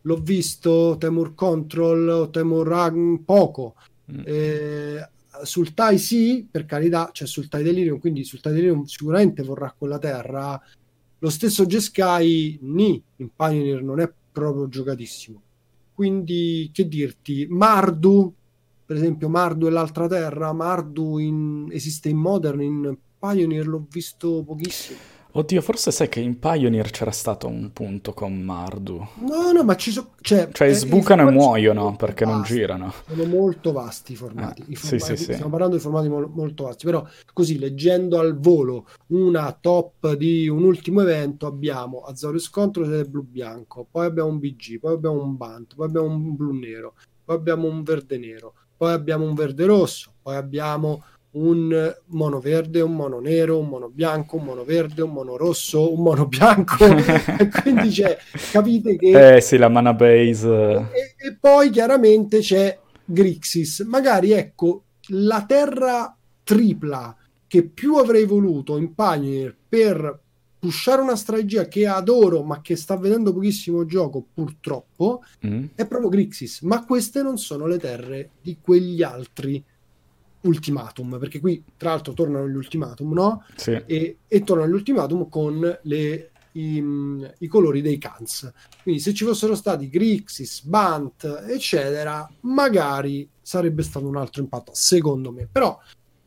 l'ho 0.00 0.16
visto 0.16 0.96
Temur 0.98 1.36
Control 1.36 2.30
Temur 2.32 2.66
Rag 2.66 3.20
poco. 3.24 3.76
Mm. 4.12 4.22
eh, 4.24 5.08
sul 5.44 5.74
Tai 5.74 5.98
sì, 5.98 6.46
per 6.50 6.64
carità, 6.64 7.10
cioè 7.12 7.26
sul 7.26 7.48
Tai 7.48 7.62
Delirium, 7.62 7.98
quindi 7.98 8.24
sul 8.24 8.40
Tai 8.40 8.52
Delirium 8.52 8.84
sicuramente 8.84 9.42
vorrà 9.42 9.74
quella 9.76 9.98
terra. 9.98 10.60
Lo 11.18 11.30
stesso 11.30 11.66
Jeskai, 11.66 12.58
ni, 12.62 13.02
in 13.16 13.30
Pioneer 13.34 13.82
non 13.82 14.00
è 14.00 14.10
proprio 14.32 14.68
giocatissimo. 14.68 15.42
Quindi, 15.94 16.70
che 16.72 16.88
dirti, 16.88 17.46
Mardu, 17.48 18.34
per 18.86 18.96
esempio, 18.96 19.28
Mardu 19.28 19.66
e 19.66 19.70
l'altra 19.70 20.08
terra, 20.08 20.52
Mardu 20.52 21.18
in, 21.18 21.68
esiste 21.70 22.08
in 22.08 22.16
Modern, 22.16 22.60
in 22.62 22.96
Pioneer 23.18 23.66
l'ho 23.66 23.86
visto 23.90 24.42
pochissimo. 24.42 24.98
Oddio, 25.32 25.60
forse 25.60 25.92
sai 25.92 26.08
che 26.08 26.20
in 26.20 26.38
Pioneer 26.38 26.90
c'era 26.90 27.12
stato 27.12 27.46
un 27.46 27.72
punto 27.72 28.12
con 28.12 28.40
Mardu. 28.40 29.06
No, 29.20 29.52
no, 29.52 29.62
ma 29.62 29.76
ci 29.76 29.92
sono... 29.92 30.10
Cioè, 30.20 30.48
cioè 30.50 30.68
eh, 30.68 30.74
sbucano 30.74 31.28
e 31.28 31.30
muoiono 31.30 31.94
perché 31.94 32.24
vasti, 32.24 32.38
non 32.38 32.58
girano. 32.58 32.92
Sono 33.06 33.24
molto 33.26 33.72
vasti 33.72 34.12
i 34.12 34.16
formati. 34.16 34.62
Eh, 34.62 34.72
I 34.72 34.74
formati 34.74 35.04
sì, 35.04 35.16
sì, 35.16 35.22
stiamo 35.22 35.44
sì. 35.44 35.50
parlando 35.50 35.76
di 35.76 35.82
formati 35.82 36.08
mo- 36.08 36.30
molto 36.34 36.64
vasti, 36.64 36.84
però 36.84 37.06
così, 37.32 37.58
leggendo 37.58 38.18
al 38.18 38.38
volo 38.38 38.86
una 39.08 39.56
top 39.58 40.14
di 40.14 40.48
un 40.48 40.64
ultimo 40.64 41.02
evento, 41.02 41.46
abbiamo 41.46 42.00
Azorius 42.00 42.50
Control 42.50 42.92
ed 42.92 43.08
blu-bianco, 43.08 43.86
poi 43.90 44.06
abbiamo 44.06 44.30
un 44.30 44.38
BG, 44.40 44.80
poi 44.80 44.94
abbiamo 44.94 45.22
un 45.22 45.36
Bant, 45.36 45.74
poi 45.76 45.86
abbiamo 45.86 46.08
un 46.08 46.34
blu-nero, 46.34 46.94
poi 47.24 47.36
abbiamo 47.36 47.68
un 47.68 47.82
verde-nero, 47.82 48.54
poi 48.76 48.92
abbiamo 48.92 49.24
un 49.26 49.34
verde-rosso, 49.34 50.12
poi 50.22 50.36
abbiamo 50.36 51.04
un 51.32 51.96
mono 52.06 52.40
verde, 52.40 52.80
un 52.80 52.94
mono 52.94 53.20
nero, 53.20 53.58
un 53.58 53.68
mono 53.68 53.88
bianco, 53.88 54.36
un 54.36 54.44
mono 54.44 54.64
verde, 54.64 55.02
un 55.02 55.12
mono 55.12 55.36
rosso, 55.36 55.92
un 55.92 56.02
mono 56.02 56.26
bianco. 56.26 56.76
quindi 57.62 57.90
c'è, 57.90 58.18
capite 58.50 58.96
che... 58.96 59.36
Eh 59.36 59.40
sì, 59.40 59.56
la 59.56 59.68
mana 59.68 59.94
base. 59.94 60.48
E, 60.48 61.14
e 61.16 61.36
poi 61.38 61.70
chiaramente 61.70 62.40
c'è 62.40 62.76
Grixis. 63.04 63.80
Magari 63.80 64.32
ecco, 64.32 64.84
la 65.08 65.44
terra 65.46 66.16
tripla 66.42 67.14
che 67.46 67.64
più 67.64 67.96
avrei 67.96 68.24
voluto 68.24 68.76
in 68.76 68.94
Pioneer 68.94 69.56
per 69.68 70.20
pushare 70.60 71.00
una 71.00 71.16
strategia 71.16 71.66
che 71.68 71.86
adoro 71.86 72.42
ma 72.42 72.60
che 72.60 72.76
sta 72.76 72.96
vedendo 72.96 73.32
pochissimo 73.32 73.86
gioco 73.86 74.24
purtroppo 74.34 75.22
mm. 75.46 75.64
è 75.74 75.86
proprio 75.86 76.10
Grixis 76.10 76.60
ma 76.60 76.84
queste 76.84 77.22
non 77.22 77.38
sono 77.38 77.66
le 77.66 77.78
terre 77.78 78.30
di 78.42 78.58
quegli 78.60 79.02
altri 79.02 79.64
ultimatum, 80.42 81.18
perché 81.18 81.40
qui 81.40 81.62
tra 81.76 81.90
l'altro 81.90 82.12
tornano 82.12 82.48
gli 82.48 82.54
ultimatum, 82.54 83.12
no? 83.12 83.44
Sì. 83.56 83.80
E, 83.86 84.18
e 84.26 84.42
tornano 84.42 84.70
gli 84.70 84.74
ultimatum 84.74 85.28
con 85.28 85.78
le, 85.82 86.30
i, 86.52 86.84
i, 87.38 87.46
colori 87.46 87.82
dei 87.82 87.98
Cans. 87.98 88.52
Quindi 88.82 89.00
se 89.00 89.12
ci 89.14 89.24
fossero 89.24 89.54
stati 89.54 89.88
Grixis, 89.88 90.62
Bant, 90.64 91.44
eccetera, 91.48 92.28
magari 92.40 93.28
sarebbe 93.40 93.82
stato 93.82 94.06
un 94.06 94.16
altro 94.16 94.42
impatto, 94.42 94.72
secondo 94.74 95.30
me. 95.30 95.48
Però 95.50 95.78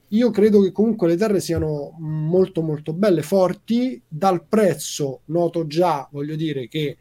io 0.10 0.30
credo 0.30 0.62
che 0.62 0.72
comunque 0.72 1.08
le 1.08 1.18
terre 1.18 1.40
siano 1.40 1.96
molto 2.00 2.62
molto 2.62 2.94
belle, 2.94 3.24
forti, 3.24 4.02
dal 4.08 4.46
prezzo 4.46 5.22
noto 5.26 5.66
già, 5.66 6.08
voglio 6.12 6.36
dire 6.36 6.68
che 6.68 6.98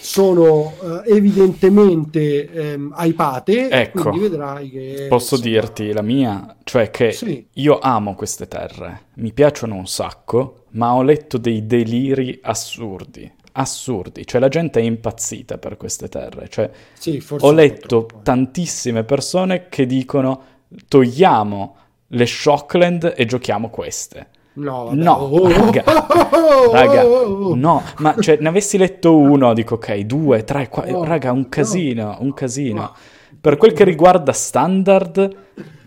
sono 0.00 0.74
eh, 0.80 1.16
evidentemente 1.16 2.50
ehm, 2.50 2.94
hypate 2.96 3.68
ecco, 3.68 4.02
quindi 4.02 4.20
vedrai 4.20 4.70
che 4.70 5.06
posso 5.08 5.34
insomma... 5.34 5.50
dirti 5.50 5.92
la 5.92 6.02
mia 6.02 6.56
cioè 6.64 6.90
che 6.90 7.12
sì. 7.12 7.46
io 7.54 7.78
amo 7.78 8.14
queste 8.14 8.48
terre 8.48 9.02
mi 9.14 9.32
piacciono 9.32 9.74
un 9.74 9.86
sacco 9.86 10.64
ma 10.70 10.94
ho 10.94 11.02
letto 11.02 11.36
dei 11.38 11.66
deliri 11.66 12.38
assurdi 12.42 13.30
assurdi 13.52 14.26
cioè 14.26 14.40
la 14.40 14.48
gente 14.48 14.80
è 14.80 14.82
impazzita 14.82 15.58
per 15.58 15.76
queste 15.76 16.08
terre 16.08 16.48
cioè 16.48 16.70
sì, 16.92 17.22
ho 17.40 17.52
letto 17.52 18.06
eh. 18.08 18.22
tantissime 18.22 19.04
persone 19.04 19.68
che 19.68 19.84
dicono 19.84 20.42
togliamo 20.86 21.76
le 22.08 22.26
Shockland 22.26 23.14
e 23.16 23.24
giochiamo 23.24 23.68
queste 23.68 24.28
No, 24.58 24.84
vabbè. 24.86 25.02
no, 25.02 25.12
oh, 25.12 25.48
raga, 25.48 25.84
raga, 26.72 27.02
no, 27.04 27.82
ma 27.98 28.14
cioè, 28.18 28.38
ne 28.40 28.48
avessi 28.48 28.76
letto 28.76 29.16
uno, 29.16 29.54
dico 29.54 29.74
ok, 29.74 29.98
due, 30.00 30.42
tre, 30.44 30.68
quattro, 30.68 31.04
raga, 31.04 31.30
un 31.32 31.48
casino, 31.48 32.16
un 32.20 32.34
casino. 32.34 32.92
Per 33.40 33.56
quel 33.56 33.72
che 33.72 33.84
riguarda 33.84 34.32
standard, 34.32 35.36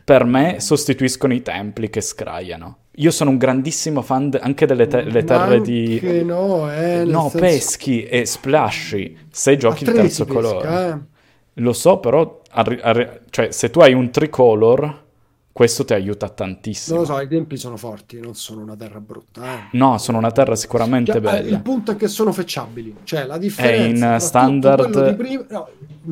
per 0.05 0.23
me 0.23 0.59
sostituiscono 0.59 1.33
i 1.33 1.41
templi 1.41 1.89
che 1.89 1.99
scraiano. 2.01 2.77
Io 2.95 3.11
sono 3.11 3.29
un 3.29 3.37
grandissimo 3.37 4.01
fan 4.01 4.29
de- 4.29 4.39
anche 4.39 4.65
delle 4.65 4.87
te- 4.87 5.23
terre 5.23 5.61
di... 5.61 6.23
no, 6.23 6.71
eh, 6.71 7.03
no 7.05 7.21
senso... 7.29 7.37
peschi 7.39 8.03
e 8.03 8.25
splashy, 8.25 9.17
se 9.29 9.57
giochi 9.57 9.83
il 9.83 9.91
terzo 9.93 10.25
pesca, 10.25 10.39
colore. 10.41 10.87
Eh. 10.89 10.97
Lo 11.61 11.73
so, 11.73 11.99
però, 11.99 12.41
arri- 12.51 12.79
arri- 12.81 13.19
cioè, 13.29 13.51
se 13.51 13.69
tu 13.69 13.79
hai 13.79 13.93
un 13.93 14.09
tricolor 14.11 15.03
questo 15.51 15.83
ti 15.83 15.93
aiuta 15.93 16.29
tantissimo. 16.29 16.97
Non 16.97 17.05
lo 17.05 17.13
so, 17.13 17.19
i 17.19 17.27
tempi 17.27 17.57
sono 17.57 17.77
forti, 17.77 18.19
non 18.19 18.35
sono 18.35 18.61
una 18.61 18.75
terra 18.75 18.99
brutta. 18.99 19.43
Eh. 19.43 19.77
No, 19.77 19.97
sono 19.97 20.17
una 20.17 20.31
terra 20.31 20.55
sicuramente 20.55 21.11
cioè, 21.11 21.21
bella. 21.21 21.49
Il 21.49 21.61
punto 21.61 21.91
è 21.91 21.95
che 21.95 22.07
sono 22.07 22.31
fetchabili, 22.31 22.95
cioè 23.03 23.25
la 23.25 23.37
differenza 23.37 24.11
è 24.11 24.13
in 24.15 24.19
standard. 24.19 25.15
Prima, 25.15 25.45
no, 25.49 25.69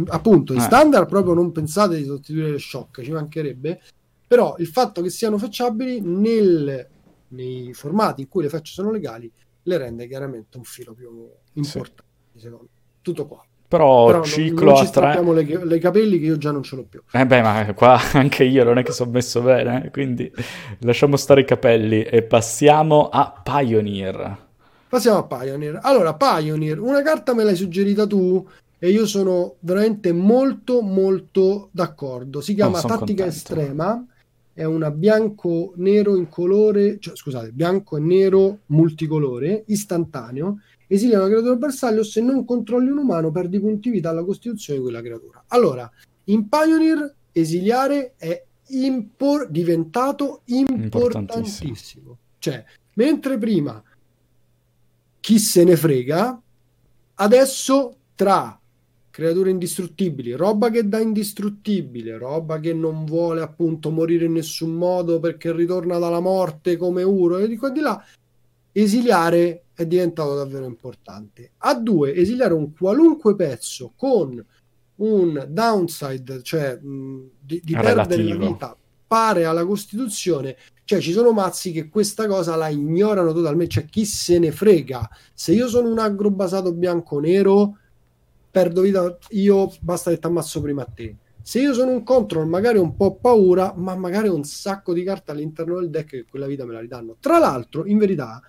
appunto, 0.07 0.53
in 0.53 0.59
eh. 0.59 0.63
standard 0.63 1.07
proprio 1.07 1.33
non 1.33 1.51
pensate 1.51 1.97
di 1.97 2.05
sostituire 2.05 2.51
le 2.51 2.59
shock, 2.59 3.01
ci 3.01 3.11
mancherebbe. 3.11 3.81
Però 4.27 4.55
il 4.59 4.67
fatto 4.67 5.01
che 5.01 5.09
siano 5.09 5.37
fetchabili 5.37 6.01
nel, 6.01 6.87
nei 7.29 7.73
formati 7.73 8.21
in 8.21 8.27
cui 8.27 8.43
le 8.43 8.49
fecce 8.49 8.73
sono 8.73 8.91
legali 8.91 9.31
le 9.63 9.77
rende 9.77 10.07
chiaramente 10.07 10.57
un 10.57 10.63
filo 10.63 10.93
più 10.93 11.29
importante, 11.53 12.03
sì. 12.33 12.39
secondo 12.39 12.63
me. 12.63 12.69
Tutto 13.01 13.27
qua. 13.27 13.43
Però, 13.69 14.07
Però 14.07 14.23
ciclo 14.23 14.71
non, 14.71 14.73
non 14.73 14.83
a 14.83 14.89
tre. 14.89 15.43
Le, 15.45 15.65
le 15.65 15.77
capelli 15.77 16.17
che 16.17 16.25
io 16.25 16.39
già 16.39 16.49
non 16.49 16.63
ce 16.63 16.75
l'ho 16.75 16.85
più. 16.89 17.03
Eh 17.11 17.23
beh, 17.23 17.41
ma 17.43 17.71
qua 17.75 17.99
anche 18.13 18.43
io 18.43 18.63
non 18.63 18.79
è 18.79 18.83
che 18.83 18.91
sono 18.91 19.11
messo 19.11 19.41
bene, 19.41 19.85
eh, 19.85 19.91
quindi 19.91 20.29
lasciamo 20.79 21.15
stare 21.17 21.41
i 21.41 21.45
capelli 21.45 22.01
e 22.01 22.23
passiamo 22.23 23.09
a 23.09 23.31
Pioneer. 23.43 24.37
Passiamo 24.89 25.19
a 25.19 25.23
Pioneer. 25.23 25.81
Allora, 25.83 26.15
Pioneer, 26.15 26.79
una 26.79 27.03
carta 27.03 27.35
me 27.35 27.43
l'hai 27.43 27.55
suggerita 27.55 28.07
tu 28.07 28.43
e 28.79 28.89
io 28.89 29.05
sono 29.05 29.57
veramente 29.59 30.13
molto 30.13 30.81
molto 30.81 31.69
d'accordo. 31.71 32.41
Si 32.41 32.55
chiama 32.55 32.79
oh, 32.79 32.81
Tattica 32.81 33.23
contento. 33.23 33.25
Estrema, 33.27 34.05
è 34.51 34.63
una 34.63 34.89
bianco-nero 34.89 36.15
in 36.15 36.27
colore, 36.27 36.97
cioè 36.99 37.15
scusate, 37.15 37.51
bianco 37.51 37.97
e 37.97 37.99
nero 37.99 38.61
multicolore, 38.65 39.63
istantaneo 39.67 40.57
Esilia 40.91 41.19
una 41.19 41.27
creatura 41.27 41.55
bersaglio, 41.55 42.03
se 42.03 42.19
non 42.19 42.43
controlli 42.45 42.89
un 42.89 42.97
umano 42.97 43.29
perdi 43.29 43.59
punti 43.59 43.91
vita 43.91 44.09
alla 44.09 44.23
costituzione 44.23 44.79
di 44.79 44.85
quella 44.85 45.03
creatura. 45.03 45.43
Allora, 45.49 45.89
in 46.25 46.49
Pioneer 46.49 47.13
esiliare 47.31 48.15
è 48.17 48.43
impor- 48.69 49.49
diventato 49.51 50.41
importantissimo. 50.45 52.17
Cioè, 52.39 52.65
mentre 52.95 53.37
prima 53.37 53.83
chi 55.19 55.37
se 55.37 55.63
ne 55.63 55.75
frega, 55.75 56.41
adesso 57.15 57.95
tra 58.15 58.59
creature 59.11 59.51
indistruttibili, 59.51 60.31
roba 60.31 60.71
che 60.71 60.87
dà 60.87 60.99
indistruttibile, 60.99 62.17
roba 62.17 62.59
che 62.59 62.73
non 62.73 63.05
vuole 63.05 63.41
appunto 63.41 63.91
morire 63.91 64.25
in 64.25 64.31
nessun 64.31 64.71
modo 64.71 65.19
perché 65.19 65.53
ritorna 65.53 65.99
dalla 65.99 66.19
morte 66.19 66.77
come 66.77 67.03
Uro 67.03 67.37
e 67.37 67.47
di 67.47 67.57
qua 67.57 67.69
e 67.69 67.73
di 67.73 67.79
là, 67.81 68.03
esiliare 68.71 69.63
è 69.73 69.85
diventato 69.85 70.35
davvero 70.35 70.65
importante. 70.65 71.51
A 71.57 71.75
due, 71.75 72.13
esiliare 72.15 72.53
un 72.53 72.73
qualunque 72.73 73.35
pezzo 73.35 73.93
con 73.95 74.43
un 74.95 75.45
downside, 75.49 76.41
cioè 76.43 76.77
mh, 76.77 77.29
di, 77.39 77.61
di 77.63 77.73
perdere 77.73 78.23
la 78.23 78.35
vita 78.35 78.77
pare 79.09 79.45
alla 79.45 79.65
Costituzione. 79.65 80.55
Cioè, 80.83 80.99
ci 80.99 81.11
sono 81.11 81.31
mazzi 81.31 81.71
che 81.71 81.89
questa 81.89 82.27
cosa 82.27 82.55
la 82.55 82.69
ignorano 82.69 83.33
totalmente. 83.33 83.73
Cioè, 83.73 83.85
chi 83.85 84.05
se 84.05 84.37
ne 84.37 84.51
frega? 84.51 85.09
Se 85.33 85.51
io 85.51 85.67
sono 85.67 85.89
un 85.89 85.97
agro 85.97 86.29
basato 86.29 86.71
bianco-nero, 86.73 87.77
perdo 88.51 88.81
vita 88.81 89.17
io, 89.29 89.73
basta 89.81 90.11
che 90.11 90.19
ti 90.19 90.27
ammazzo 90.27 90.61
prima 90.61 90.83
a 90.83 90.87
te. 90.93 91.15
Se 91.49 91.59
io 91.59 91.73
sono 91.73 91.89
un 91.89 92.03
control, 92.03 92.47
magari 92.47 92.77
ho 92.77 92.83
un 92.83 92.95
po' 92.95 93.15
paura, 93.15 93.73
ma 93.75 93.95
magari 93.95 94.27
ho 94.27 94.35
un 94.35 94.43
sacco 94.43 94.93
di 94.93 95.01
carte 95.01 95.31
all'interno 95.31 95.79
del 95.79 95.89
deck 95.89 96.09
che 96.09 96.25
quella 96.29 96.45
vita 96.45 96.63
me 96.63 96.73
la 96.73 96.79
ridanno. 96.79 97.15
Tra 97.19 97.39
l'altro, 97.39 97.87
in 97.87 97.97
verità, 97.97 98.39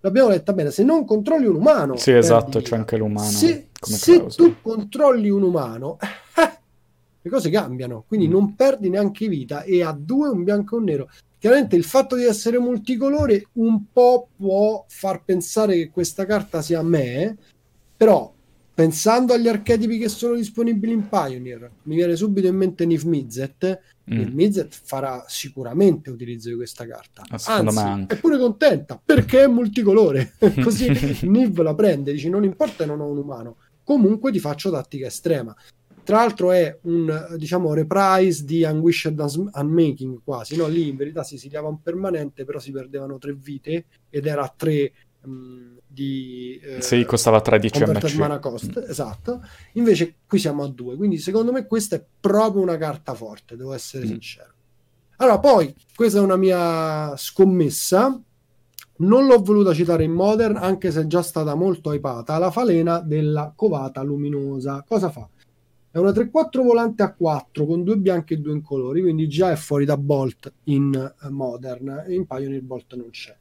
l'abbiamo 0.00 0.28
letta 0.28 0.52
bene, 0.52 0.70
se 0.70 0.84
non 0.84 1.06
controlli 1.06 1.46
un 1.46 1.54
umano... 1.54 1.96
Sì, 1.96 2.12
esatto, 2.12 2.60
c'è 2.60 2.76
anche 2.76 2.98
l'umano. 2.98 3.26
Se, 3.26 3.68
se 3.80 4.26
tu 4.26 4.56
controlli 4.60 5.30
un 5.30 5.44
umano, 5.44 5.96
le 7.22 7.30
cose 7.30 7.48
cambiano, 7.48 8.04
quindi 8.06 8.28
mm. 8.28 8.30
non 8.32 8.54
perdi 8.54 8.90
neanche 8.90 9.28
vita 9.28 9.62
e 9.62 9.82
a 9.82 9.96
due 9.98 10.28
un 10.28 10.44
bianco 10.44 10.76
e 10.76 10.78
un 10.78 10.84
nero. 10.84 11.08
Chiaramente 11.38 11.74
il 11.74 11.84
fatto 11.84 12.16
di 12.16 12.24
essere 12.24 12.58
multicolore 12.58 13.46
un 13.52 13.84
po' 13.90 14.28
può 14.36 14.84
far 14.88 15.24
pensare 15.24 15.76
che 15.76 15.90
questa 15.90 16.26
carta 16.26 16.60
sia 16.60 16.80
a 16.80 16.82
me, 16.82 17.34
però 17.96 18.30
pensando 18.74 19.32
agli 19.32 19.48
archetipi 19.48 19.98
che 19.98 20.08
sono 20.08 20.34
disponibili 20.34 20.92
in 20.92 21.08
Pioneer, 21.08 21.70
mi 21.84 21.96
viene 21.96 22.16
subito 22.16 22.46
in 22.46 22.56
mente 22.56 22.86
Niv 22.86 23.04
Mizzet. 23.04 23.80
Mm. 24.12 24.20
Il 24.20 24.34
Mizzet 24.34 24.80
farà 24.82 25.24
sicuramente 25.28 26.10
utilizzo 26.10 26.48
di 26.48 26.56
questa 26.56 26.86
carta. 26.86 27.22
Ah, 27.28 27.56
Anzi, 27.56 28.14
è 28.14 28.18
pure 28.18 28.38
contenta 28.38 29.00
perché 29.02 29.44
è 29.44 29.46
multicolore. 29.46 30.34
Così 30.62 30.88
Niv 31.22 31.60
la 31.60 31.74
prende, 31.74 32.12
dice 32.12 32.28
non 32.28 32.44
importa, 32.44 32.84
non 32.86 33.00
ho 33.00 33.06
un 33.06 33.18
umano. 33.18 33.56
Comunque 33.84 34.32
ti 34.32 34.38
faccio 34.38 34.70
tattica 34.70 35.06
estrema. 35.06 35.54
Tra 36.04 36.16
l'altro 36.16 36.50
è 36.50 36.78
un 36.82 37.36
diciamo 37.36 37.72
reprise 37.74 38.44
di 38.44 38.64
Unwished 38.64 39.22
Unmaking 39.52 40.20
quasi, 40.24 40.56
no? 40.56 40.66
Lì 40.66 40.88
in 40.88 40.96
verità 40.96 41.22
si 41.22 41.36
esiliava 41.36 41.68
un 41.68 41.80
permanente, 41.80 42.44
però 42.44 42.58
si 42.58 42.72
perdevano 42.72 43.18
tre 43.18 43.34
vite 43.34 43.84
ed 44.10 44.26
era 44.26 44.52
tre 44.56 44.92
mh, 45.20 45.76
di... 45.92 46.58
Eh, 46.62 46.80
sì, 46.80 47.04
costava 47.04 47.40
13 47.40 47.84
MC. 47.84 48.38
Cost, 48.40 48.80
mm. 48.80 48.90
esatto. 48.90 49.42
Invece 49.74 50.16
qui 50.26 50.38
siamo 50.38 50.62
a 50.62 50.68
due, 50.68 50.96
quindi 50.96 51.18
secondo 51.18 51.52
me 51.52 51.66
questa 51.66 51.96
è 51.96 52.04
proprio 52.20 52.62
una 52.62 52.76
carta 52.76 53.14
forte, 53.14 53.56
devo 53.56 53.72
essere 53.72 54.04
mm. 54.04 54.08
sincero. 54.08 54.52
Allora, 55.16 55.38
poi, 55.38 55.74
questa 55.94 56.18
è 56.18 56.22
una 56.22 56.36
mia 56.36 57.16
scommessa, 57.16 58.20
non 58.98 59.26
l'ho 59.26 59.42
voluta 59.42 59.72
citare 59.72 60.04
in 60.04 60.12
Modern, 60.12 60.56
anche 60.56 60.90
se 60.90 61.02
è 61.02 61.06
già 61.06 61.22
stata 61.22 61.54
molto 61.54 61.92
hypata, 61.92 62.38
la 62.38 62.50
falena 62.50 62.98
della 63.00 63.52
covata 63.54 64.02
luminosa. 64.02 64.84
Cosa 64.86 65.10
fa? 65.10 65.28
È 65.90 65.98
una 65.98 66.10
3-4 66.10 66.62
volante 66.62 67.02
a 67.02 67.12
4 67.12 67.66
con 67.66 67.84
due 67.84 67.98
bianchi 67.98 68.32
e 68.32 68.38
due 68.38 68.54
incolori, 68.54 69.02
quindi 69.02 69.28
già 69.28 69.50
è 69.50 69.56
fuori 69.56 69.84
da 69.84 69.96
Bolt 69.98 70.52
in 70.64 70.94
eh, 70.94 71.28
Modern, 71.28 72.04
in 72.08 72.26
Pioneer 72.26 72.62
Bolt 72.62 72.94
non 72.94 73.10
c'è. 73.10 73.36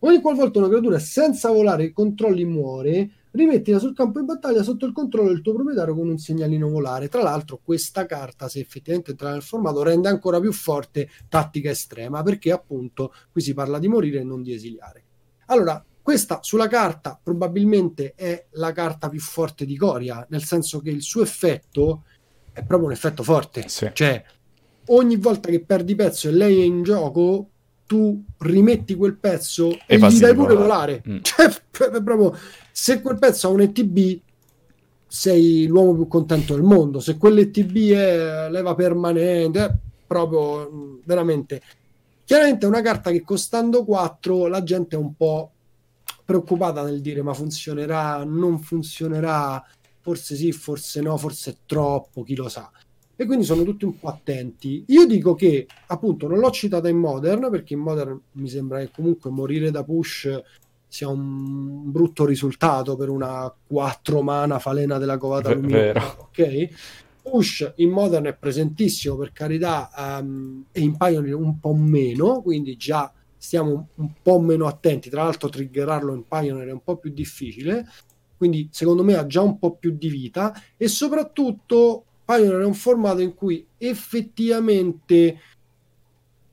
Ogni 0.00 0.20
qualvolta 0.20 0.58
una 0.58 0.68
creatura 0.68 0.98
senza 0.98 1.50
volare 1.50 1.84
i 1.84 1.92
controlli 1.92 2.44
muore, 2.44 3.10
rimettila 3.30 3.78
sul 3.78 3.94
campo 3.94 4.18
di 4.18 4.26
battaglia 4.26 4.62
sotto 4.62 4.86
il 4.86 4.92
controllo 4.92 5.28
del 5.28 5.40
tuo 5.40 5.54
proprietario 5.54 5.94
con 5.94 6.08
un 6.08 6.18
segnalino 6.18 6.68
volare. 6.68 7.08
Tra 7.08 7.22
l'altro, 7.22 7.60
questa 7.62 8.04
carta, 8.06 8.48
se 8.48 8.60
effettivamente 8.60 9.12
entra 9.12 9.30
nel 9.30 9.42
formato, 9.42 9.82
rende 9.82 10.08
ancora 10.08 10.40
più 10.40 10.52
forte 10.52 11.08
tattica 11.28 11.70
estrema, 11.70 12.22
perché 12.22 12.52
appunto 12.52 13.12
qui 13.30 13.40
si 13.40 13.54
parla 13.54 13.78
di 13.78 13.88
morire 13.88 14.20
e 14.20 14.24
non 14.24 14.42
di 14.42 14.52
esiliare. 14.52 15.04
Allora, 15.46 15.82
questa 16.02 16.38
sulla 16.42 16.68
carta 16.68 17.18
probabilmente 17.20 18.12
è 18.14 18.46
la 18.52 18.72
carta 18.72 19.08
più 19.08 19.20
forte 19.20 19.64
di 19.64 19.76
Coria, 19.76 20.26
nel 20.30 20.44
senso 20.44 20.80
che 20.80 20.90
il 20.90 21.02
suo 21.02 21.22
effetto 21.22 22.04
è 22.52 22.62
proprio 22.64 22.88
un 22.88 22.92
effetto 22.92 23.22
forte. 23.22 23.68
Sì. 23.68 23.90
Cioè, 23.92 24.24
ogni 24.86 25.16
volta 25.16 25.48
che 25.48 25.64
perdi 25.64 25.94
pezzo 25.94 26.28
e 26.28 26.32
lei 26.32 26.60
è 26.60 26.64
in 26.64 26.82
gioco, 26.82 27.50
tu 27.86 28.24
rimetti 28.38 28.94
quel 28.94 29.16
pezzo 29.16 29.70
e, 29.70 29.80
e 29.86 29.98
gli 29.98 30.18
dai 30.18 30.34
pure 30.34 30.54
volare. 30.54 31.02
Mm. 31.08 31.18
Cioè, 31.22 32.02
proprio, 32.02 32.36
se 32.72 33.00
quel 33.00 33.18
pezzo 33.18 33.48
ha 33.48 33.50
un 33.50 33.60
ETB, 33.60 34.20
sei 35.06 35.66
l'uomo 35.66 35.94
più 35.94 36.08
contento 36.08 36.54
del 36.54 36.62
mondo. 36.62 37.00
Se 37.00 37.16
quell'ETB 37.16 37.76
è 37.92 38.50
leva 38.50 38.74
permanente, 38.74 39.64
è 39.64 39.74
proprio 40.06 40.70
mm, 40.70 40.96
veramente. 41.04 41.62
Chiaramente 42.24 42.66
è 42.66 42.68
una 42.68 42.82
carta 42.82 43.10
che 43.10 43.22
costando 43.22 43.84
4 43.84 44.48
la 44.48 44.62
gente 44.62 44.96
è 44.96 44.98
un 44.98 45.14
po' 45.14 45.52
preoccupata 46.24 46.82
nel 46.82 47.00
dire 47.00 47.22
ma 47.22 47.32
funzionerà, 47.32 48.24
non 48.24 48.58
funzionerà, 48.58 49.64
forse 50.00 50.34
sì, 50.34 50.50
forse 50.50 51.00
no, 51.00 51.16
forse 51.16 51.50
è 51.52 51.56
troppo, 51.66 52.24
chi 52.24 52.34
lo 52.34 52.48
sa. 52.48 52.70
E 53.16 53.24
quindi 53.24 53.44
sono 53.44 53.62
tutti 53.62 53.84
un 53.84 53.98
po' 53.98 54.08
attenti. 54.08 54.84
Io 54.88 55.06
dico 55.06 55.34
che 55.34 55.66
appunto 55.86 56.28
non 56.28 56.38
l'ho 56.38 56.50
citata 56.50 56.88
in 56.88 56.98
Modern 56.98 57.48
perché 57.50 57.74
in 57.74 57.80
Modern 57.80 58.20
mi 58.32 58.48
sembra 58.48 58.78
che 58.80 58.90
comunque 58.94 59.30
morire 59.30 59.70
da 59.70 59.82
push 59.82 60.42
sia 60.86 61.08
un 61.08 61.90
brutto 61.90 62.24
risultato 62.24 62.94
per 62.96 63.08
una 63.08 63.52
4 63.66 64.22
mana 64.22 64.58
falena 64.58 64.98
della 64.98 65.16
covata 65.16 65.52
luminosa. 65.52 66.16
Ok? 66.18 66.68
Push 67.22 67.72
in 67.76 67.90
Modern 67.90 68.26
è 68.26 68.34
presentissimo 68.34 69.16
per 69.16 69.32
carità 69.32 69.90
um, 70.20 70.64
e 70.70 70.80
in 70.80 70.96
Pioneer 70.96 71.34
un 71.34 71.58
po' 71.58 71.74
meno, 71.74 72.40
quindi 72.40 72.76
già 72.76 73.12
stiamo 73.36 73.88
un 73.94 74.10
po' 74.22 74.40
meno 74.40 74.66
attenti. 74.66 75.10
Tra 75.10 75.24
l'altro, 75.24 75.48
triggerarlo 75.48 76.14
in 76.14 76.24
Pioneer 76.26 76.68
è 76.68 76.72
un 76.72 76.82
po' 76.82 76.96
più 76.96 77.12
difficile. 77.12 77.86
Quindi, 78.36 78.68
secondo 78.70 79.02
me, 79.02 79.14
ha 79.14 79.26
già 79.26 79.40
un 79.40 79.58
po' 79.58 79.76
più 79.76 79.96
di 79.96 80.08
vita. 80.08 80.52
E 80.76 80.88
soprattutto, 80.88 82.05
Pioneer 82.26 82.60
è 82.60 82.64
un 82.64 82.74
formato 82.74 83.20
in 83.20 83.34
cui 83.34 83.64
effettivamente, 83.78 85.40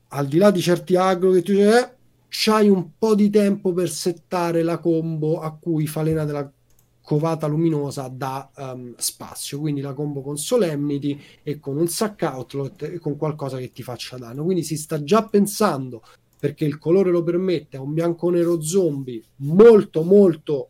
al 0.08 0.28
di 0.28 0.38
là 0.38 0.52
di 0.52 0.60
certi 0.60 0.94
agro 0.94 1.32
che 1.32 1.42
tu 1.42 1.50
dici, 1.50 1.64
eh, 1.64 1.92
c'hai 2.28 2.68
un 2.68 2.90
po' 2.96 3.16
di 3.16 3.28
tempo 3.28 3.72
per 3.72 3.90
settare 3.90 4.62
la 4.62 4.78
combo 4.78 5.40
a 5.40 5.50
cui 5.52 5.88
Falena 5.88 6.24
della 6.24 6.48
covata 7.02 7.48
luminosa 7.48 8.06
dà 8.08 8.50
um, 8.56 8.94
spazio. 8.96 9.58
Quindi 9.58 9.80
la 9.80 9.94
combo 9.94 10.22
con 10.22 10.36
Solemnity 10.36 11.20
e 11.42 11.58
con 11.58 11.76
un 11.76 11.88
sack 11.88 12.22
outlet 12.22 12.82
e 12.82 12.98
con 12.98 13.16
qualcosa 13.16 13.58
che 13.58 13.72
ti 13.72 13.82
faccia 13.82 14.16
danno. 14.16 14.44
Quindi 14.44 14.62
si 14.62 14.76
sta 14.76 15.02
già 15.02 15.26
pensando 15.26 16.02
perché 16.38 16.64
il 16.64 16.78
colore 16.78 17.10
lo 17.10 17.24
permette, 17.24 17.78
a 17.78 17.80
un 17.80 17.94
bianco-nero 17.94 18.60
zombie 18.60 19.22
molto 19.36 20.02
molto 20.02 20.68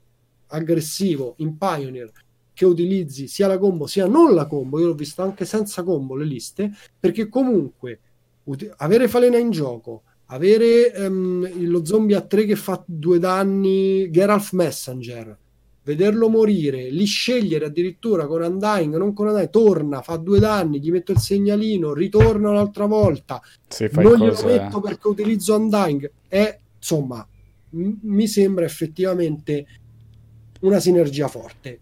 aggressivo 0.48 1.34
in 1.38 1.58
Pioneer 1.58 2.10
che 2.54 2.64
utilizzi 2.64 3.26
sia 3.26 3.48
la 3.48 3.58
combo 3.58 3.86
sia 3.86 4.06
non 4.06 4.32
la 4.32 4.46
combo, 4.46 4.78
io 4.78 4.86
l'ho 4.86 4.94
visto 4.94 5.22
anche 5.22 5.44
senza 5.44 5.82
combo 5.82 6.14
le 6.14 6.24
liste, 6.24 6.72
perché 6.98 7.28
comunque 7.28 7.98
ut- 8.44 8.74
avere 8.78 9.08
Falena 9.08 9.36
in 9.36 9.50
gioco, 9.50 10.02
avere 10.26 10.92
um, 10.96 11.46
lo 11.68 11.84
zombie 11.84 12.16
a 12.16 12.22
3 12.22 12.46
che 12.46 12.56
fa 12.56 12.82
due 12.86 13.18
danni, 13.18 14.10
Geralt 14.10 14.52
Messenger, 14.52 15.38
vederlo 15.82 16.28
morire, 16.28 16.88
li 16.90 17.04
scegliere 17.04 17.66
addirittura 17.66 18.26
con 18.26 18.42
Undying, 18.42 18.96
non 18.96 19.12
con 19.12 19.26
Undying, 19.26 19.50
torna, 19.50 20.00
fa 20.00 20.16
due 20.16 20.38
danni, 20.38 20.80
gli 20.80 20.90
metto 20.90 21.12
il 21.12 21.18
segnalino, 21.18 21.92
ritorna 21.92 22.50
un'altra 22.50 22.86
volta, 22.86 23.42
non 24.02 24.16
glielo 24.16 24.32
cose, 24.32 24.46
metto 24.46 24.80
perché 24.80 25.08
utilizzo 25.08 25.56
Undying, 25.56 26.10
è 26.28 26.58
insomma, 26.76 27.26
m- 27.70 27.92
mi 28.02 28.26
sembra 28.28 28.64
effettivamente 28.64 29.66
una 30.60 30.80
sinergia 30.80 31.28
forte. 31.28 31.80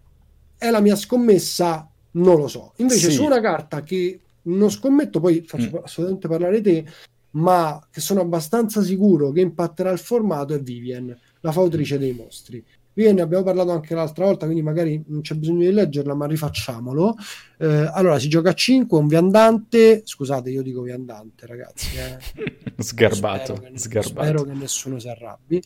È 0.63 0.69
la 0.69 0.79
mia 0.79 0.95
scommessa, 0.95 1.89
non 2.11 2.37
lo 2.37 2.47
so. 2.47 2.71
Invece 2.77 3.09
sì. 3.09 3.15
su 3.15 3.25
una 3.25 3.41
carta 3.41 3.83
che 3.83 4.17
non 4.43 4.71
scommetto, 4.71 5.19
poi 5.19 5.43
faccio 5.45 5.79
mm. 5.79 5.83
assolutamente 5.83 6.29
parlare 6.29 6.61
te, 6.61 6.85
ma 7.31 7.85
che 7.91 7.99
sono 7.99 8.21
abbastanza 8.21 8.81
sicuro 8.81 9.31
che 9.31 9.41
impatterà 9.41 9.91
il 9.91 9.99
formato 9.99 10.53
è 10.53 10.61
Vivian, 10.61 11.13
la 11.41 11.51
fautrice 11.51 11.97
dei 11.97 12.13
mostri. 12.13 12.63
Viene, 12.95 13.21
abbiamo 13.21 13.43
parlato 13.43 13.71
anche 13.71 13.95
l'altra 13.95 14.25
volta, 14.25 14.45
quindi 14.45 14.61
magari 14.61 15.03
non 15.07 15.21
c'è 15.21 15.33
bisogno 15.33 15.61
di 15.61 15.71
leggerla, 15.71 16.13
ma 16.13 16.27
rifacciamolo. 16.27 17.15
Eh, 17.57 17.89
allora, 17.91 18.19
si 18.19 18.29
gioca 18.29 18.51
a 18.51 18.53
5, 18.53 18.97
un 18.97 19.07
viandante, 19.07 20.01
scusate, 20.05 20.51
io 20.51 20.61
dico 20.61 20.81
viandante, 20.81 21.47
ragazzi. 21.47 21.89
Eh. 21.97 22.73
sgarbato, 22.77 23.55
spero 23.55 23.71
che, 23.71 23.77
sgarbato. 23.79 24.27
Spero 24.27 24.43
che 24.43 24.53
nessuno 24.53 24.99
si 24.99 25.09
arrabbi. 25.09 25.61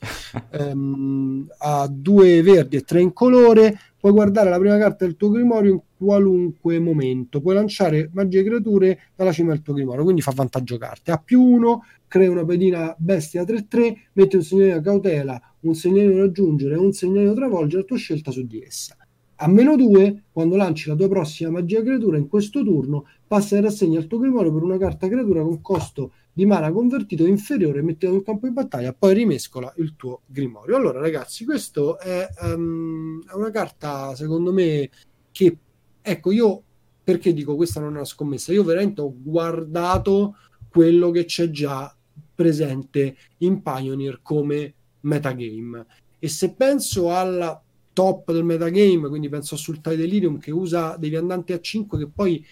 Um, 0.52 1.48
ha 1.58 1.88
due 1.90 2.42
verdi 2.42 2.78
e 2.78 2.82
tre 2.82 3.02
in 3.02 3.12
colore. 3.12 3.78
Puoi 4.00 4.12
guardare 4.12 4.50
la 4.50 4.60
prima 4.60 4.78
carta 4.78 5.04
del 5.04 5.18
tuo 5.18 5.30
grimorio 5.30 5.72
in 5.72 5.82
qualunque 5.98 6.80
momento. 6.80 7.42
Puoi 7.42 7.56
lanciare 7.56 8.10
magie 8.14 8.44
creature 8.44 9.00
dalla 9.16 9.34
cima 9.34 9.52
del 9.52 9.62
tuo 9.62 9.74
grimorio, 9.74 10.04
quindi 10.04 10.22
fa 10.22 10.32
vantaggio 10.34 10.78
carte. 10.78 11.12
A 11.12 11.18
più 11.18 11.42
uno, 11.42 11.84
crea 12.08 12.32
una 12.32 12.46
pedina 12.46 12.96
bestia 12.98 13.44
3-3, 13.44 13.96
metti 14.14 14.36
un 14.38 14.44
segnale 14.44 14.82
cautela 14.82 15.42
un 15.62 15.76
segnalino 15.76 16.20
raggiungere 16.20 16.76
e 16.76 16.78
un 16.78 16.92
segnalino 16.92 17.34
travolgere 17.34 17.84
a 17.84 17.86
tua 17.86 17.98
scelta 17.98 18.32
su 18.32 18.46
di 18.46 18.62
essa. 18.62 18.96
A 19.40 19.48
meno 19.48 19.76
2, 19.76 20.24
quando 20.32 20.56
lanci 20.56 20.90
la 20.90 20.96
tua 20.96 21.08
prossima 21.08 21.52
magia 21.52 21.84
creatura 21.84 22.18
in 22.18 22.28
questo 22.28 22.64
turno, 22.64 23.06
passa 23.28 23.56
in 23.56 23.62
rassegna 23.62 24.00
al 24.00 24.08
tuo 24.08 24.18
grimorio 24.18 24.52
per 24.52 24.64
una 24.64 24.78
carta 24.78 25.08
creatura 25.08 25.44
con 25.44 25.62
costo 25.62 26.14
di 26.34 26.46
mana 26.46 26.72
convertito 26.72 27.26
inferiore 27.26 27.84
mettendo 27.84 28.16
in 28.16 28.24
campo 28.24 28.48
di 28.48 28.54
battaglia, 28.54 28.94
poi 28.94 29.14
rimescola 29.14 29.72
il 29.78 29.96
tuo 29.96 30.22
grimorio. 30.26 30.76
Allora, 30.76 31.00
ragazzi, 31.00 31.46
questo 31.46 32.00
è, 32.00 32.28
um, 32.42 33.24
è 33.30 33.34
una 33.34 33.52
carta, 33.52 34.16
secondo 34.16 34.52
me, 34.52 34.90
che 35.32 35.58
ecco, 36.02 36.32
io 36.32 36.64
perché 37.04 37.32
dico 37.32 37.56
questa 37.56 37.80
non 37.80 37.94
è 37.94 37.96
una 37.98 38.06
scommessa? 38.06 38.52
Io 38.52 38.64
veramente 38.64 39.02
ho 39.02 39.14
guardato 39.16 40.36
quello 40.68 41.12
che 41.12 41.26
c'è 41.26 41.50
già 41.50 41.96
presente 42.34 43.16
in 43.38 43.62
Pioneer 43.62 44.20
come 44.22 44.74
metagame. 45.08 45.86
E 46.20 46.28
se 46.28 46.54
penso 46.54 47.14
alla 47.14 47.62
top 47.94 48.32
del 48.32 48.44
metagame, 48.44 49.08
quindi 49.08 49.30
penso 49.30 49.56
a 49.56 49.58
Sultai 49.58 49.96
Delirium 49.96 50.38
che 50.38 50.52
usa 50.52 50.98
dei 50.98 51.10
viandanti 51.10 51.54
a 51.54 51.60
5 51.60 51.98
che 51.98 52.08
poi 52.08 52.46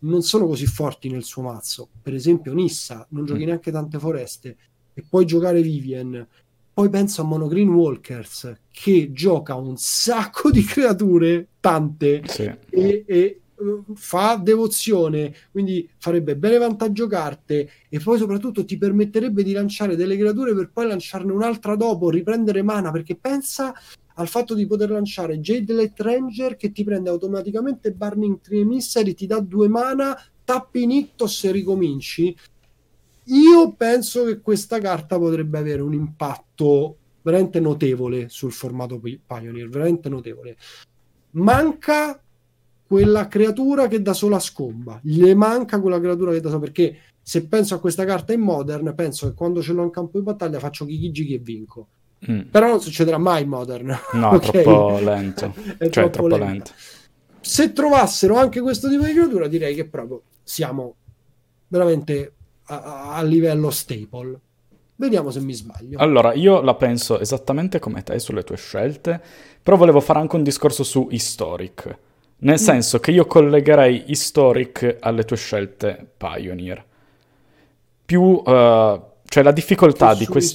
non 0.00 0.22
sono 0.22 0.46
così 0.46 0.66
forti 0.66 1.08
nel 1.08 1.24
suo 1.24 1.42
mazzo. 1.42 1.88
Per 2.00 2.14
esempio, 2.14 2.52
Nissa 2.52 3.06
non 3.10 3.24
giochi 3.24 3.42
mm. 3.42 3.46
neanche 3.46 3.72
tante 3.72 3.98
foreste 3.98 4.56
e 4.92 5.02
puoi 5.08 5.24
giocare 5.24 5.62
Vivian. 5.62 6.26
Poi 6.72 6.88
penso 6.88 7.22
a 7.22 7.24
Monogreen 7.24 7.68
Walkers 7.68 8.52
che 8.70 9.10
gioca 9.12 9.54
un 9.54 9.76
sacco 9.76 10.50
di 10.50 10.62
creature, 10.62 11.48
tante, 11.60 12.22
sì. 12.26 12.42
e, 12.42 13.04
e 13.06 13.40
fa 13.94 14.36
devozione, 14.36 15.34
quindi 15.50 15.88
farebbe 15.98 16.36
bene 16.36 16.58
vantaggio 16.58 17.06
carte 17.06 17.70
e 17.88 17.98
poi 17.98 18.18
soprattutto 18.18 18.64
ti 18.64 18.76
permetterebbe 18.76 19.42
di 19.42 19.52
lanciare 19.52 19.96
delle 19.96 20.16
creature 20.16 20.54
per 20.54 20.70
poi 20.72 20.86
lanciarne 20.86 21.32
un'altra 21.32 21.76
dopo, 21.76 22.10
riprendere 22.10 22.62
mana, 22.62 22.90
perché 22.90 23.16
pensa 23.16 23.74
al 24.16 24.28
fatto 24.28 24.54
di 24.54 24.66
poter 24.66 24.90
lanciare 24.90 25.40
Jade 25.40 25.74
Light 25.74 26.00
Ranger 26.00 26.56
che 26.56 26.72
ti 26.72 26.84
prende 26.84 27.10
automaticamente 27.10 27.92
Burning 27.92 28.40
Tree 28.40 28.60
Emissary, 28.60 29.14
ti 29.14 29.26
dà 29.26 29.40
due 29.40 29.68
mana, 29.68 30.16
tappi 30.44 30.82
in 30.82 30.90
Ictos 30.90 31.44
e 31.44 31.50
ricominci. 31.50 32.36
Io 33.24 33.72
penso 33.72 34.24
che 34.24 34.40
questa 34.40 34.78
carta 34.78 35.18
potrebbe 35.18 35.58
avere 35.58 35.82
un 35.82 35.94
impatto 35.94 36.98
veramente 37.22 37.58
notevole 37.58 38.28
sul 38.28 38.52
formato 38.52 39.00
Pioneer, 39.00 39.68
veramente 39.68 40.10
notevole. 40.10 40.56
Manca 41.30 42.22
quella 42.86 43.28
creatura 43.28 43.88
che 43.88 44.02
da 44.02 44.12
sola 44.12 44.38
scomba, 44.38 45.00
gli 45.02 45.32
manca 45.34 45.80
quella 45.80 46.00
creatura 46.00 46.32
che 46.32 46.40
da 46.40 46.48
sola 46.48 46.60
perché 46.60 46.96
se 47.22 47.46
penso 47.46 47.74
a 47.74 47.80
questa 47.80 48.04
carta 48.04 48.32
in 48.32 48.40
Modern, 48.40 48.94
penso 48.94 49.28
che 49.28 49.34
quando 49.34 49.62
ce 49.62 49.72
l'ho 49.72 49.82
in 49.82 49.90
campo 49.90 50.18
di 50.18 50.24
battaglia 50.24 50.58
faccio 50.58 50.84
Kikiji 50.84 51.34
e 51.34 51.38
vinco 51.38 51.88
Mm. 52.30 52.40
Però 52.50 52.68
non 52.68 52.80
succederà 52.80 53.18
mai 53.18 53.42
in 53.42 53.48
Modern. 53.48 53.98
No, 54.12 54.34
okay? 54.34 54.60
è 54.60 54.62
troppo 54.62 54.98
lento. 54.98 55.54
è 55.78 55.88
cioè, 55.88 56.10
troppo, 56.10 56.10
troppo 56.10 56.26
lento. 56.28 56.44
lento. 56.44 56.70
Se 57.40 57.72
trovassero 57.72 58.36
anche 58.36 58.60
questo 58.60 58.88
tipo 58.88 59.04
di 59.04 59.12
creatura, 59.12 59.48
direi 59.48 59.74
che 59.74 59.86
proprio 59.86 60.22
siamo 60.42 60.94
veramente 61.68 62.32
a, 62.66 63.14
a 63.14 63.22
livello 63.22 63.70
staple. 63.70 64.40
Vediamo 64.96 65.30
se 65.30 65.40
mi 65.40 65.52
sbaglio. 65.52 65.98
Allora, 65.98 66.32
io 66.32 66.62
la 66.62 66.74
penso 66.74 67.18
esattamente 67.18 67.78
come 67.78 68.02
te 68.02 68.18
sulle 68.18 68.44
tue 68.44 68.56
scelte, 68.56 69.20
però 69.62 69.76
volevo 69.76 70.00
fare 70.00 70.20
anche 70.20 70.36
un 70.36 70.44
discorso 70.44 70.84
su 70.84 71.08
Historic. 71.10 71.98
Nel 72.38 72.54
mm. 72.54 72.62
senso 72.62 73.00
che 73.00 73.10
io 73.10 73.26
collegherei 73.26 74.04
Historic 74.06 74.96
alle 75.00 75.24
tue 75.24 75.36
scelte 75.36 76.06
Pioneer. 76.16 76.84
Più, 78.04 78.20
uh, 78.20 79.02
cioè 79.34 79.42
la 79.42 79.50
difficoltà 79.50 80.14
di 80.14 80.26
questi 80.26 80.54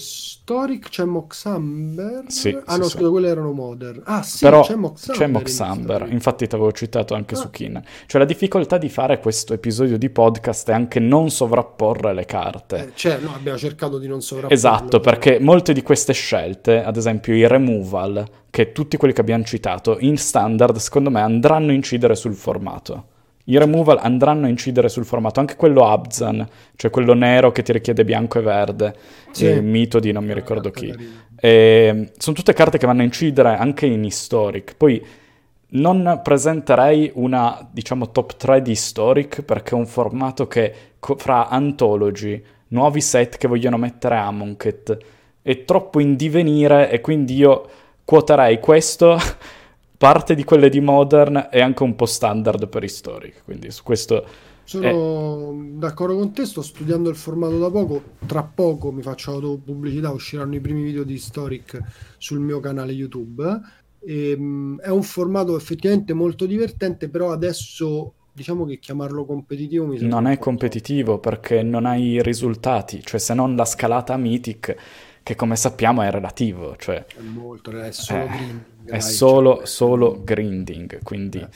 Historic 0.49 0.87
c'è 0.87 1.03
Moxamber. 1.03 2.23
Sì, 2.27 2.57
ah 2.63 2.77
no, 2.77 2.85
sì, 2.85 2.97
quelle 2.97 3.27
erano 3.27 3.51
Modern. 3.51 4.01
Ah 4.05 4.23
sì, 4.23 4.45
Però 4.45 4.63
c'è 4.63 4.75
Moxamber. 4.75 5.17
C'è 5.17 5.27
Moxamber. 5.27 6.05
In 6.07 6.13
infatti 6.13 6.47
ti 6.47 6.55
avevo 6.55 6.71
citato 6.71 7.13
anche 7.13 7.35
ah. 7.35 7.37
su 7.37 7.49
Kin. 7.49 7.83
Cioè 8.05 8.21
la 8.21 8.25
difficoltà 8.25 8.77
di 8.77 8.87
fare 8.87 9.19
questo 9.19 9.53
episodio 9.53 9.97
di 9.97 10.09
podcast 10.09 10.69
è 10.69 10.73
anche 10.73 11.01
non 11.01 11.29
sovrapporre 11.29 12.13
le 12.13 12.23
carte. 12.23 12.77
Eh, 12.77 12.91
cioè, 12.95 13.19
no, 13.19 13.35
abbiamo 13.35 13.57
cercato 13.57 13.99
di 13.99 14.07
non 14.07 14.21
sovrapporre. 14.21 14.55
Esatto, 14.55 15.01
perché 15.01 15.39
molte 15.41 15.73
di 15.73 15.83
queste 15.83 16.13
scelte, 16.13 16.81
ad 16.81 16.95
esempio 16.95 17.35
i 17.35 17.45
removal, 17.45 18.25
che 18.49 18.71
tutti 18.71 18.95
quelli 18.95 19.13
che 19.13 19.19
abbiamo 19.19 19.43
citato, 19.43 19.97
in 19.99 20.17
standard, 20.17 20.77
secondo 20.77 21.11
me 21.11 21.19
andranno 21.19 21.71
a 21.71 21.73
incidere 21.73 22.15
sul 22.15 22.33
formato 22.33 23.17
i 23.49 23.57
removal 23.57 23.97
andranno 23.99 24.45
a 24.45 24.49
incidere 24.49 24.89
sul 24.89 25.05
formato, 25.05 25.39
anche 25.39 25.55
quello 25.55 25.87
Abzan, 25.87 26.47
cioè 26.75 26.91
quello 26.91 27.13
nero 27.13 27.51
che 27.51 27.63
ti 27.63 27.71
richiede 27.71 28.05
bianco 28.05 28.37
e 28.37 28.41
verde, 28.41 28.95
sì. 29.31 29.45
il 29.45 29.63
mito 29.63 29.99
di 29.99 30.11
non 30.11 30.23
mi 30.23 30.33
ricordo 30.33 30.69
chi. 30.69 30.93
E, 31.35 32.11
sono 32.17 32.35
tutte 32.35 32.53
carte 32.53 32.77
che 32.77 32.85
vanno 32.85 33.01
a 33.01 33.05
incidere 33.05 33.55
anche 33.55 33.87
in 33.87 34.03
Historic. 34.03 34.75
Poi 34.75 35.03
non 35.71 36.21
presenterei 36.23 37.11
una, 37.15 37.67
diciamo, 37.71 38.11
top 38.11 38.35
3 38.35 38.61
di 38.61 38.71
Historic 38.71 39.41
perché 39.41 39.71
è 39.71 39.77
un 39.77 39.87
formato 39.87 40.47
che 40.47 40.73
fra 41.17 41.47
Anthology, 41.47 42.43
nuovi 42.67 43.01
set 43.01 43.37
che 43.37 43.47
vogliono 43.47 43.77
mettere 43.77 44.15
Amonkhet, 44.15 44.97
è 45.41 45.63
troppo 45.65 45.99
in 45.99 46.15
divenire 46.15 46.91
e 46.91 47.01
quindi 47.01 47.35
io 47.35 47.67
quoterei 48.05 48.59
questo 48.59 49.17
parte 49.99 50.33
di 50.33 50.45
quelle 50.45 50.69
di 50.69 50.79
Modern 50.79 51.49
e 51.51 51.59
anche 51.59 51.83
un 51.83 51.93
po' 51.93 52.05
standard 52.05 52.69
per 52.69 52.85
Historic, 52.85 53.43
quindi 53.43 53.69
su 53.69 53.83
questo... 53.83 54.25
Sono 54.63 55.51
è... 55.51 55.55
d'accordo 55.77 56.15
con 56.15 56.31
te, 56.31 56.45
sto 56.45 56.61
studiando 56.61 57.09
il 57.09 57.17
formato 57.17 57.59
da 57.59 57.69
poco, 57.69 58.01
tra 58.25 58.43
poco 58.43 58.93
mi 58.93 59.01
faccio 59.01 59.31
autopubblicità, 59.31 60.09
usciranno 60.09 60.55
i 60.55 60.61
primi 60.61 60.83
video 60.83 61.03
di 61.03 61.15
Historic 61.15 61.81
sul 62.17 62.39
mio 62.39 62.61
canale 62.61 62.93
YouTube. 62.93 63.59
E, 63.99 64.35
um, 64.37 64.79
è 64.79 64.87
un 64.87 65.03
formato 65.03 65.57
effettivamente 65.57 66.13
molto 66.13 66.45
divertente, 66.45 67.09
però 67.09 67.33
adesso 67.33 68.13
diciamo 68.31 68.63
che 68.63 68.79
chiamarlo 68.79 69.25
competitivo 69.25 69.85
mi 69.85 69.97
sembra... 69.97 70.21
Non 70.21 70.31
è 70.31 70.37
competitivo 70.37 71.19
perché 71.19 71.61
non 71.61 71.85
hai 71.85 72.11
i 72.11 72.23
risultati, 72.23 73.01
cioè 73.03 73.19
se 73.19 73.33
non 73.33 73.57
la 73.57 73.65
scalata 73.65 74.15
Mythic 74.15 74.75
che 75.21 75.35
come 75.35 75.55
sappiamo 75.57 76.01
è 76.01 76.09
relativo, 76.09 76.75
cioè... 76.77 77.05
È 77.05 77.21
molto, 77.21 77.69
è 77.71 77.91
solo 77.91 78.23
eh. 78.23 78.77
È 78.85 78.99
solo, 78.99 79.61
solo, 79.65 80.21
grinding, 80.23 81.01
quindi... 81.03 81.39
Eh. 81.39 81.47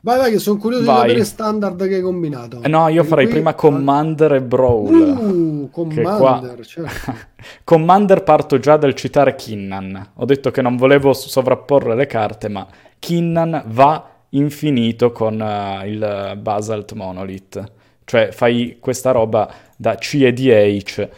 Vai, 0.00 0.16
vai, 0.16 0.30
che 0.30 0.38
sono 0.38 0.58
curioso 0.58 0.84
vai. 0.84 0.94
di 0.94 1.08
sapere 1.08 1.24
standard 1.24 1.88
che 1.88 1.96
hai 1.96 2.00
combinato. 2.00 2.62
Eh 2.62 2.68
no, 2.68 2.86
io 2.88 3.02
farei 3.02 3.24
qui... 3.24 3.34
prima 3.34 3.54
Commander 3.54 4.34
e 4.34 4.40
Brawl. 4.42 4.94
Uh, 4.94 5.70
Commander, 5.70 6.16
qua... 6.16 6.62
certo. 6.62 7.14
Commander 7.64 8.22
parto 8.22 8.58
già 8.60 8.76
dal 8.76 8.94
citare 8.94 9.34
Kinnan. 9.34 10.10
Ho 10.14 10.24
detto 10.24 10.52
che 10.52 10.62
non 10.62 10.76
volevo 10.76 11.12
sovrapporre 11.12 11.96
le 11.96 12.06
carte, 12.06 12.48
ma 12.48 12.64
Kinnan 12.98 13.64
va 13.66 14.08
infinito 14.30 15.10
con 15.10 15.40
uh, 15.40 15.84
il 15.84 16.38
Basalt 16.40 16.92
Monolith. 16.92 17.72
Cioè 18.04 18.30
fai 18.30 18.78
questa 18.80 19.10
roba 19.10 19.52
da 19.76 19.96
C 19.96 20.20
e 20.22 20.32
DH 20.32 21.08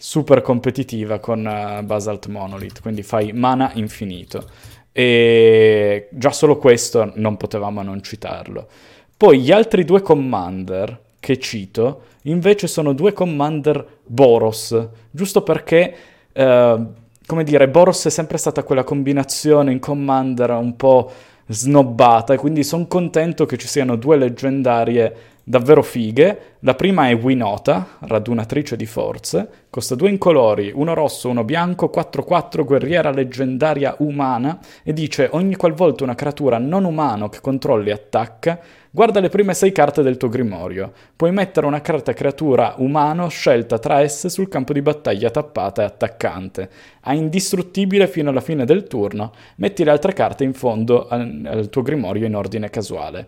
super 0.00 0.40
competitiva 0.40 1.18
con 1.18 1.40
uh, 1.44 1.84
Basalt 1.84 2.26
Monolith, 2.28 2.80
quindi 2.80 3.02
fai 3.02 3.32
mana 3.32 3.70
infinito. 3.74 4.48
E 4.92 6.08
già 6.10 6.32
solo 6.32 6.56
questo 6.56 7.12
non 7.16 7.36
potevamo 7.36 7.82
non 7.82 8.02
citarlo. 8.02 8.66
Poi 9.14 9.40
gli 9.40 9.52
altri 9.52 9.84
due 9.84 10.00
commander 10.00 10.98
che 11.20 11.38
cito 11.38 12.04
invece 12.22 12.66
sono 12.66 12.94
due 12.94 13.12
commander 13.12 13.86
Boros, 14.06 14.88
giusto 15.10 15.42
perché, 15.42 15.94
uh, 16.32 16.92
come 17.26 17.44
dire, 17.44 17.68
Boros 17.68 18.06
è 18.06 18.10
sempre 18.10 18.38
stata 18.38 18.62
quella 18.62 18.84
combinazione 18.84 19.70
in 19.70 19.80
commander 19.80 20.50
un 20.52 20.76
po' 20.76 21.12
snobbata 21.52 22.36
quindi 22.38 22.62
sono 22.62 22.86
contento 22.86 23.44
che 23.44 23.56
ci 23.56 23.66
siano 23.66 23.96
due 23.96 24.16
leggendarie 24.16 25.14
davvero 25.50 25.82
fighe. 25.82 26.56
La 26.60 26.74
prima 26.74 27.08
è 27.08 27.16
Winota, 27.16 27.96
radunatrice 28.00 28.76
di 28.76 28.86
forze, 28.86 29.48
costa 29.68 29.96
due 29.96 30.08
incolori, 30.08 30.70
uno 30.72 30.94
rosso, 30.94 31.28
uno 31.28 31.42
bianco, 31.42 31.90
4-4, 31.92 32.64
guerriera 32.64 33.10
leggendaria 33.10 33.96
umana, 33.98 34.60
e 34.84 34.92
dice 34.92 35.28
ogni 35.32 35.56
qualvolta 35.56 36.04
una 36.04 36.14
creatura 36.14 36.58
non 36.58 36.84
umano 36.84 37.28
che 37.28 37.40
controlli 37.40 37.90
attacca, 37.90 38.60
guarda 38.90 39.18
le 39.18 39.28
prime 39.28 39.54
sei 39.54 39.72
carte 39.72 40.02
del 40.02 40.18
tuo 40.18 40.28
grimorio. 40.28 40.92
Puoi 41.16 41.32
mettere 41.32 41.66
una 41.66 41.80
carta 41.80 42.12
creatura 42.12 42.74
umano 42.76 43.26
scelta 43.28 43.78
tra 43.80 44.02
esse 44.02 44.28
sul 44.28 44.48
campo 44.48 44.72
di 44.72 44.82
battaglia 44.82 45.30
tappata 45.30 45.82
e 45.82 45.86
attaccante. 45.86 46.70
Ha 47.00 47.14
indistruttibile 47.14 48.06
fino 48.06 48.30
alla 48.30 48.40
fine 48.40 48.64
del 48.64 48.84
turno, 48.84 49.32
metti 49.56 49.82
le 49.82 49.90
altre 49.90 50.12
carte 50.12 50.44
in 50.44 50.52
fondo 50.52 51.08
al, 51.08 51.42
al 51.44 51.68
tuo 51.70 51.82
grimorio 51.82 52.26
in 52.26 52.36
ordine 52.36 52.70
casuale. 52.70 53.26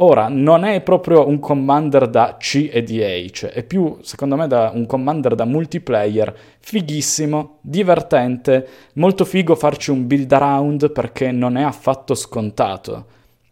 Ora, 0.00 0.28
non 0.28 0.62
è 0.62 0.80
proprio 0.80 1.26
un 1.26 1.40
commander 1.40 2.08
da 2.08 2.36
C 2.38 2.70
e 2.72 2.84
DH, 2.84 3.46
è 3.46 3.64
più, 3.64 3.98
secondo 4.02 4.36
me, 4.36 4.46
da 4.46 4.70
un 4.72 4.86
commander 4.86 5.34
da 5.34 5.44
multiplayer, 5.44 6.32
fighissimo, 6.60 7.58
divertente, 7.62 8.66
molto 8.94 9.24
figo 9.24 9.56
farci 9.56 9.90
un 9.90 10.06
build 10.06 10.30
around 10.30 10.92
perché 10.92 11.32
non 11.32 11.56
è 11.56 11.62
affatto 11.62 12.14
scontato, 12.14 13.06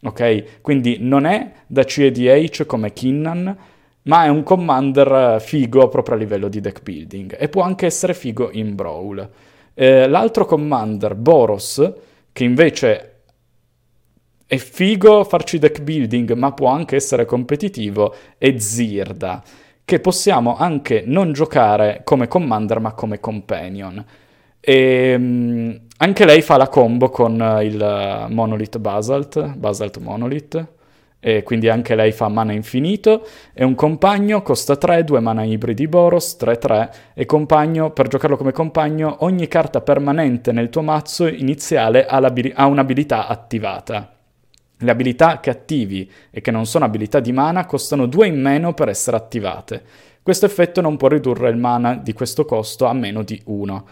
ok? 0.04 0.60
Quindi 0.60 0.98
non 1.00 1.24
è 1.24 1.50
da 1.66 1.82
C 1.82 1.98
e 1.98 2.12
DH 2.12 2.64
come 2.64 2.92
Kinnan, 2.92 3.56
ma 4.02 4.24
è 4.24 4.28
un 4.28 4.44
commander 4.44 5.40
figo 5.40 5.88
proprio 5.88 6.14
a 6.14 6.18
livello 6.18 6.46
di 6.46 6.60
deck 6.60 6.80
building 6.80 7.36
e 7.40 7.48
può 7.48 7.62
anche 7.62 7.86
essere 7.86 8.14
figo 8.14 8.50
in 8.52 8.76
Brawl. 8.76 9.28
Eh, 9.74 10.06
l'altro 10.06 10.44
commander, 10.46 11.16
Boros, 11.16 11.92
che 12.32 12.44
invece 12.44 13.15
è 14.46 14.56
figo 14.58 15.24
farci 15.24 15.58
deck 15.58 15.82
building, 15.82 16.32
ma 16.34 16.52
può 16.52 16.68
anche 16.68 16.96
essere 16.96 17.24
competitivo, 17.24 18.14
e 18.38 18.60
Zirda, 18.60 19.42
che 19.84 20.00
possiamo 20.00 20.56
anche 20.56 21.02
non 21.04 21.32
giocare 21.32 22.02
come 22.04 22.28
commander, 22.28 22.78
ma 22.80 22.92
come 22.92 23.18
companion. 23.18 24.04
E 24.60 25.14
um, 25.16 25.80
anche 25.98 26.24
lei 26.24 26.42
fa 26.42 26.56
la 26.56 26.68
combo 26.68 27.08
con 27.08 27.34
il 27.62 28.26
Monolith 28.30 28.78
Basalt, 28.78 29.54
Basalt 29.54 29.98
Monolith, 29.98 30.74
e 31.18 31.42
quindi 31.42 31.68
anche 31.68 31.96
lei 31.96 32.12
fa 32.12 32.28
mana 32.28 32.52
infinito, 32.52 33.26
e 33.52 33.64
un 33.64 33.74
compagno 33.74 34.42
costa 34.42 34.76
3, 34.76 35.02
2 35.02 35.18
mana 35.18 35.42
ibridi 35.42 35.88
Boros, 35.88 36.36
3-3, 36.40 36.90
e 37.14 37.26
compagno, 37.26 37.90
per 37.90 38.06
giocarlo 38.06 38.36
come 38.36 38.52
compagno, 38.52 39.16
ogni 39.20 39.48
carta 39.48 39.80
permanente 39.80 40.52
nel 40.52 40.68
tuo 40.68 40.82
mazzo 40.82 41.26
iniziale 41.26 42.06
ha, 42.06 42.18
ha 42.18 42.66
un'abilità 42.66 43.26
attivata. 43.26 44.15
Le 44.78 44.90
abilità 44.90 45.40
che 45.40 45.50
attivi 45.50 46.10
e 46.30 46.40
che 46.40 46.50
non 46.50 46.66
sono 46.66 46.84
abilità 46.84 47.20
di 47.20 47.32
mana 47.32 47.64
costano 47.64 48.06
2 48.06 48.26
in 48.26 48.40
meno 48.40 48.74
per 48.74 48.88
essere 48.88 49.16
attivate. 49.16 49.82
Questo 50.22 50.44
effetto 50.44 50.80
non 50.80 50.96
può 50.96 51.08
ridurre 51.08 51.48
il 51.48 51.56
mana 51.56 51.94
di 51.94 52.12
questo 52.12 52.44
costo 52.44 52.84
a 52.86 52.92
meno 52.92 53.22
di 53.22 53.40
1. 53.44 53.86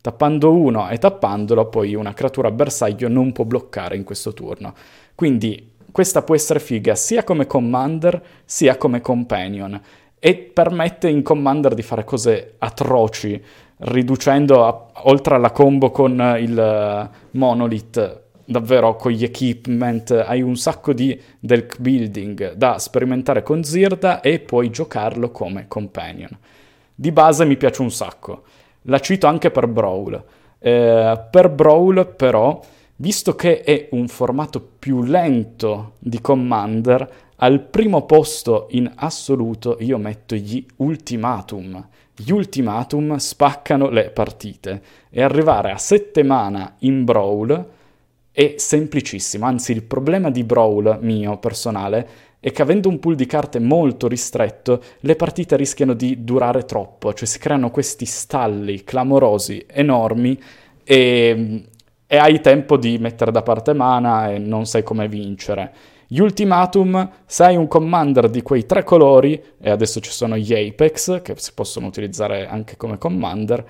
Tappando 0.00 0.54
1 0.54 0.88
e 0.88 0.98
tappandolo, 0.98 1.68
poi 1.68 1.94
una 1.94 2.14
creatura 2.14 2.50
bersaglio 2.50 3.08
non 3.08 3.32
può 3.32 3.44
bloccare 3.44 3.96
in 3.96 4.04
questo 4.04 4.32
turno. 4.32 4.72
Quindi 5.14 5.72
questa 5.92 6.22
può 6.22 6.34
essere 6.34 6.60
figa 6.60 6.94
sia 6.94 7.22
come 7.24 7.46
commander 7.46 8.22
sia 8.44 8.76
come 8.76 9.00
companion 9.00 9.78
e 10.18 10.36
permette 10.36 11.08
in 11.08 11.22
commander 11.22 11.74
di 11.74 11.82
fare 11.82 12.04
cose 12.04 12.54
atroci, 12.58 13.42
riducendo 13.78 14.64
a, 14.64 14.86
oltre 15.04 15.34
alla 15.34 15.50
combo 15.50 15.90
con 15.90 16.36
il 16.38 17.10
monolith 17.32 18.22
davvero 18.50 18.96
con 18.96 19.12
gli 19.12 19.22
equipment, 19.22 20.10
hai 20.10 20.42
un 20.42 20.56
sacco 20.56 20.92
di 20.92 21.18
deck 21.38 21.78
building 21.78 22.54
da 22.54 22.80
sperimentare 22.80 23.44
con 23.44 23.62
Zirda 23.62 24.20
e 24.20 24.40
puoi 24.40 24.70
giocarlo 24.70 25.30
come 25.30 25.66
companion. 25.68 26.36
Di 26.92 27.12
base 27.12 27.44
mi 27.44 27.56
piace 27.56 27.80
un 27.80 27.92
sacco. 27.92 28.42
La 28.82 28.98
cito 28.98 29.28
anche 29.28 29.52
per 29.52 29.68
Brawl. 29.68 30.24
Eh, 30.58 31.20
per 31.30 31.48
Brawl 31.48 32.12
però, 32.16 32.60
visto 32.96 33.36
che 33.36 33.60
è 33.60 33.88
un 33.92 34.08
formato 34.08 34.60
più 34.78 35.04
lento 35.04 35.92
di 36.00 36.20
Commander, 36.20 37.08
al 37.36 37.60
primo 37.60 38.04
posto 38.04 38.66
in 38.70 38.90
assoluto 38.96 39.76
io 39.78 39.96
metto 39.96 40.34
gli 40.34 40.66
ultimatum. 40.76 41.86
Gli 42.16 42.32
ultimatum 42.32 43.14
spaccano 43.16 43.88
le 43.88 44.10
partite 44.10 44.82
e 45.08 45.22
arrivare 45.22 45.70
a 45.70 45.78
7 45.78 46.22
mana 46.24 46.74
in 46.80 47.04
Brawl 47.04 47.78
è 48.32 48.54
semplicissimo, 48.56 49.44
anzi 49.44 49.72
il 49.72 49.82
problema 49.82 50.30
di 50.30 50.44
Brawl 50.44 50.98
mio 51.00 51.38
personale 51.38 52.08
è 52.40 52.52
che 52.52 52.62
avendo 52.62 52.88
un 52.88 52.98
pool 52.98 53.16
di 53.16 53.26
carte 53.26 53.58
molto 53.58 54.08
ristretto, 54.08 54.82
le 55.00 55.14
partite 55.14 55.56
rischiano 55.56 55.92
di 55.92 56.24
durare 56.24 56.64
troppo, 56.64 57.12
cioè 57.12 57.28
si 57.28 57.38
creano 57.38 57.70
questi 57.70 58.06
stalli 58.06 58.82
clamorosi, 58.82 59.66
enormi, 59.68 60.40
e, 60.82 61.64
e 62.06 62.16
hai 62.16 62.40
tempo 62.40 62.78
di 62.78 62.96
mettere 62.98 63.30
da 63.30 63.42
parte 63.42 63.74
mana 63.74 64.30
e 64.30 64.38
non 64.38 64.64
sai 64.64 64.82
come 64.82 65.06
vincere. 65.06 65.72
Gli 66.06 66.18
ultimatum, 66.18 67.10
se 67.26 67.44
hai 67.44 67.56
un 67.56 67.68
commander 67.68 68.30
di 68.30 68.42
quei 68.42 68.64
tre 68.64 68.84
colori, 68.84 69.40
e 69.60 69.70
adesso 69.70 70.00
ci 70.00 70.10
sono 70.10 70.36
gli 70.36 70.52
Apex, 70.54 71.20
che 71.22 71.34
si 71.36 71.52
possono 71.54 71.86
utilizzare 71.86 72.48
anche 72.48 72.76
come 72.76 72.96
commander, 72.96 73.64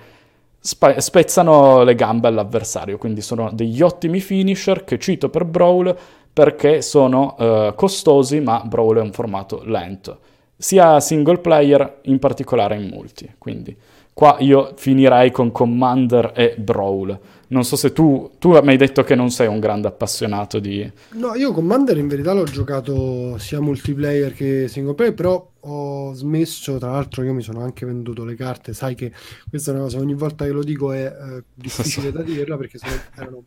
spe- 0.61 1.01
spezzano 1.01 1.83
le 1.83 1.95
gambe 1.95 2.27
all'avversario, 2.27 2.97
quindi 2.97 3.21
sono 3.21 3.49
degli 3.51 3.81
ottimi 3.81 4.19
finisher 4.19 4.83
che 4.83 4.99
cito 4.99 5.29
per 5.29 5.43
Brawl 5.45 5.97
perché 6.31 6.81
sono 6.81 7.35
uh, 7.37 7.75
costosi, 7.75 8.39
ma 8.39 8.61
Brawl 8.63 8.97
è 8.97 9.01
un 9.01 9.11
formato 9.11 9.63
lento, 9.65 10.19
sia 10.55 10.99
single 11.01 11.39
player, 11.39 11.99
in 12.03 12.19
particolare 12.19 12.75
in 12.75 12.87
multi, 12.87 13.29
quindi 13.37 13.75
qua 14.13 14.37
io 14.39 14.71
finirei 14.75 15.31
con 15.31 15.51
Commander 15.51 16.31
e 16.35 16.55
Brawl. 16.57 17.19
Non 17.51 17.65
so 17.65 17.75
se 17.75 17.91
tu, 17.91 18.31
tu 18.39 18.51
mi 18.61 18.69
hai 18.69 18.77
detto 18.77 19.03
che 19.03 19.13
non 19.13 19.29
sei 19.29 19.47
un 19.47 19.59
grande 19.59 19.89
appassionato 19.89 20.57
di... 20.59 20.89
No, 21.15 21.35
io 21.35 21.51
Commander 21.51 21.97
in 21.97 22.07
verità 22.07 22.31
l'ho 22.31 22.45
giocato 22.45 23.37
sia 23.39 23.59
multiplayer 23.59 24.33
che 24.33 24.69
single 24.69 24.95
player, 24.95 25.13
però 25.13 25.51
ho 25.59 26.13
smesso, 26.13 26.77
tra 26.77 26.91
l'altro 26.91 27.23
io 27.23 27.33
mi 27.33 27.41
sono 27.41 27.61
anche 27.61 27.85
venduto 27.85 28.23
le 28.23 28.35
carte, 28.35 28.73
sai 28.73 28.95
che 28.95 29.11
questa 29.49 29.71
è 29.71 29.73
una 29.73 29.83
cosa, 29.83 29.99
ogni 29.99 30.13
volta 30.13 30.45
che 30.45 30.51
lo 30.51 30.63
dico 30.63 30.93
è 30.93 31.05
eh, 31.05 31.43
difficile 31.53 32.11
da 32.13 32.21
dirla 32.21 32.55
perché 32.55 32.77
sono, 32.77 32.93
erano 33.17 33.43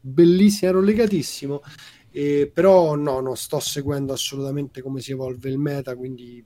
bellissime, 0.00 0.70
ero 0.70 0.80
legatissimo, 0.80 1.62
e, 2.10 2.50
però 2.52 2.96
no, 2.96 3.20
non 3.20 3.36
sto 3.36 3.60
seguendo 3.60 4.12
assolutamente 4.12 4.82
come 4.82 5.00
si 5.00 5.12
evolve 5.12 5.48
il 5.50 5.58
meta, 5.58 5.94
quindi 5.94 6.44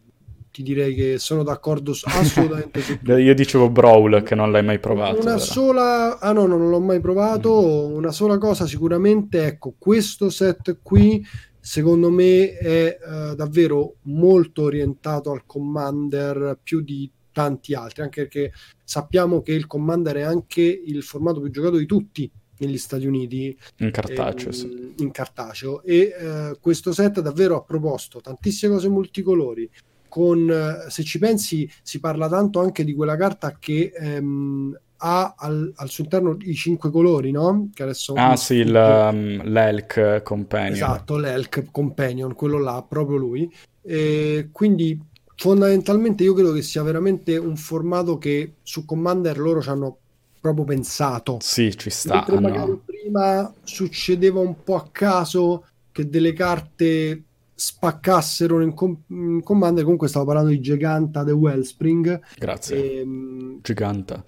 ti 0.50 0.62
direi 0.62 0.94
che 0.94 1.18
sono 1.18 1.42
d'accordo 1.42 1.94
assolutamente 2.04 2.80
su 2.80 2.98
Io 3.06 3.34
dicevo 3.34 3.70
Brawl 3.70 4.22
che 4.22 4.34
non 4.34 4.50
l'hai 4.50 4.64
mai 4.64 4.78
provato. 4.78 5.20
Una 5.20 5.38
sola, 5.38 6.18
ah 6.18 6.32
no, 6.32 6.46
non 6.46 6.68
l'ho 6.68 6.80
mai 6.80 7.00
provato. 7.00 7.88
Mm. 7.88 7.94
Una 7.94 8.12
sola 8.12 8.38
cosa 8.38 8.66
sicuramente, 8.66 9.44
ecco, 9.44 9.74
questo 9.78 10.30
set 10.30 10.78
qui 10.82 11.24
secondo 11.60 12.10
me 12.10 12.56
è 12.56 12.98
uh, 13.00 13.34
davvero 13.34 13.96
molto 14.02 14.62
orientato 14.62 15.30
al 15.30 15.44
commander 15.44 16.58
più 16.62 16.80
di 16.80 17.10
tanti 17.32 17.74
altri, 17.74 18.02
anche 18.02 18.22
perché 18.22 18.52
sappiamo 18.82 19.42
che 19.42 19.52
il 19.52 19.66
commander 19.66 20.16
è 20.16 20.22
anche 20.22 20.62
il 20.62 21.02
formato 21.02 21.40
più 21.40 21.50
giocato 21.50 21.76
di 21.76 21.86
tutti 21.86 22.30
negli 22.58 22.78
Stati 22.78 23.06
Uniti 23.06 23.56
in 23.78 23.90
cartaceo, 23.90 24.50
e, 24.50 24.52
sì. 24.52 24.94
in 24.98 25.10
cartaceo. 25.12 25.82
e 25.82 26.12
uh, 26.18 26.60
questo 26.60 26.92
set 26.92 27.20
davvero 27.20 27.56
ha 27.56 27.62
proposto 27.62 28.20
tantissime 28.20 28.74
cose 28.74 28.88
multicolori 28.88 29.70
con, 30.10 30.84
se 30.88 31.02
ci 31.02 31.18
pensi, 31.18 31.70
si 31.82 32.00
parla 32.00 32.28
tanto 32.28 32.60
anche 32.60 32.84
di 32.84 32.92
quella 32.92 33.16
carta 33.16 33.56
che 33.58 33.92
ehm, 33.96 34.78
ha 35.02 35.34
al, 35.38 35.72
al, 35.76 35.88
suo 35.88 36.04
interno 36.04 36.36
i 36.40 36.54
cinque 36.54 36.90
colori, 36.90 37.30
no? 37.30 37.70
Che 37.72 37.82
adesso 37.82 38.12
ah, 38.14 38.36
sì, 38.36 38.56
il, 38.56 38.74
um, 38.74 39.42
l'Elk 39.44 40.22
Companion. 40.22 40.74
Esatto, 40.74 41.16
l'Elk 41.16 41.70
Companion, 41.70 42.34
quello 42.34 42.58
là, 42.58 42.84
proprio 42.86 43.16
lui. 43.16 43.50
E 43.82 44.48
quindi 44.52 45.00
fondamentalmente 45.36 46.22
io 46.22 46.34
credo 46.34 46.52
che 46.52 46.60
sia 46.60 46.82
veramente 46.82 47.38
un 47.38 47.56
formato 47.56 48.18
che 48.18 48.56
su 48.62 48.84
Commander 48.84 49.38
loro 49.38 49.62
ci 49.62 49.70
hanno 49.70 49.96
proprio 50.40 50.64
pensato. 50.64 51.38
Sì, 51.40 51.74
ci 51.76 51.88
sta. 51.88 52.26
Mentre 52.28 52.58
no. 52.58 52.82
prima 52.84 53.52
succedeva 53.62 54.40
un 54.40 54.62
po' 54.62 54.76
a 54.76 54.88
caso 54.90 55.64
che 55.92 56.08
delle 56.08 56.32
carte 56.32 57.22
spaccassero 57.60 58.62
in, 58.62 58.72
com- 58.72 59.02
in 59.08 59.42
Commander. 59.42 59.82
Comunque 59.82 60.08
stavo 60.08 60.24
parlando 60.24 60.48
di 60.48 60.60
Giganta 60.60 61.22
The 61.22 61.32
Wellspring. 61.32 62.20
Grazie. 62.38 62.76
E, 62.76 62.98
ehm, 63.00 63.58
Giganta. 63.60 64.24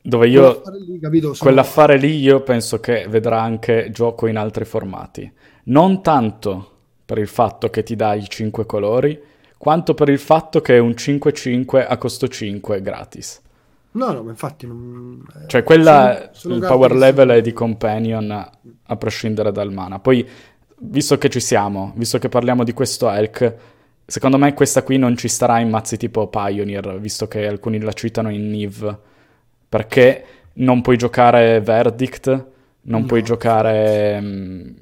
Dove 0.00 0.28
io 0.28 0.60
quell'affare 0.60 0.80
lì, 0.80 0.98
capito, 0.98 1.34
sono... 1.34 1.50
quell'affare 1.50 1.96
lì 1.98 2.18
io 2.18 2.42
penso 2.42 2.80
che 2.80 3.06
vedrà 3.08 3.40
anche 3.40 3.90
gioco 3.92 4.26
in 4.26 4.36
altri 4.36 4.64
formati. 4.64 5.30
Non 5.64 6.02
tanto 6.02 6.70
per 7.04 7.18
il 7.18 7.28
fatto 7.28 7.70
che 7.70 7.82
ti 7.84 7.94
dà 7.94 8.14
i 8.14 8.28
5 8.28 8.66
colori, 8.66 9.20
quanto 9.56 9.94
per 9.94 10.08
il 10.08 10.18
fatto 10.18 10.60
che 10.60 10.76
è 10.76 10.78
un 10.78 10.90
5-5 10.90 11.86
a 11.86 11.96
costo 11.96 12.26
5 12.26 12.82
gratis. 12.82 13.40
No, 13.92 14.12
no, 14.12 14.22
ma 14.22 14.30
infatti 14.30 14.66
non... 14.66 15.24
Cioè 15.46 15.62
quella, 15.62 16.30
sono, 16.32 16.54
sono 16.54 16.54
il 16.54 16.60
power 16.60 16.94
level 16.94 17.28
è 17.30 17.40
di 17.40 17.52
companion 17.52 18.30
a 18.30 18.96
prescindere 18.96 19.52
dal 19.52 19.72
mana. 19.72 19.98
Poi 19.98 20.26
visto 20.80 21.18
che 21.18 21.28
ci 21.28 21.40
siamo, 21.40 21.92
visto 21.96 22.18
che 22.18 22.28
parliamo 22.28 22.64
di 22.64 22.72
questo 22.72 23.10
Elk, 23.10 23.54
secondo 24.04 24.38
me 24.38 24.54
questa 24.54 24.82
qui 24.82 24.98
non 24.98 25.16
ci 25.16 25.28
starà 25.28 25.58
in 25.58 25.68
mazzi 25.68 25.96
tipo 25.96 26.28
Pioneer, 26.28 26.98
visto 27.00 27.28
che 27.28 27.46
alcuni 27.46 27.80
la 27.80 27.92
citano 27.92 28.30
in 28.30 28.48
Niv, 28.48 28.98
perché 29.68 30.24
non 30.54 30.80
puoi 30.80 30.96
giocare 30.96 31.60
Verdict, 31.60 32.46
non 32.82 33.00
no. 33.02 33.06
puoi 33.06 33.22
giocare... 33.22 34.18
Um, 34.20 34.74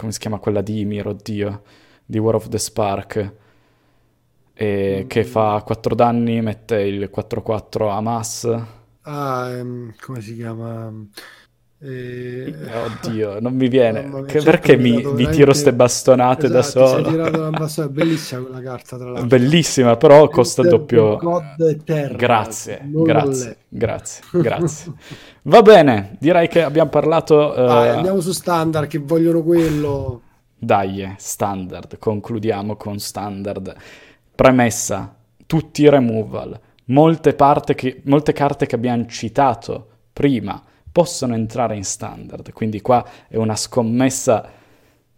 come 0.00 0.12
si 0.12 0.18
chiama 0.18 0.38
quella 0.38 0.62
di 0.62 0.80
Ymir, 0.80 1.08
oddio, 1.08 1.62
di 2.06 2.18
War 2.18 2.36
of 2.36 2.48
the 2.48 2.56
Spark, 2.56 3.32
mm. 4.54 5.06
che 5.06 5.24
fa 5.24 5.62
4 5.62 5.94
danni, 5.94 6.40
mette 6.40 6.80
il 6.80 7.10
4-4 7.14 7.90
a 7.90 8.00
mass. 8.00 8.62
Ah, 9.02 9.50
um, 9.60 9.92
come 10.00 10.22
si 10.22 10.36
chiama? 10.36 10.90
E... 11.82 12.54
Oddio, 12.84 13.40
non 13.40 13.54
mi 13.54 13.68
viene. 13.68 14.02
Mia, 14.02 14.24
che, 14.24 14.42
perché 14.42 14.76
mi, 14.76 15.02
mi, 15.02 15.26
tiro 15.30 15.46
queste 15.46 15.72
bastonate 15.72 16.46
esatto, 16.46 16.52
da 16.52 16.62
solo? 16.62 17.08
Una. 17.08 17.88
Bellissima 17.88 18.42
quella 18.42 18.60
carta, 18.60 18.96
tra 18.98 19.06
l'altro. 19.06 19.26
Bellissima, 19.26 19.96
però 19.96 20.28
costa 20.28 20.62
doppio. 20.62 21.16
Grazie, 21.56 22.82
grazie, 22.92 23.56
grazie, 23.70 24.22
grazie. 24.42 24.92
Va 25.42 25.62
bene, 25.62 26.16
direi 26.20 26.48
che 26.48 26.62
abbiamo 26.62 26.90
parlato. 26.90 27.54
Uh... 27.56 27.64
Vai, 27.64 27.88
andiamo 27.88 28.20
su 28.20 28.32
standard 28.32 28.86
che 28.86 28.98
vogliono 28.98 29.42
quello. 29.42 30.20
Dai, 30.58 31.00
eh, 31.00 31.14
standard. 31.16 31.96
Concludiamo 31.98 32.76
con 32.76 32.98
standard. 32.98 33.74
Premessa: 34.34 35.16
tutti 35.46 35.80
i 35.80 35.88
removal. 35.88 36.60
Molte, 36.90 37.34
che, 37.74 38.02
molte 38.04 38.32
carte 38.32 38.66
che 38.66 38.74
abbiamo 38.74 39.06
citato 39.06 39.86
prima 40.12 40.62
possono 41.00 41.34
entrare 41.34 41.76
in 41.76 41.84
standard. 41.84 42.52
Quindi 42.52 42.82
qua 42.82 43.02
è 43.26 43.36
una 43.36 43.56
scommessa 43.56 44.46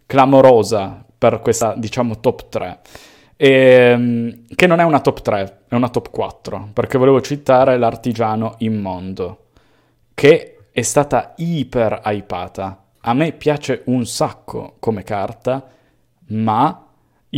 clamorosa 0.05 1.03
per 1.17 1.39
questa, 1.41 1.73
diciamo, 1.75 2.21
top 2.21 2.47
3. 2.47 2.79
E, 3.35 3.49
ehm, 3.49 4.45
che 4.55 4.65
non 4.65 4.79
è 4.79 4.83
una 4.83 5.01
top 5.01 5.21
3, 5.21 5.63
è 5.67 5.75
una 5.75 5.89
top 5.89 6.09
4, 6.09 6.69
perché 6.71 6.97
volevo 6.97 7.19
citare 7.19 7.77
l'artigiano 7.77 8.55
immondo, 8.59 9.47
che 10.13 10.67
è 10.71 10.81
stata 10.83 11.33
iper 11.35 11.99
hypata. 12.05 12.85
A 13.01 13.13
me 13.13 13.33
piace 13.33 13.81
un 13.87 14.05
sacco 14.05 14.77
come 14.79 15.03
carta, 15.03 15.67
ma 16.27 16.87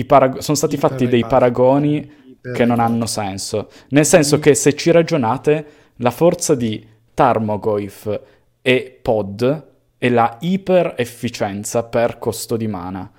parag- 0.05 0.37
sono 0.37 0.55
stati 0.55 0.75
Iper 0.75 0.89
fatti 0.91 1.07
dei 1.07 1.25
paragoni 1.25 1.95
Iper 1.97 2.51
che 2.53 2.63
non 2.65 2.75
hypati. 2.77 2.91
hanno 2.91 3.05
senso. 3.07 3.69
Nel 3.89 4.05
senso 4.05 4.37
Mm. 4.37 4.39
che 4.39 4.53
se 4.53 4.75
ci 4.75 4.91
ragionate, 4.91 5.65
la 5.97 6.11
forza 6.11 6.53
di 6.53 6.93
Tarmogoyf 7.15 8.19
e 8.67 8.97
Pod 8.99 9.67
è 9.95 10.09
la 10.09 10.37
iper 10.41 10.95
efficienza 10.97 11.83
per 11.83 12.17
costo 12.17 12.57
di 12.57 12.65
mana. 12.65 13.11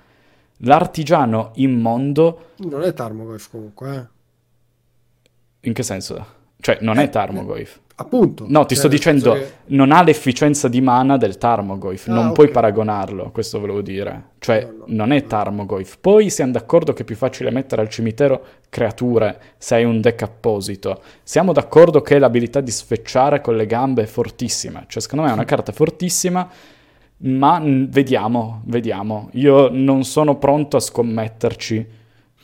L'artigiano 0.60 1.52
immondo, 1.54 2.50
Non 2.56 2.82
è 2.82 2.92
Tarmogoyf 2.92 3.50
comunque, 3.50 3.94
eh. 3.94 5.68
in 5.68 5.72
che 5.72 5.84
senso? 5.84 6.26
Cioè, 6.58 6.78
non 6.80 6.98
è 6.98 7.04
Eh, 7.04 7.08
Tarmogoyf. 7.10 7.80
Appunto. 7.98 8.44
No, 8.46 8.66
ti 8.66 8.74
Cioè, 8.74 8.84
sto 8.84 8.88
dicendo, 8.88 9.32
che- 9.32 9.52
non 9.68 9.90
ha 9.90 10.02
l'efficienza 10.02 10.68
di 10.68 10.82
mana 10.82 11.16
del 11.16 11.38
Tarmogoyf, 11.38 12.08
Ah, 12.08 12.12
non 12.12 12.26
ok. 12.26 12.32
puoi 12.34 12.48
paragonarlo, 12.50 13.30
questo 13.30 13.58
volevo 13.58 13.80
dire. 13.80 14.32
Cioè, 14.38 14.64
No, 14.64 14.70
no, 14.80 14.84
non 14.88 15.12
è 15.12 15.20
no. 15.22 15.26
Tarmogoyf. 15.26 15.96
Poi 15.98 16.28
siamo 16.28 16.52
d'accordo 16.52 16.92
che 16.92 17.02
è 17.02 17.04
più 17.06 17.16
facile 17.16 17.50
mettere 17.50 17.80
al 17.80 17.88
cimitero 17.88 18.44
creature 18.68 19.38
se 19.56 19.76
hai 19.76 19.84
un 19.84 20.02
deck 20.02 20.20
apposito. 20.22 21.00
Siamo 21.22 21.54
d'accordo 21.54 22.02
che 22.02 22.18
l'abilità 22.18 22.60
di 22.60 22.70
sfecciare 22.70 23.40
con 23.40 23.56
le 23.56 23.64
gambe 23.64 24.02
è 24.02 24.06
fortissima. 24.06 24.84
Cioè, 24.86 25.00
secondo 25.00 25.24
me 25.24 25.30
è 25.30 25.34
una 25.34 25.44
carta 25.46 25.72
fortissima, 25.72 26.46
ma 27.18 27.58
mm, 27.58 27.84
vediamo, 27.88 28.60
vediamo. 28.66 29.30
Io 29.32 29.70
non 29.72 30.04
sono 30.04 30.36
pronto 30.36 30.76
a 30.76 30.80
scommetterci. 30.80 31.86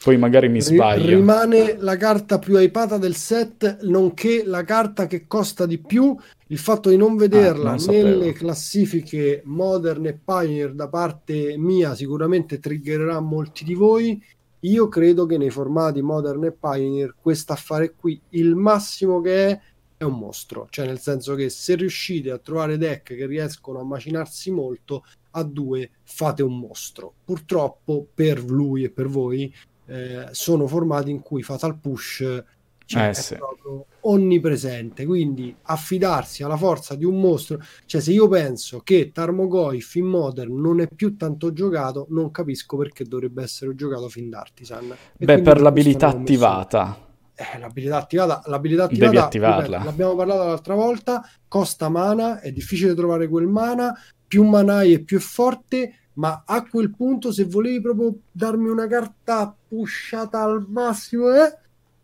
Poi 0.02 0.16
magari 0.16 0.48
mi 0.48 0.60
sbaglio. 0.60 1.16
rimane 1.16 1.76
la 1.78 1.96
carta 1.96 2.38
più 2.40 2.56
hypata 2.58 2.98
del 2.98 3.14
set, 3.14 3.82
nonché 3.82 4.42
la 4.44 4.64
carta 4.64 5.06
che 5.06 5.26
costa 5.28 5.64
di 5.64 5.78
più. 5.78 6.16
Il 6.48 6.58
fatto 6.58 6.90
di 6.90 6.96
non 6.96 7.16
vederla 7.16 7.72
Ah, 7.72 7.76
non 7.76 7.86
nelle 7.86 8.32
classifiche 8.32 9.42
Modern 9.44 10.04
e 10.06 10.18
Pioneer 10.22 10.74
da 10.74 10.88
parte 10.88 11.56
mia 11.56 11.94
sicuramente 11.94 12.58
triggererà 12.58 13.20
molti 13.20 13.64
di 13.64 13.74
voi. 13.74 14.22
Io 14.60 14.88
credo 14.88 15.24
che 15.24 15.38
nei 15.38 15.50
formati 15.50 16.02
Modern 16.02 16.44
e 16.44 16.52
Pioneer 16.52 17.14
questo 17.20 17.52
affare 17.52 17.94
qui, 17.94 18.20
il 18.30 18.54
massimo 18.54 19.20
che 19.20 19.48
è, 19.48 19.60
è 19.96 20.04
un 20.04 20.18
mostro. 20.18 20.66
Cioè 20.68 20.86
nel 20.86 20.98
senso 20.98 21.34
che 21.34 21.48
se 21.48 21.76
riuscite 21.76 22.30
a 22.30 22.38
trovare 22.38 22.76
deck 22.76 23.14
che 23.14 23.26
riescono 23.26 23.80
a 23.80 23.84
macinarsi 23.84 24.50
molto, 24.50 25.04
a 25.30 25.42
due 25.42 25.90
fate 26.02 26.42
un 26.42 26.58
mostro. 26.58 27.14
Purtroppo 27.24 28.06
per 28.12 28.42
lui 28.44 28.84
e 28.84 28.90
per 28.90 29.08
voi 29.08 29.52
eh, 29.86 30.28
sono 30.32 30.66
formati 30.66 31.10
in 31.10 31.20
cui 31.20 31.42
Fatal 31.42 31.78
Push 31.78 32.44
cioè, 32.84 33.02
Eh, 33.04 33.10
è 33.10 33.12
sì. 33.14 33.36
proprio 33.36 33.86
onnipresente. 34.00 35.06
Quindi 35.06 35.56
affidarsi 35.62 36.42
alla 36.42 36.56
forza 36.56 36.94
di 36.94 37.04
un 37.04 37.18
mostro, 37.20 37.58
cioè 37.86 38.00
se 38.00 38.12
io 38.12 38.28
penso 38.28 38.80
che 38.80 39.10
Tarmogoyf 39.12 39.94
in 39.94 40.06
Modern 40.06 40.60
non 40.60 40.80
è 40.80 40.88
più 40.94 41.16
tanto 41.16 41.52
giocato, 41.52 42.06
non 42.10 42.30
capisco 42.30 42.76
perché 42.76 43.04
dovrebbe 43.04 43.42
essere 43.42 43.74
giocato 43.74 44.08
fin 44.08 44.28
da 44.28 44.40
Artisan. 44.40 44.98
E 45.16 45.24
Beh, 45.24 45.40
per 45.40 45.62
questo 45.62 45.62
l'abilità 45.62 46.08
attivata. 46.08 46.98
Eh, 47.34 47.58
l'abilità 47.58 47.96
attivata, 47.96 48.42
l'abilità 48.46 48.86
Devi 48.88 49.16
attivata 49.16 49.24
attivarla. 49.24 49.78
ripeto, 49.78 49.84
l'abbiamo 49.84 50.14
parlato 50.14 50.44
l'altra 50.44 50.74
volta, 50.74 51.22
costa 51.48 51.88
mana, 51.88 52.40
è 52.40 52.52
difficile 52.52 52.94
trovare 52.94 53.26
quel 53.28 53.46
mana, 53.46 53.94
più 54.26 54.44
mana 54.44 54.76
hai 54.76 54.92
e 54.94 55.02
più 55.02 55.18
è 55.18 55.20
forte, 55.20 55.94
ma 56.14 56.42
a 56.46 56.66
quel 56.66 56.94
punto 56.94 57.32
se 57.32 57.44
volevi 57.44 57.80
proprio 57.80 58.14
darmi 58.30 58.68
una 58.68 58.86
carta 58.86 59.56
pushata 59.76 60.42
al 60.42 60.66
massimo, 60.68 61.32
eh, 61.34 61.56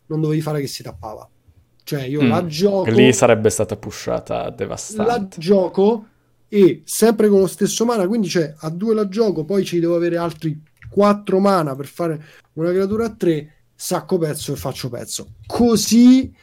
non 0.07 0.21
dovevi 0.21 0.41
fare 0.41 0.59
che 0.59 0.65
si 0.67 0.81
tappava. 0.81 1.29
Cioè 1.83 2.03
io 2.03 2.23
Mm, 2.23 2.29
la 2.29 2.45
gioco, 2.47 2.89
Lì 2.89 3.13
sarebbe 3.13 3.49
stata 3.51 3.75
pushata 3.75 4.43
la 4.43 4.49
devastante. 4.49 5.39
gioco 5.39 6.05
e 6.47 6.81
sempre 6.85 7.29
con 7.29 7.41
lo 7.41 7.47
stesso 7.47 7.85
mana, 7.85 8.07
quindi 8.07 8.27
cioè 8.27 8.53
a 8.57 8.69
due 8.71 8.95
la 8.95 9.07
gioco, 9.07 9.45
poi 9.45 9.63
ci 9.63 9.79
devo 9.79 9.95
avere 9.95 10.17
altri 10.17 10.59
quattro 10.89 11.37
mana 11.39 11.75
per 11.75 11.85
fare 11.85 12.23
una 12.53 12.69
creatura 12.71 13.05
a 13.05 13.09
tre, 13.15 13.53
sacco 13.75 14.17
pezzo 14.17 14.51
e 14.51 14.55
faccio 14.55 14.89
pezzo. 14.89 15.33
Così 15.45 16.33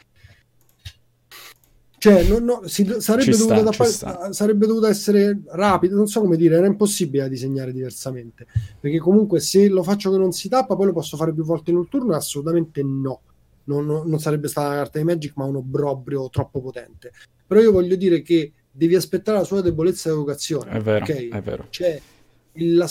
cioè, 1.99 2.23
non- 2.27 2.43
no, 2.43 2.61
si- 2.65 2.85
sarebbe, 2.99 3.33
sta, 3.33 3.53
dovuta 3.55 3.71
ci 3.71 3.77
tappa- 3.77 3.89
sta. 3.89 4.33
sarebbe 4.33 4.67
dovuta 4.67 4.87
essere 4.89 5.41
rapido, 5.47 5.95
non 5.95 6.07
so 6.07 6.21
come 6.21 6.37
dire, 6.37 6.55
era 6.57 6.67
impossibile 6.67 7.23
da 7.23 7.29
disegnare 7.29 7.71
diversamente. 7.73 8.45
Perché 8.79 8.99
comunque 8.99 9.39
se 9.39 9.67
lo 9.67 9.81
faccio 9.83 10.11
che 10.11 10.17
non 10.17 10.31
si 10.31 10.47
tappa, 10.49 10.75
poi 10.75 10.87
lo 10.87 10.93
posso 10.93 11.17
fare 11.17 11.33
più 11.33 11.43
volte 11.43 11.71
in 11.71 11.77
un 11.77 11.87
turno? 11.89 12.13
Assolutamente 12.15 12.83
no. 12.83 13.21
Non, 13.65 13.85
non- 13.85 14.07
non 14.07 14.19
sarebbe 14.19 14.47
stata 14.47 14.67
una 14.67 14.77
carta 14.77 14.97
di 14.99 15.03
Magic, 15.05 15.33
ma 15.35 15.45
un 15.45 15.57
obbrobrio 15.57 16.29
troppo 16.29 16.61
potente. 16.61 17.11
Però 17.45 17.59
io 17.59 17.71
voglio 17.71 17.95
dire 17.95 18.21
che 18.21 18.53
devi 18.71 18.95
aspettare 18.95 19.39
la 19.39 19.43
sua 19.43 19.61
debolezza 19.61 20.09
di 20.09 20.15
evocazione. 20.15 20.71
È 20.71 20.79
vero, 20.79 21.03
ok? 21.03 21.27
è 21.29 21.41
vero. 21.41 21.65
Cioè, 21.69 21.99
la 22.53 22.87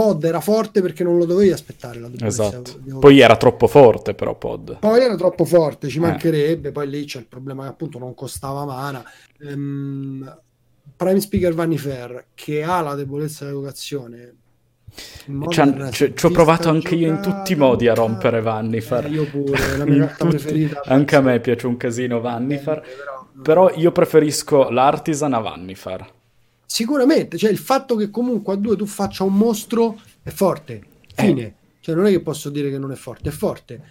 pod 0.00 0.24
era 0.24 0.40
forte 0.40 0.82
perché 0.82 1.02
non 1.02 1.16
lo 1.16 1.24
dovevi 1.24 1.52
aspettare 1.52 1.98
la 2.00 2.10
Esatto. 2.20 2.80
Poi 3.00 3.20
era 3.20 3.36
troppo 3.36 3.66
forte, 3.66 4.12
però, 4.14 4.36
Pod. 4.36 4.78
Poi 4.80 5.00
era 5.00 5.14
troppo 5.16 5.46
forte, 5.46 5.88
ci 5.88 5.96
Eh. 5.96 6.00
mancherebbe. 6.00 6.70
Poi 6.70 6.86
lì 6.88 7.04
c'è 7.06 7.18
il 7.20 7.26
problema 7.26 7.62
che 7.62 7.70
appunto 7.70 7.98
non 7.98 8.14
costava 8.14 8.66
mana. 8.66 9.02
Ehm, 9.40 10.38
Prime 10.96 11.20
Speaker 11.20 11.54
Vanny 11.54 11.78
Fair 11.78 12.26
che 12.34 12.62
ha 12.62 12.80
la 12.82 12.94
debolezza 12.94 13.46
in 13.46 13.52
Ci 15.90 16.26
ho 16.26 16.30
provato 16.30 16.68
anche 16.68 16.94
io 16.94 17.08
in 17.08 17.20
tutti 17.22 17.52
i 17.52 17.56
modi 17.56 17.88
a 17.88 17.94
rompere 17.94 18.40
Vannifar. 18.42 19.06
Eh, 19.06 19.08
io 19.08 19.24
pure, 19.30 19.76
la 19.78 19.84
mia 19.86 20.06
carta 20.06 20.24
tutti- 20.24 20.36
preferita. 20.36 20.82
Anche 20.84 21.16
a 21.16 21.20
me 21.22 21.40
piace 21.40 21.66
un 21.66 21.76
casino 21.78 22.20
Vannifar. 22.20 22.80
Però- 22.80 23.24
Però 23.42 23.70
io 23.74 23.92
preferisco 23.92 24.68
l'Artisan 24.70 25.32
a 25.34 25.38
Vannifar. 25.40 26.06
Sicuramente, 26.76 27.38
cioè 27.38 27.50
il 27.50 27.56
fatto 27.56 27.96
che 27.96 28.10
comunque 28.10 28.52
a 28.52 28.56
due 28.56 28.76
tu 28.76 28.84
faccia 28.84 29.24
un 29.24 29.34
mostro 29.34 29.98
è 30.22 30.28
forte. 30.28 30.82
Fine. 31.14 31.54
Cioè 31.80 31.94
non 31.94 32.04
è 32.04 32.10
che 32.10 32.20
posso 32.20 32.50
dire 32.50 32.68
che 32.68 32.76
non 32.76 32.92
è 32.92 32.94
forte, 32.96 33.30
è 33.30 33.32
forte. 33.32 33.82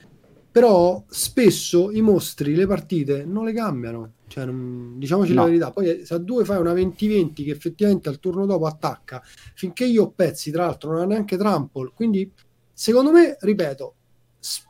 Però 0.52 1.04
spesso 1.08 1.90
i 1.90 2.02
mostri, 2.02 2.54
le 2.54 2.68
partite 2.68 3.26
non 3.26 3.44
le 3.46 3.54
cambiano. 3.54 4.12
Cioè, 4.28 4.46
non- 4.46 5.00
diciamoci 5.00 5.34
No. 5.34 5.40
la 5.42 5.48
verità. 5.48 5.72
Poi 5.72 6.06
se 6.06 6.14
a 6.14 6.20
due 6.20 6.46
fai 6.46 6.60
una 6.60 6.74
20-20 6.74 7.44
che 7.44 7.50
effettivamente 7.50 8.08
al 8.08 8.20
turno 8.20 8.46
dopo 8.46 8.68
attacca, 8.68 9.20
finché 9.56 9.86
io 9.86 10.04
ho 10.04 10.12
pezzi, 10.12 10.52
tra 10.52 10.66
l'altro 10.68 10.92
non 10.92 11.02
ha 11.02 11.06
neanche 11.06 11.38
trample. 11.38 11.92
Quindi 11.96 12.32
secondo 12.72 13.12
me, 13.12 13.36
ripeto, 13.40 13.96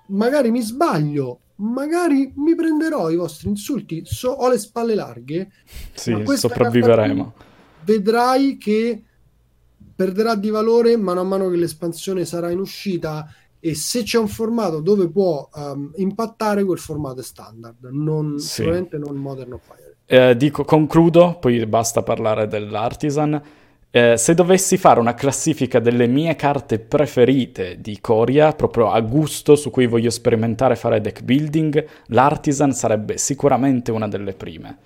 magari 0.07 0.51
mi 0.51 0.61
sbaglio, 0.61 1.39
magari 1.55 2.31
mi 2.37 2.55
prenderò 2.55 3.09
i 3.11 3.17
vostri 3.17 3.49
insulti, 3.49 4.03
so- 4.05 4.29
ho 4.29 4.47
le 4.49 4.57
spalle 4.57 4.95
larghe, 4.95 5.51
Sì, 5.93 6.15
sopravviveremo. 6.25 7.23
carta 7.35 7.53
vedrai 7.85 8.57
che 8.57 9.01
perderà 9.95 10.35
di 10.35 10.49
valore 10.49 10.97
mano 10.97 11.21
a 11.21 11.23
mano 11.23 11.49
che 11.49 11.55
l'espansione 11.55 12.25
sarà 12.25 12.51
in 12.51 12.59
uscita 12.59 13.27
e 13.59 13.73
se 13.75 14.03
c'è 14.03 14.17
un 14.17 14.27
formato 14.27 14.81
dove 14.81 15.09
può 15.09 15.49
ehm, 15.55 15.93
impattare 15.95 16.63
quel 16.63 16.77
formato 16.77 17.21
è 17.21 17.23
standard 17.23 17.83
non, 17.91 18.37
Sì. 18.37 18.47
sicuramente 18.57 18.97
non 18.97 19.15
modern 19.15 19.53
o 19.53 19.57
Fire 19.57 19.95
Eh, 20.07 20.35
dico, 20.37 20.63
concludo, 20.65 21.37
poi 21.39 21.65
basta 21.65 22.03
parlare 22.03 22.47
dell'Artisan. 22.47 23.41
Eh, 23.89 24.17
se 24.17 24.33
dovessi 24.35 24.77
fare 24.77 24.99
una 24.99 25.13
classifica 25.15 25.79
delle 25.79 26.05
mie 26.05 26.35
carte 26.35 26.77
preferite 26.79 27.79
di 27.79 27.99
Coria, 28.01 28.51
proprio 28.51 28.91
a 28.91 28.99
gusto, 28.99 29.55
su 29.55 29.71
cui 29.71 29.87
voglio 29.87 30.09
sperimentare 30.11 30.75
fare 30.75 30.99
deck 31.01 31.23
building, 31.23 31.85
l'Artisan 32.07 32.73
sarebbe 32.73 33.17
sicuramente 33.17 33.91
una 33.91 34.07
delle 34.07 34.33
prime. 34.33 34.77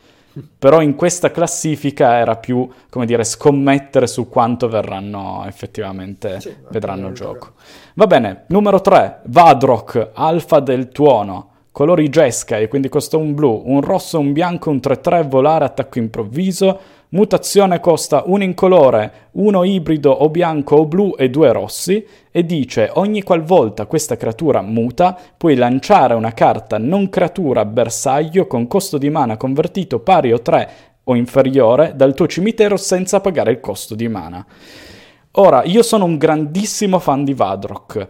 Però 0.60 0.82
in 0.82 0.96
questa 0.96 1.32
classifica 1.32 2.18
era 2.18 2.36
più, 2.38 2.68
come 2.90 3.06
dire, 3.06 3.24
scommettere 3.24 4.08
su 4.08 4.30
quanto 4.30 4.68
verranno 4.70 5.44
effettivamente, 5.48 6.40
Sì, 6.40 6.56
vedranno 6.70 7.08
il 7.08 7.14
gioco. 7.14 7.54
Va 7.96 8.08
bene, 8.08 8.44
numero 8.48 8.80
3, 8.80 9.22
Vadrock, 9.26 10.10
Alfa 10.14 10.60
del 10.60 10.90
Tuono. 10.90 11.48
Colori 11.72 12.10
Jeskai, 12.10 12.68
quindi 12.68 12.90
costa 12.90 13.16
un 13.16 13.34
blu, 13.34 13.62
un 13.66 13.82
rosso, 13.82 14.20
un 14.20 14.34
bianco, 14.34 14.70
un 14.70 14.78
3-3, 14.78 15.28
volare, 15.28 15.66
attacco 15.66 16.00
improvviso. 16.00 16.80
Mutazione 17.12 17.80
costa 17.80 18.22
un 18.28 18.44
incolore, 18.44 19.30
uno 19.32 19.64
ibrido 19.64 20.12
o 20.12 20.30
bianco 20.30 20.76
o 20.76 20.86
blu 20.86 21.16
e 21.18 21.32
due 21.32 21.52
rossi. 21.52 22.06
E 22.30 22.46
dice 22.46 22.92
ogni 22.94 23.24
qualvolta 23.24 23.88
questa 23.88 24.16
creatura 24.16 24.62
muta, 24.62 25.18
puoi 25.36 25.56
lanciare 25.56 26.14
una 26.14 26.34
carta 26.34 26.78
non 26.78 27.10
creatura 27.10 27.66
bersaglio 27.66 28.46
con 28.46 28.68
costo 28.68 29.00
di 29.00 29.10
mana 29.10 29.38
convertito 29.38 30.02
pari 30.02 30.32
o 30.32 30.40
3 30.40 30.72
o 31.06 31.16
inferiore 31.16 31.94
dal 31.96 32.14
tuo 32.14 32.28
cimitero 32.28 32.78
senza 32.78 33.20
pagare 33.22 33.50
il 33.54 33.60
costo 33.60 33.96
di 33.96 34.08
mana. 34.08 34.46
Ora, 35.34 35.64
io 35.64 35.82
sono 35.82 36.06
un 36.06 36.18
grandissimo 36.18 37.00
fan 37.00 37.24
di 37.24 37.34
Vadrock. 37.34 38.08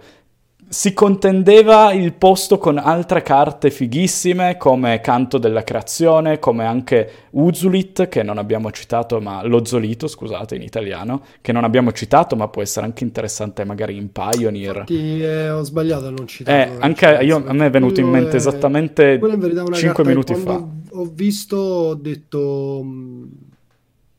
Si 0.71 0.93
contendeva 0.93 1.93
il 1.93 2.13
posto 2.13 2.59
con 2.59 2.77
altre 2.77 3.23
carte 3.23 3.71
fighissime 3.71 4.55
come 4.57 5.01
Canto 5.01 5.39
della 5.39 5.63
Creazione, 5.63 6.37
come 6.37 6.63
anche 6.63 7.11
Uzulit, 7.31 8.07
che 8.07 8.21
non 8.21 8.37
abbiamo 8.37 8.69
citato, 8.69 9.19
ma 9.19 9.43
lo 9.43 9.65
Zolito, 9.65 10.05
scusate, 10.07 10.55
in 10.55 10.61
italiano, 10.61 11.23
che 11.41 11.51
non 11.51 11.63
abbiamo 11.63 11.91
citato, 11.91 12.35
ma 12.35 12.47
può 12.49 12.61
essere 12.61 12.85
anche 12.85 13.03
interessante 13.03 13.65
magari 13.65 13.97
in 13.97 14.11
Pioneer. 14.11 14.85
Infatti, 14.87 15.21
eh, 15.23 15.49
ho 15.49 15.63
sbagliato 15.63 16.05
a 16.05 16.09
non 16.11 16.27
citare 16.27 16.69
Eh, 16.69 16.77
anche 16.79 17.17
io, 17.23 17.43
a 17.47 17.53
me 17.53 17.65
è 17.65 17.69
venuto 17.71 17.99
in 17.99 18.07
mente 18.07 18.37
esattamente 18.37 19.17
quella 19.17 19.33
in 19.33 19.39
verità 19.39 19.61
è 19.61 19.63
una 19.63 19.75
5 19.75 20.03
carta 20.03 20.09
minuti 20.09 20.35
fa. 20.35 20.63
ho 20.91 21.05
visto 21.11 21.57
ho 21.57 21.95
detto 21.95 22.81
mh, 22.83 23.27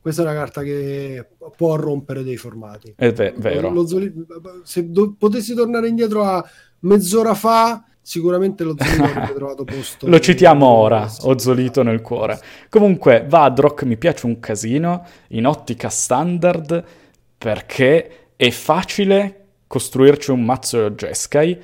questa 0.01 0.23
è 0.23 0.25
una 0.25 0.33
carta 0.33 0.63
che 0.63 1.27
può 1.55 1.75
rompere 1.75 2.23
dei 2.23 2.37
formati. 2.37 2.93
È 2.95 3.11
ve- 3.13 3.35
vero. 3.37 3.69
Lo, 3.69 3.85
se 4.63 4.89
do, 4.89 5.13
potessi 5.17 5.53
tornare 5.53 5.87
indietro 5.87 6.23
a 6.23 6.43
mezz'ora 6.79 7.35
fa, 7.35 7.85
sicuramente 8.01 8.63
lo 8.63 8.75
Zolito 8.77 9.03
avrebbe 9.05 9.33
trovato 9.33 9.63
posto. 9.63 10.07
lo 10.07 10.19
citiamo 10.19 10.65
ora, 10.65 11.07
ho 11.21 11.37
Zolito 11.37 11.83
nel 11.83 12.01
cuore. 12.01 12.39
Comunque, 12.69 13.25
Vadrock 13.27 13.83
mi 13.83 13.97
piace 13.97 14.25
un 14.25 14.39
casino 14.39 15.05
in 15.29 15.45
ottica 15.45 15.89
standard 15.89 16.83
perché 17.37 18.29
è 18.35 18.49
facile 18.49 19.35
costruirci 19.67 20.31
un 20.31 20.43
mazzo 20.43 20.89
Jeskai 20.91 21.59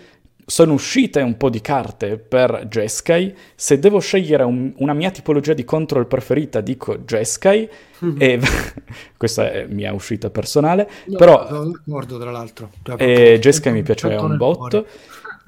sono 0.49 0.71
uscite 0.71 1.19
un 1.19 1.35
po' 1.35 1.49
di 1.49 1.59
carte 1.59 2.17
per 2.17 2.67
Jeskai. 2.69 3.35
Se 3.53 3.79
devo 3.79 3.99
scegliere 3.99 4.43
un, 4.43 4.71
una 4.77 4.93
mia 4.93 5.11
tipologia 5.11 5.51
di 5.53 5.65
control 5.65 6.07
preferita, 6.07 6.61
dico 6.61 6.99
Jeskai. 6.99 7.69
Mm-hmm. 8.05 8.15
E 8.17 8.39
questa 9.17 9.51
è 9.51 9.65
mia 9.67 9.91
uscita 9.91 10.29
personale. 10.29 10.89
No, 11.07 11.17
però 11.17 11.45
sono 11.47 11.71
d'accordo, 11.71 12.17
tra 12.17 12.31
l'altro. 12.31 12.71
E 12.95 13.39
Jeskai 13.41 13.73
mi 13.73 13.83
piace 13.83 14.07
un 14.07 14.37
botto. 14.37 14.85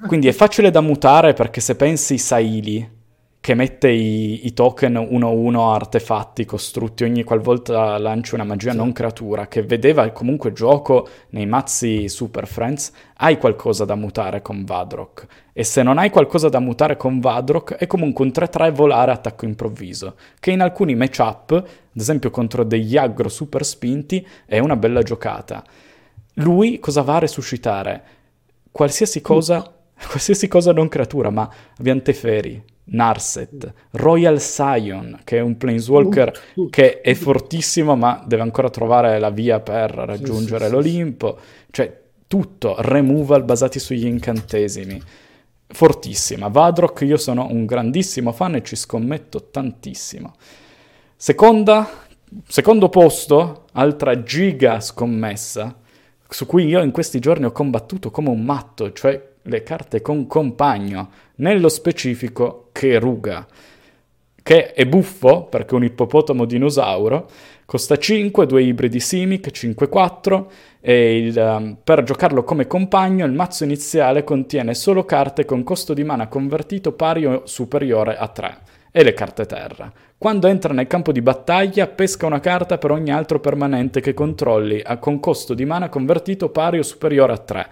Quindi 0.06 0.28
è 0.28 0.32
facile 0.32 0.70
da 0.70 0.82
mutare 0.82 1.32
perché 1.32 1.62
se 1.62 1.76
pensi 1.76 2.18
Saili 2.18 2.98
che 3.40 3.54
mette 3.54 3.88
i, 3.88 4.46
i 4.46 4.52
token 4.52 4.94
1-1 4.94 5.58
artefatti 5.58 6.44
costrutti 6.44 7.04
ogni 7.04 7.24
qualvolta 7.24 7.96
lanci 7.96 8.34
una 8.34 8.44
magia 8.44 8.72
sì. 8.72 8.76
non 8.76 8.92
creatura, 8.92 9.48
che 9.48 9.62
vedeva 9.62 10.08
comunque 10.10 10.52
gioco 10.52 11.08
nei 11.30 11.46
mazzi 11.46 12.06
Super 12.10 12.46
Friends, 12.46 12.92
hai 13.16 13.38
qualcosa 13.38 13.86
da 13.86 13.94
mutare 13.94 14.42
con 14.42 14.64
Vadrock. 14.64 15.26
E 15.54 15.64
se 15.64 15.82
non 15.82 15.96
hai 15.96 16.10
qualcosa 16.10 16.50
da 16.50 16.60
mutare 16.60 16.98
con 16.98 17.18
Vadrock, 17.18 17.76
è 17.76 17.86
comunque 17.86 18.26
un 18.26 18.30
3-3 18.34 18.72
volare 18.72 19.10
attacco 19.10 19.46
improvviso, 19.46 20.16
che 20.38 20.50
in 20.50 20.60
alcuni 20.60 20.94
matchup, 20.94 21.52
ad 21.52 21.64
esempio 21.94 22.30
contro 22.30 22.62
degli 22.62 22.98
aggro 22.98 23.30
super 23.30 23.64
spinti, 23.64 24.26
è 24.44 24.58
una 24.58 24.76
bella 24.76 25.00
giocata. 25.00 25.64
Lui 26.34 26.78
cosa 26.78 27.00
va 27.00 27.16
a 27.16 27.20
resuscitare? 27.20 28.02
Qualsiasi 28.70 29.22
cosa... 29.22 29.76
Qualsiasi 30.08 30.48
cosa 30.48 30.72
non 30.72 30.88
creatura, 30.88 31.30
ma 31.30 31.48
abbiamo 31.78 32.00
Teferi, 32.00 32.62
Narset, 32.84 33.72
Royal 33.92 34.40
Scion, 34.40 35.20
che 35.24 35.38
è 35.38 35.40
un 35.40 35.56
planeswalker 35.56 36.32
che 36.70 37.00
è 37.00 37.14
fortissimo 37.14 37.94
ma 37.96 38.22
deve 38.26 38.42
ancora 38.42 38.70
trovare 38.70 39.18
la 39.18 39.30
via 39.30 39.60
per 39.60 39.90
raggiungere 39.90 40.66
sì, 40.66 40.72
l'Olimpo, 40.72 41.38
cioè 41.70 41.98
tutto, 42.26 42.76
removal 42.78 43.44
basati 43.44 43.78
sugli 43.78 44.06
incantesimi. 44.06 45.00
Fortissima. 45.72 46.48
Vadrock 46.48 47.02
io 47.02 47.16
sono 47.16 47.46
un 47.48 47.64
grandissimo 47.64 48.32
fan 48.32 48.56
e 48.56 48.62
ci 48.62 48.74
scommetto 48.74 49.50
tantissimo. 49.50 50.34
Seconda, 51.14 51.88
secondo 52.46 52.88
posto, 52.88 53.66
altra 53.72 54.22
giga 54.22 54.80
scommessa, 54.80 55.76
su 56.28 56.46
cui 56.46 56.66
io 56.66 56.82
in 56.82 56.90
questi 56.90 57.20
giorni 57.20 57.44
ho 57.44 57.52
combattuto 57.52 58.10
come 58.10 58.30
un 58.30 58.42
matto, 58.42 58.92
cioè 58.92 59.29
le 59.42 59.62
carte 59.62 60.02
con 60.02 60.26
compagno, 60.26 61.10
nello 61.36 61.68
specifico 61.68 62.68
Keruga, 62.72 63.46
che 64.42 64.72
è 64.72 64.86
buffo 64.86 65.44
perché 65.44 65.74
è 65.74 65.78
un 65.78 65.84
ippopotamo 65.84 66.44
dinosauro, 66.44 67.28
costa 67.64 67.96
5, 67.96 68.46
due 68.46 68.62
ibridi 68.62 68.98
Simic, 68.98 69.48
5-4 69.48 70.44
e 70.80 71.18
il, 71.18 71.36
um, 71.36 71.76
per 71.82 72.02
giocarlo 72.02 72.42
come 72.42 72.66
compagno 72.66 73.24
il 73.24 73.32
mazzo 73.32 73.64
iniziale 73.64 74.24
contiene 74.24 74.74
solo 74.74 75.04
carte 75.04 75.44
con 75.44 75.62
costo 75.62 75.94
di 75.94 76.02
mana 76.02 76.26
convertito 76.26 76.92
pari 76.92 77.26
o 77.26 77.42
superiore 77.44 78.16
a 78.16 78.26
3 78.28 78.58
e 78.90 79.04
le 79.04 79.12
carte 79.14 79.46
terra. 79.46 79.92
Quando 80.18 80.48
entra 80.48 80.74
nel 80.74 80.86
campo 80.86 81.12
di 81.12 81.22
battaglia, 81.22 81.86
pesca 81.86 82.26
una 82.26 82.40
carta 82.40 82.76
per 82.76 82.90
ogni 82.90 83.10
altro 83.10 83.40
permanente 83.40 84.00
che 84.00 84.14
controlli, 84.14 84.82
con 84.98 85.20
costo 85.20 85.54
di 85.54 85.64
mana 85.64 85.88
convertito 85.88 86.50
pari 86.50 86.78
o 86.78 86.82
superiore 86.82 87.32
a 87.32 87.38
3. 87.38 87.68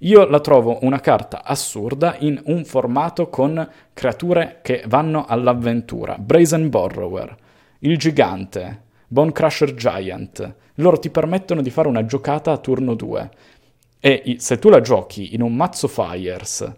Io 0.00 0.26
la 0.26 0.40
trovo 0.40 0.78
una 0.82 1.00
carta 1.00 1.42
assurda 1.42 2.16
in 2.18 2.40
un 2.46 2.64
formato 2.66 3.30
con 3.30 3.66
creature 3.94 4.58
che 4.60 4.84
vanno 4.86 5.24
all'avventura. 5.24 6.18
Brazen 6.18 6.68
Borrower, 6.68 7.34
il 7.80 7.96
gigante, 7.96 8.82
Bone 9.08 9.32
Crusher 9.32 9.72
Giant. 9.72 10.54
Loro 10.74 10.98
ti 10.98 11.08
permettono 11.08 11.62
di 11.62 11.70
fare 11.70 11.88
una 11.88 12.04
giocata 12.04 12.52
a 12.52 12.58
turno 12.58 12.94
2. 12.94 13.30
E 13.98 14.36
se 14.38 14.58
tu 14.58 14.68
la 14.68 14.82
giochi 14.82 15.34
in 15.34 15.40
un 15.40 15.54
mazzo 15.54 15.88
Fires 15.88 16.70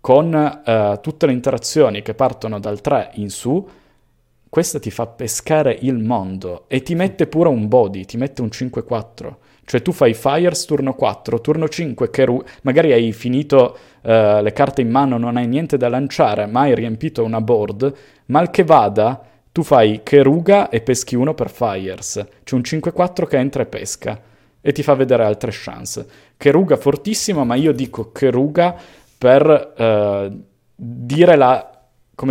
con 0.00 0.32
uh, 0.32 1.00
tutte 1.00 1.26
le 1.26 1.32
interazioni 1.32 2.02
che 2.02 2.14
partono 2.14 2.60
dal 2.60 2.80
3 2.80 3.10
in 3.14 3.30
su, 3.30 3.68
questa 4.48 4.78
ti 4.78 4.90
fa 4.90 5.06
pescare 5.06 5.76
il 5.80 5.98
mondo 5.98 6.64
e 6.68 6.82
ti 6.82 6.94
mette 6.94 7.26
pure 7.26 7.48
un 7.48 7.66
body, 7.68 8.04
ti 8.04 8.16
mette 8.16 8.42
un 8.42 8.48
5-4. 8.48 9.34
Cioè 9.64 9.80
tu 9.80 9.92
fai 9.92 10.12
Fires 10.12 10.64
turno 10.64 10.94
4, 10.94 11.40
turno 11.40 11.68
5, 11.68 12.10
Keru- 12.10 12.44
magari 12.62 12.92
hai 12.92 13.12
finito 13.12 13.76
uh, 14.02 14.40
le 14.42 14.52
carte 14.52 14.82
in 14.82 14.90
mano, 14.90 15.18
non 15.18 15.36
hai 15.36 15.46
niente 15.46 15.76
da 15.76 15.88
lanciare, 15.88 16.46
ma 16.46 16.62
hai 16.62 16.74
riempito 16.74 17.24
una 17.24 17.40
board, 17.40 17.92
mal 18.26 18.50
che 18.50 18.64
vada, 18.64 19.24
tu 19.52 19.62
fai 19.62 20.00
Keruga 20.02 20.68
e 20.68 20.80
peschi 20.80 21.14
uno 21.14 21.34
per 21.34 21.50
Fires. 21.50 22.26
C'è 22.42 22.54
un 22.54 22.62
5-4 22.62 23.26
che 23.26 23.36
entra 23.36 23.62
e 23.62 23.66
pesca 23.66 24.20
e 24.60 24.72
ti 24.72 24.82
fa 24.82 24.94
vedere 24.94 25.24
altre 25.24 25.50
chance. 25.52 26.06
Keruga 26.36 26.76
fortissimo, 26.76 27.44
ma 27.44 27.54
io 27.54 27.72
dico 27.72 28.10
Keruga 28.10 28.74
per 29.16 29.74
uh, 29.76 30.42
dire 30.74 31.36
la, 31.36 31.70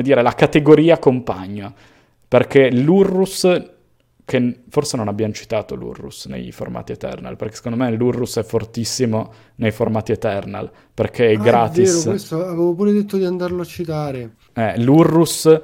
dire, 0.02 0.22
la 0.22 0.34
categoria 0.34 0.98
compagno, 0.98 1.74
perché 2.28 2.72
l'Urrus 2.72 3.71
che 4.32 4.62
forse 4.70 4.96
non 4.96 5.10
abbiamo 5.10 5.34
citato 5.34 5.76
l'Urrus 5.76 6.28
nei 6.28 6.54
formati 6.54 6.94
Eternal, 6.94 7.36
perché 7.36 7.56
secondo 7.56 7.78
me 7.78 7.92
l'Urrus 7.92 8.38
è 8.38 8.44
fortissimo 8.44 9.34
nei 9.56 9.72
formati 9.72 10.14
Eternal, 10.14 10.72
perché 10.94 11.32
è 11.32 11.36
ah, 11.36 11.38
gratis. 11.38 11.90
È 11.90 11.98
vero, 11.98 12.10
questo 12.12 12.46
avevo 12.46 12.74
pure 12.74 12.94
detto 12.94 13.18
di 13.18 13.26
andarlo 13.26 13.62
a 13.62 13.66
citare. 13.66 14.36
Eh, 14.54 14.82
L'Urrus, 14.82 15.62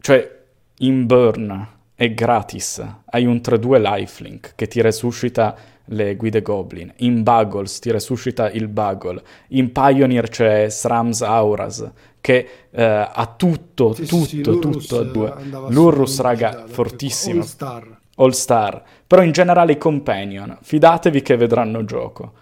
cioè 0.00 0.38
in 0.80 1.06
Burn, 1.06 1.66
è 1.94 2.12
gratis. 2.12 2.84
Hai 3.06 3.24
un 3.24 3.36
3-2 3.36 3.80
lifelink 3.80 4.52
che 4.54 4.66
ti 4.66 4.82
resuscita 4.82 5.56
le 5.86 6.14
guide 6.14 6.42
Goblin. 6.42 6.92
In 6.96 7.22
Buggles 7.22 7.78
ti 7.78 7.90
resuscita 7.90 8.50
il 8.50 8.68
Buggle. 8.68 9.22
In 9.48 9.72
Pioneer 9.72 10.28
c'è 10.28 10.68
Srams 10.68 11.22
Auras 11.22 11.90
che 12.20 12.48
eh, 12.70 12.82
ha 12.82 13.34
tutto, 13.36 13.94
sì, 13.94 14.06
tutto, 14.06 14.24
sì, 14.24 14.40
tutto 14.42 14.98
a 14.98 15.04
due. 15.04 15.34
L'Urrus, 15.68 16.20
raga, 16.20 16.64
fortissimo. 16.66 17.40
All 17.40 17.46
Star. 17.46 17.98
All 18.16 18.30
Star. 18.30 18.82
Però 19.06 19.22
in 19.22 19.32
generale 19.32 19.72
i 19.72 19.78
Companion, 19.78 20.58
fidatevi 20.60 21.22
che 21.22 21.36
vedranno 21.36 21.84
gioco. 21.84 22.32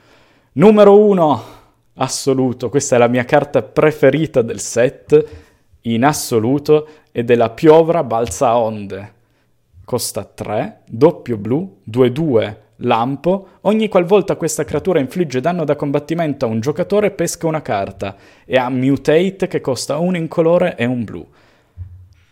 Numero 0.52 0.98
uno, 0.98 1.42
assoluto, 1.94 2.68
questa 2.68 2.96
è 2.96 2.98
la 2.98 3.08
mia 3.08 3.24
carta 3.24 3.62
preferita 3.62 4.42
del 4.42 4.60
set, 4.60 5.24
in 5.82 6.04
assoluto, 6.04 6.88
ed 7.12 7.30
è 7.30 7.34
la 7.34 7.50
Piovra 7.50 8.02
Balza 8.02 8.56
Onde. 8.56 9.14
Costa 9.84 10.24
3, 10.24 10.80
doppio 10.86 11.36
blu, 11.36 11.80
2-2 11.88 12.64
lampo, 12.78 13.48
ogni 13.62 13.88
qualvolta 13.88 14.36
questa 14.36 14.64
creatura 14.64 14.98
infligge 14.98 15.40
danno 15.40 15.64
da 15.64 15.76
combattimento 15.76 16.44
a 16.44 16.48
un 16.48 16.60
giocatore 16.60 17.10
pesca 17.10 17.46
una 17.46 17.62
carta 17.62 18.16
e 18.44 18.56
ha 18.56 18.68
mutate 18.68 19.46
che 19.48 19.60
costa 19.60 19.98
un 19.98 20.16
incolore 20.16 20.76
e 20.76 20.84
un 20.84 21.04
blu. 21.04 21.26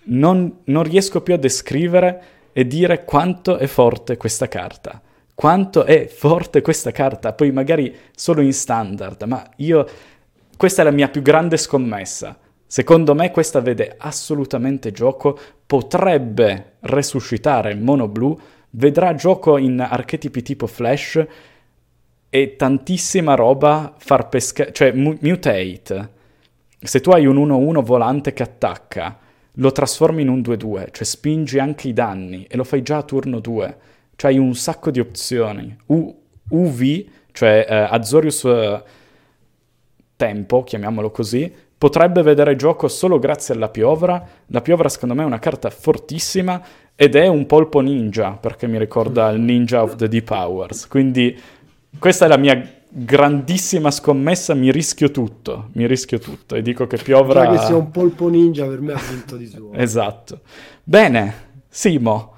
Non, 0.06 0.58
non 0.64 0.82
riesco 0.82 1.22
più 1.22 1.34
a 1.34 1.38
descrivere 1.38 2.22
e 2.52 2.66
dire 2.66 3.04
quanto 3.04 3.56
è 3.56 3.66
forte 3.66 4.16
questa 4.16 4.48
carta. 4.48 5.00
Quanto 5.34 5.84
è 5.84 6.06
forte 6.06 6.60
questa 6.60 6.92
carta, 6.92 7.32
poi 7.32 7.50
magari 7.50 7.94
solo 8.14 8.40
in 8.40 8.52
standard, 8.52 9.22
ma 9.24 9.44
io... 9.56 9.86
Questa 10.56 10.82
è 10.82 10.84
la 10.84 10.92
mia 10.92 11.08
più 11.08 11.20
grande 11.20 11.56
scommessa. 11.56 12.38
Secondo 12.64 13.14
me 13.14 13.32
questa 13.32 13.60
vede 13.60 13.96
assolutamente 13.98 14.92
gioco, 14.92 15.36
potrebbe 15.66 16.74
resuscitare 16.80 17.72
il 17.72 17.80
mono 17.80 18.06
blu, 18.06 18.38
vedrà 18.76 19.14
gioco 19.14 19.56
in 19.58 19.80
archetipi 19.80 20.42
tipo 20.42 20.66
Flash 20.66 21.26
e 22.28 22.56
tantissima 22.56 23.34
roba 23.34 23.94
far 23.98 24.28
pescare, 24.28 24.72
cioè 24.72 24.92
mu- 24.92 25.16
mutate. 25.20 26.12
Se 26.80 27.00
tu 27.00 27.10
hai 27.10 27.26
un 27.26 27.36
1-1 27.36 27.80
volante 27.82 28.32
che 28.32 28.42
attacca, 28.42 29.18
lo 29.58 29.72
trasformi 29.72 30.22
in 30.22 30.28
un 30.28 30.40
2-2, 30.40 30.88
cioè 30.90 31.04
spingi 31.04 31.58
anche 31.58 31.88
i 31.88 31.92
danni 31.92 32.44
e 32.48 32.56
lo 32.56 32.64
fai 32.64 32.82
già 32.82 32.98
a 32.98 33.02
turno 33.02 33.38
2. 33.40 33.76
Cioè 34.16 34.30
hai 34.30 34.38
un 34.38 34.54
sacco 34.54 34.90
di 34.90 35.00
opzioni. 35.00 35.76
U- 35.86 36.22
UV, 36.48 37.04
cioè 37.32 37.66
eh, 37.68 37.74
Azorius 37.74 38.44
eh, 38.44 38.82
Tempo, 40.16 40.62
chiamiamolo 40.62 41.10
così, 41.10 41.52
potrebbe 41.76 42.22
vedere 42.22 42.56
gioco 42.56 42.88
solo 42.88 43.18
grazie 43.18 43.54
alla 43.54 43.68
piovra. 43.68 44.26
La 44.46 44.60
piovra 44.60 44.88
secondo 44.88 45.14
me 45.14 45.22
è 45.22 45.26
una 45.26 45.38
carta 45.38 45.70
fortissima 45.70 46.62
ed 46.94 47.16
è 47.16 47.26
un 47.26 47.46
polpo 47.46 47.80
ninja, 47.80 48.32
perché 48.32 48.66
mi 48.66 48.78
ricorda 48.78 49.28
il 49.30 49.40
Ninja 49.40 49.82
of 49.82 49.96
the 49.96 50.08
Deep 50.08 50.30
Hours. 50.30 50.86
Quindi 50.86 51.38
questa 51.98 52.26
è 52.26 52.28
la 52.28 52.38
mia 52.38 52.82
grandissima 52.88 53.90
scommessa, 53.90 54.54
mi 54.54 54.70
rischio 54.70 55.10
tutto, 55.10 55.70
mi 55.72 55.86
rischio 55.86 56.18
tutto 56.18 56.54
e 56.54 56.62
dico 56.62 56.86
che 56.86 56.96
piovra... 56.96 57.44
Già 57.44 57.50
che 57.50 57.66
sia 57.66 57.76
un 57.76 57.90
polpo 57.90 58.28
ninja 58.28 58.66
per 58.66 58.80
me 58.80 58.92
ha 58.92 59.00
vinto 59.10 59.36
di 59.36 59.46
suo. 59.46 59.72
esatto. 59.72 60.40
Bene, 60.82 61.52
Simo, 61.68 62.34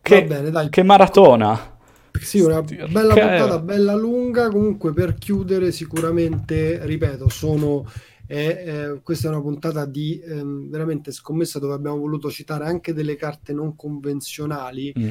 Che, 0.00 0.24
bene, 0.24 0.70
che 0.70 0.82
maratona! 0.82 1.76
Sì, 2.20 2.40
una 2.40 2.62
bella 2.62 3.12
che... 3.12 3.20
puntata, 3.20 3.58
bella 3.58 3.94
lunga. 3.94 4.48
Comunque, 4.48 4.92
per 4.92 5.14
chiudere, 5.14 5.72
sicuramente, 5.72 6.80
ripeto, 6.82 7.28
sono. 7.28 7.84
Eh, 8.30 8.46
eh, 8.46 9.00
questa 9.02 9.26
è 9.26 9.30
una 9.30 9.40
puntata 9.40 9.86
di 9.86 10.20
eh, 10.20 10.42
veramente 10.44 11.10
scommessa 11.12 11.58
dove 11.58 11.74
abbiamo 11.74 11.96
voluto 11.96 12.30
citare 12.30 12.66
anche 12.66 12.92
delle 12.92 13.16
carte 13.16 13.52
non 13.52 13.74
convenzionali. 13.74 14.94
Mm. 14.96 15.08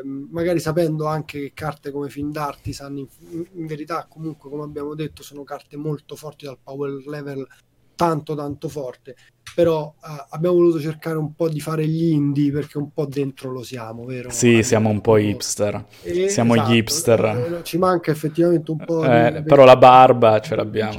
Ehm, 0.00 0.28
magari 0.30 0.60
sapendo 0.60 1.06
anche 1.06 1.40
che 1.40 1.52
carte 1.54 1.90
come 1.90 2.10
Fin 2.10 2.30
d'Artisan 2.30 2.98
in, 2.98 3.06
in 3.52 3.66
verità 3.66 4.06
comunque 4.08 4.50
come 4.50 4.64
abbiamo 4.64 4.94
detto 4.94 5.22
sono 5.22 5.44
carte 5.44 5.76
molto 5.76 6.16
forti 6.16 6.44
dal 6.44 6.58
power 6.62 7.06
level 7.06 7.46
tanto 7.94 8.34
tanto 8.34 8.68
forte 8.68 9.16
però 9.54 9.94
uh, 10.00 10.26
abbiamo 10.30 10.56
voluto 10.56 10.80
cercare 10.80 11.16
un 11.16 11.34
po' 11.34 11.48
di 11.48 11.60
fare 11.60 11.86
gli 11.86 12.12
indie 12.12 12.52
perché 12.52 12.78
un 12.78 12.92
po' 12.92 13.06
dentro 13.06 13.50
lo 13.50 13.62
siamo, 13.62 14.04
vero? 14.04 14.30
Sì, 14.30 14.46
Magari 14.46 14.64
siamo 14.64 14.88
un 14.90 15.00
po' 15.00 15.16
hipster. 15.16 15.84
E, 16.02 16.28
siamo 16.28 16.54
esatto, 16.54 16.70
gli 16.70 16.76
hipster. 16.76 17.24
Eh, 17.24 17.64
ci 17.64 17.78
manca 17.78 18.10
effettivamente 18.12 18.70
un 18.70 18.84
po'. 18.84 19.04
Eh, 19.04 19.32
di... 19.32 19.42
Però 19.42 19.64
la 19.64 19.76
barba 19.76 20.40
ce 20.40 20.54
l'abbiamo. 20.54 20.94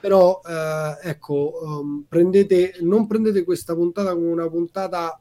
Però 0.00 0.40
eh, 0.46 1.08
ecco, 1.08 1.60
um, 1.62 2.04
prendete, 2.08 2.76
non 2.80 3.06
prendete 3.06 3.44
questa 3.44 3.74
puntata 3.74 4.14
come 4.14 4.28
una 4.28 4.48
puntata 4.48 5.20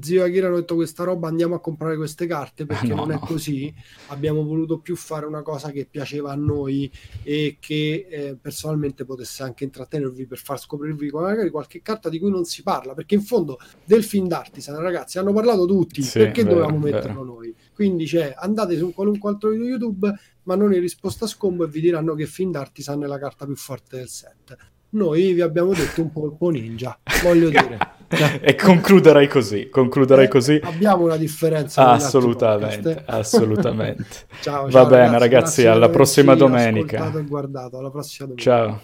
zio 0.00 0.22
Akira 0.22 0.48
ha 0.48 0.54
detto 0.54 0.74
questa 0.74 1.04
roba 1.04 1.28
andiamo 1.28 1.54
a 1.54 1.60
comprare 1.60 1.96
queste 1.96 2.26
carte 2.26 2.66
perché 2.66 2.88
no, 2.88 2.96
non 2.96 3.12
è 3.12 3.18
così. 3.18 3.72
Abbiamo 4.08 4.44
voluto 4.44 4.78
più 4.78 4.96
fare 4.96 5.26
una 5.26 5.42
cosa 5.42 5.70
che 5.70 5.86
piaceva 5.90 6.32
a 6.32 6.34
noi 6.34 6.90
e 7.22 7.56
che 7.58 8.06
eh, 8.08 8.36
personalmente 8.40 9.04
potesse 9.04 9.42
anche 9.42 9.64
intrattenervi 9.64 10.26
per 10.26 10.38
far 10.38 10.60
scoprirvi 10.60 11.08
magari 11.10 11.50
qualche 11.50 11.80
carta 11.80 12.08
di 12.08 12.18
cui 12.18 12.30
non 12.30 12.44
si 12.44 12.62
parla 12.62 12.94
perché 12.94 13.14
in 13.14 13.22
fondo 13.22 13.58
del 13.84 14.04
film 14.04 14.26
d'Artisan 14.26 14.78
ragazzi 14.80 15.18
hanno 15.18 15.32
parlato 15.32 15.64
tutti 15.64 16.02
sì, 16.02 16.18
perché 16.18 16.42
vero, 16.42 16.56
dovevamo 16.56 16.78
metterlo 16.78 17.22
vero. 17.22 17.34
noi? 17.34 17.54
Quindi 17.74 18.06
cioè, 18.06 18.34
andate 18.36 18.76
su 18.76 18.92
qualunque 18.92 19.30
altro 19.30 19.50
video 19.50 19.66
YouTube 19.66 20.12
ma 20.48 20.56
non 20.56 20.72
in 20.72 20.80
risposta 20.80 21.26
a 21.26 21.28
scombo 21.28 21.64
e 21.64 21.68
vi 21.68 21.82
diranno 21.82 22.14
che 22.14 22.24
film 22.24 22.52
d'Artisan 22.52 23.02
è 23.02 23.06
la 23.06 23.18
carta 23.18 23.44
più 23.44 23.54
forte 23.54 23.98
del 23.98 24.08
set 24.08 24.56
noi 24.90 25.34
vi 25.34 25.42
abbiamo 25.42 25.74
detto 25.74 26.00
un 26.00 26.10
po' 26.10 26.48
ninja 26.48 26.98
voglio 27.22 27.50
dire 27.50 27.96
e 28.40 28.54
concluderei 28.54 29.28
così, 29.28 29.68
concluderei 29.68 30.24
eh, 30.24 30.28
così. 30.28 30.58
Abbiamo 30.62 31.04
una 31.04 31.18
differenza. 31.18 31.88
Assolutamente, 31.90 33.02
assolutamente. 33.04 34.06
ciao, 34.40 34.70
ciao, 34.70 34.82
Va 34.82 34.86
bene 34.86 35.18
ragazzi, 35.18 35.28
ragazzi 35.28 35.66
alla 35.66 35.90
prossima 35.90 36.34
domenica. 36.34 37.04
Alla 37.04 37.90
prossima 37.90 38.28
domenica. 38.28 38.36
Ciao. 38.36 38.76